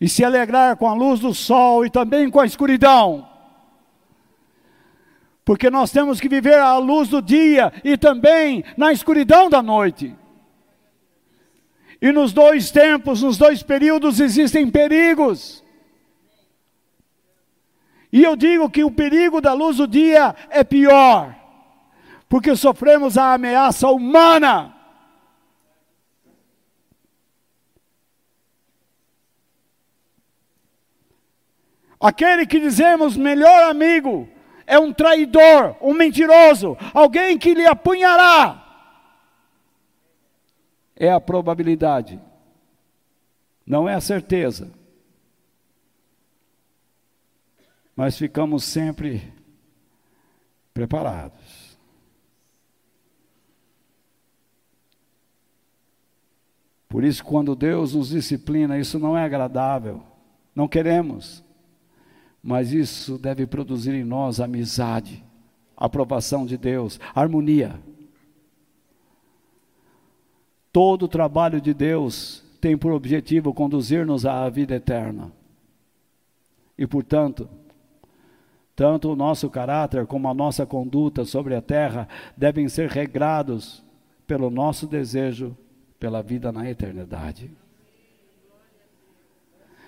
e 0.00 0.08
se 0.08 0.24
alegrar 0.24 0.76
com 0.76 0.88
a 0.88 0.94
luz 0.94 1.20
do 1.20 1.32
sol 1.32 1.86
e 1.86 1.90
também 1.90 2.28
com 2.28 2.40
a 2.40 2.46
escuridão. 2.46 3.28
Porque 5.44 5.70
nós 5.70 5.92
temos 5.92 6.20
que 6.20 6.28
viver 6.28 6.58
à 6.58 6.76
luz 6.78 7.08
do 7.08 7.22
dia 7.22 7.72
e 7.84 7.96
também 7.96 8.64
na 8.76 8.92
escuridão 8.92 9.48
da 9.48 9.62
noite. 9.62 10.16
E 12.00 12.10
nos 12.10 12.32
dois 12.32 12.72
tempos, 12.72 13.22
nos 13.22 13.38
dois 13.38 13.62
períodos, 13.62 14.18
existem 14.18 14.68
perigos. 14.68 15.62
E 18.12 18.22
eu 18.22 18.36
digo 18.36 18.68
que 18.68 18.84
o 18.84 18.90
perigo 18.90 19.40
da 19.40 19.54
luz 19.54 19.78
do 19.78 19.88
dia 19.88 20.36
é 20.50 20.62
pior, 20.62 21.34
porque 22.28 22.54
sofremos 22.54 23.16
a 23.16 23.32
ameaça 23.32 23.88
humana. 23.88 24.76
Aquele 31.98 32.44
que 32.44 32.60
dizemos 32.60 33.16
melhor 33.16 33.70
amigo 33.70 34.28
é 34.66 34.78
um 34.78 34.92
traidor, 34.92 35.76
um 35.80 35.94
mentiroso, 35.94 36.76
alguém 36.92 37.38
que 37.38 37.54
lhe 37.54 37.64
apunhará. 37.64 38.58
É 40.94 41.10
a 41.10 41.20
probabilidade, 41.20 42.20
não 43.64 43.88
é 43.88 43.94
a 43.94 44.00
certeza. 44.00 44.81
Mas 48.02 48.18
ficamos 48.18 48.64
sempre 48.64 49.32
preparados. 50.74 51.78
Por 56.88 57.04
isso, 57.04 57.22
quando 57.22 57.54
Deus 57.54 57.94
nos 57.94 58.08
disciplina, 58.08 58.76
isso 58.76 58.98
não 58.98 59.16
é 59.16 59.22
agradável, 59.22 60.02
não 60.52 60.66
queremos. 60.66 61.44
Mas 62.42 62.72
isso 62.72 63.16
deve 63.18 63.46
produzir 63.46 63.94
em 63.94 64.02
nós 64.02 64.40
amizade, 64.40 65.24
aprovação 65.76 66.44
de 66.44 66.56
Deus, 66.56 66.98
harmonia. 67.14 67.80
Todo 70.72 71.04
o 71.04 71.08
trabalho 71.08 71.60
de 71.60 71.72
Deus 71.72 72.42
tem 72.60 72.76
por 72.76 72.90
objetivo 72.90 73.54
conduzir-nos 73.54 74.26
à 74.26 74.48
vida 74.50 74.74
eterna. 74.74 75.30
E, 76.76 76.84
portanto, 76.84 77.48
tanto 78.74 79.10
o 79.10 79.16
nosso 79.16 79.50
caráter 79.50 80.06
como 80.06 80.28
a 80.28 80.34
nossa 80.34 80.64
conduta 80.64 81.24
sobre 81.24 81.54
a 81.54 81.62
terra 81.62 82.08
devem 82.36 82.68
ser 82.68 82.88
regrados 82.88 83.82
pelo 84.26 84.50
nosso 84.50 84.86
desejo 84.86 85.56
pela 85.98 86.22
vida 86.22 86.50
na 86.50 86.68
eternidade. 86.68 87.50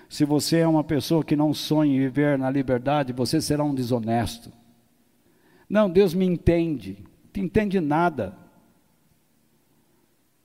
Se 0.07 0.23
você 0.23 0.59
é 0.59 0.67
uma 0.67 0.83
pessoa 0.83 1.23
que 1.23 1.35
não 1.35 1.53
sonha 1.53 1.95
em 1.95 1.99
viver 1.99 2.37
na 2.37 2.49
liberdade, 2.49 3.11
você 3.11 3.41
será 3.41 3.63
um 3.63 3.73
desonesto. 3.73 4.51
Não, 5.69 5.89
Deus 5.89 6.13
me 6.13 6.25
entende. 6.25 7.03
Te 7.33 7.41
entende 7.41 7.81
nada. 7.81 8.37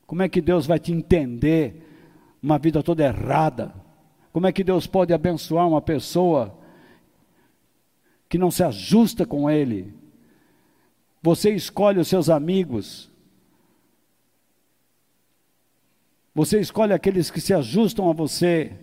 Como 0.06 0.22
é 0.22 0.28
que 0.28 0.40
Deus 0.40 0.66
vai 0.66 0.78
te 0.78 0.92
entender 0.92 1.86
uma 2.42 2.58
vida 2.58 2.82
toda 2.82 3.04
errada? 3.04 3.72
Como 4.32 4.46
é 4.46 4.52
que 4.52 4.64
Deus 4.64 4.86
pode 4.86 5.12
abençoar 5.12 5.68
uma 5.68 5.82
pessoa 5.82 6.58
que 8.30 8.38
não 8.38 8.50
se 8.50 8.62
ajusta 8.62 9.26
com 9.26 9.50
Ele? 9.50 9.92
Você 11.20 11.50
escolhe 11.50 12.00
os 12.00 12.08
seus 12.08 12.30
amigos. 12.30 13.10
Você 16.34 16.58
escolhe 16.58 16.94
aqueles 16.94 17.30
que 17.30 17.42
se 17.42 17.52
ajustam 17.52 18.08
a 18.08 18.14
você 18.14 18.74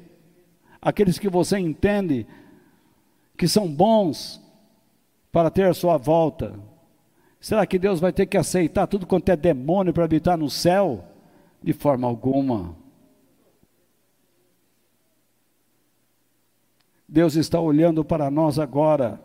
aqueles 0.82 1.20
que 1.20 1.30
você 1.30 1.58
entende 1.58 2.26
que 3.38 3.48
são 3.48 3.68
bons 3.68 4.42
para 5.32 5.50
ter 5.50 5.66
a 5.66 5.74
sua 5.74 5.98
volta. 5.98 6.58
Será 7.40 7.66
que 7.66 7.78
Deus 7.78 8.00
vai 8.00 8.12
ter 8.12 8.26
que 8.26 8.38
aceitar 8.38 8.88
tudo 8.88 9.06
quanto 9.06 9.30
é 9.30 9.36
demônio 9.36 9.94
para 9.94 10.06
habitar 10.06 10.38
no 10.38 10.50
céu? 10.50 11.04
De 11.62 11.74
forma 11.74 12.08
alguma. 12.08 12.76
Deus 17.08 17.36
está 17.36 17.60
olhando 17.60 18.04
para 18.04 18.30
nós 18.30 18.60
agora, 18.60 19.22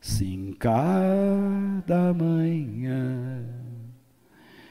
sim, 0.00 0.54
cada 0.58 2.14
manhã. 2.14 3.44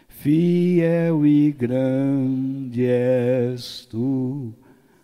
Fiel 0.08 1.26
e 1.26 1.52
grande 1.52 2.86
és 2.86 3.86
tu, 3.86 4.54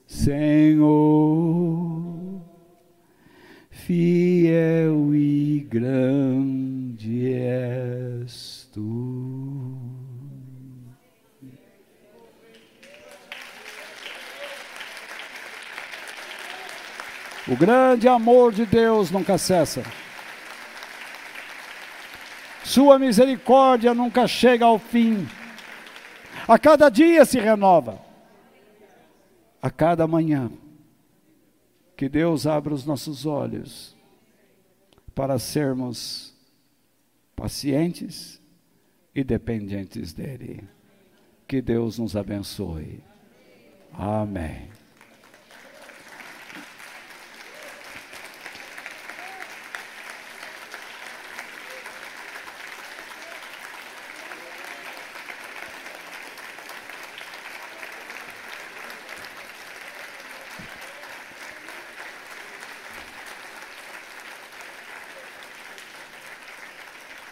Senhor, 0.06 0.82
fiel 3.70 5.16
e 5.16 5.66
grande 5.70 7.32
és 7.32 8.68
tu. 8.74 9.78
O 17.48 17.56
grande 17.56 18.08
amor 18.10 18.52
de 18.52 18.66
Deus 18.66 19.12
nunca 19.12 19.38
cessa. 19.38 19.84
Sua 22.66 22.98
misericórdia 22.98 23.94
nunca 23.94 24.28
chega 24.28 24.66
ao 24.66 24.80
fim. 24.80 25.28
A 26.48 26.58
cada 26.58 26.90
dia 26.90 27.24
se 27.24 27.40
renova 27.40 28.04
a 29.62 29.70
cada 29.70 30.08
manhã. 30.08 30.52
Que 31.96 32.10
Deus 32.10 32.46
abra 32.46 32.74
os 32.74 32.86
nossos 32.86 33.26
olhos 33.26 33.96
para 35.14 35.40
sermos 35.40 36.36
pacientes 37.36 38.42
e 39.14 39.24
dependentes 39.24 40.12
dEle. 40.12 40.64
Que 41.48 41.62
Deus 41.62 42.00
nos 42.00 42.16
abençoe. 42.16 43.00
Amém. 43.94 44.75